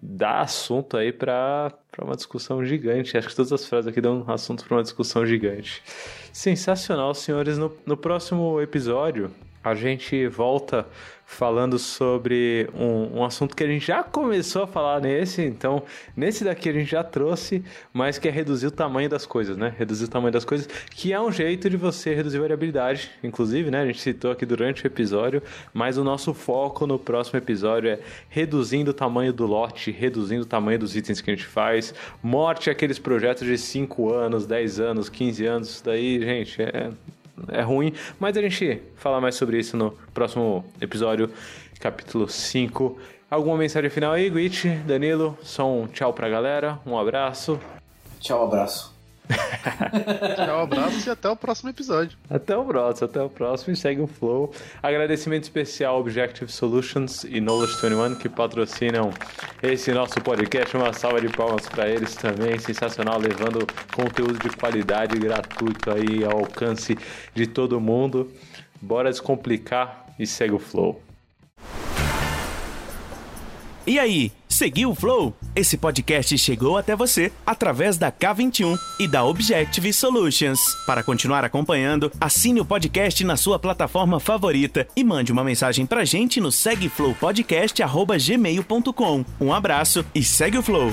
dá 0.00 0.40
assunto 0.40 0.96
aí 0.96 1.12
para 1.12 1.72
uma 2.00 2.16
discussão 2.16 2.64
gigante. 2.64 3.16
Acho 3.16 3.28
que 3.28 3.36
todas 3.36 3.52
as 3.52 3.64
frases 3.64 3.88
aqui 3.88 4.00
dão 4.00 4.24
assunto 4.28 4.64
para 4.64 4.76
uma 4.76 4.82
discussão 4.82 5.24
gigante. 5.26 5.82
Sensacional, 6.32 7.14
senhores. 7.14 7.58
No, 7.58 7.72
no 7.84 7.96
próximo 7.96 8.60
episódio, 8.60 9.30
a 9.66 9.74
gente 9.74 10.28
volta 10.28 10.86
falando 11.24 11.76
sobre 11.76 12.70
um, 12.72 13.18
um, 13.18 13.24
assunto 13.24 13.56
que 13.56 13.64
a 13.64 13.66
gente 13.66 13.84
já 13.84 14.00
começou 14.00 14.62
a 14.62 14.66
falar 14.68 15.00
nesse, 15.00 15.42
então 15.42 15.82
nesse 16.16 16.44
daqui 16.44 16.68
a 16.68 16.72
gente 16.72 16.88
já 16.88 17.02
trouxe, 17.02 17.64
mas 17.92 18.16
que 18.16 18.28
é 18.28 18.30
reduzir 18.30 18.68
o 18.68 18.70
tamanho 18.70 19.08
das 19.08 19.26
coisas, 19.26 19.56
né? 19.56 19.74
Reduzir 19.76 20.04
o 20.04 20.08
tamanho 20.08 20.32
das 20.32 20.44
coisas, 20.44 20.68
que 20.92 21.12
é 21.12 21.20
um 21.20 21.32
jeito 21.32 21.68
de 21.68 21.76
você 21.76 22.14
reduzir 22.14 22.38
variabilidade, 22.38 23.10
inclusive, 23.24 23.68
né? 23.68 23.80
A 23.80 23.86
gente 23.86 24.00
citou 24.00 24.30
aqui 24.30 24.46
durante 24.46 24.84
o 24.84 24.86
episódio, 24.86 25.42
mas 25.74 25.98
o 25.98 26.04
nosso 26.04 26.32
foco 26.32 26.86
no 26.86 26.96
próximo 26.96 27.36
episódio 27.36 27.90
é 27.90 27.98
reduzindo 28.28 28.92
o 28.92 28.94
tamanho 28.94 29.32
do 29.32 29.46
lote, 29.46 29.90
reduzindo 29.90 30.42
o 30.42 30.46
tamanho 30.46 30.78
dos 30.78 30.94
itens 30.94 31.20
que 31.20 31.28
a 31.28 31.34
gente 31.34 31.46
faz, 31.46 31.92
morte 32.22 32.70
aqueles 32.70 33.00
projetos 33.00 33.44
de 33.44 33.58
5 33.58 34.12
anos, 34.14 34.46
10 34.46 34.78
anos, 34.78 35.08
15 35.08 35.44
anos, 35.44 35.68
isso 35.70 35.84
daí, 35.84 36.20
gente, 36.20 36.62
é 36.62 36.92
é 37.48 37.62
ruim, 37.62 37.92
mas 38.18 38.36
a 38.36 38.42
gente 38.42 38.82
fala 38.96 39.20
mais 39.20 39.34
sobre 39.34 39.58
isso 39.58 39.76
no 39.76 39.92
próximo 40.14 40.64
episódio, 40.80 41.30
capítulo 41.80 42.28
5. 42.28 42.98
Alguma 43.30 43.56
mensagem 43.58 43.90
final 43.90 44.12
aí, 44.12 44.30
Gwitch, 44.30 44.66
Danilo? 44.86 45.36
Só 45.42 45.70
um 45.70 45.86
tchau 45.86 46.12
pra 46.12 46.28
galera, 46.28 46.78
um 46.86 46.98
abraço. 46.98 47.58
Tchau, 48.20 48.44
abraço. 48.44 48.95
Tchau, 50.36 50.60
abraço 50.60 51.08
e 51.08 51.10
até 51.10 51.28
o 51.28 51.36
próximo 51.36 51.70
episódio. 51.70 52.16
Até 52.30 52.56
o 52.56 52.64
próximo, 52.64 53.08
até 53.08 53.22
o 53.22 53.28
próximo 53.28 53.74
e 53.74 53.76
segue 53.76 54.00
o 54.00 54.06
flow. 54.06 54.52
Agradecimento 54.82 55.44
especial 55.44 55.98
Objective 56.00 56.50
Solutions 56.50 57.24
e 57.24 57.40
Knowledge 57.40 57.74
21 57.80 58.14
que 58.16 58.28
patrocinam 58.28 59.10
esse 59.62 59.92
nosso 59.92 60.20
podcast. 60.20 60.76
Uma 60.76 60.92
salva 60.92 61.20
de 61.20 61.28
palmas 61.28 61.68
para 61.68 61.88
eles 61.88 62.14
também. 62.14 62.58
Sensacional, 62.58 63.18
levando 63.18 63.66
conteúdo 63.94 64.38
de 64.38 64.54
qualidade 64.56 65.18
gratuito 65.18 65.90
aí 65.90 66.24
ao 66.24 66.38
alcance 66.38 66.96
de 67.34 67.46
todo 67.46 67.80
mundo. 67.80 68.30
Bora 68.80 69.10
descomplicar 69.10 70.06
e 70.18 70.26
segue 70.26 70.54
o 70.54 70.58
flow. 70.58 71.02
E 73.86 73.98
aí, 74.00 74.32
seguiu 74.48 74.90
o 74.90 74.94
Flow? 74.96 75.32
Esse 75.54 75.76
podcast 75.76 76.36
chegou 76.36 76.76
até 76.76 76.96
você 76.96 77.30
através 77.46 77.96
da 77.96 78.10
K21 78.10 78.76
e 78.98 79.06
da 79.06 79.24
Objective 79.24 79.92
Solutions. 79.92 80.58
Para 80.84 81.04
continuar 81.04 81.44
acompanhando, 81.44 82.10
assine 82.20 82.60
o 82.60 82.64
podcast 82.64 83.22
na 83.22 83.36
sua 83.36 83.60
plataforma 83.60 84.18
favorita 84.18 84.88
e 84.96 85.04
mande 85.04 85.30
uma 85.30 85.44
mensagem 85.44 85.86
pra 85.86 86.04
gente 86.04 86.40
no 86.40 86.50
segueflowpodcast@gmail.com. 86.50 89.24
Um 89.40 89.52
abraço 89.52 90.04
e 90.12 90.24
segue 90.24 90.58
o 90.58 90.62
Flow. 90.64 90.92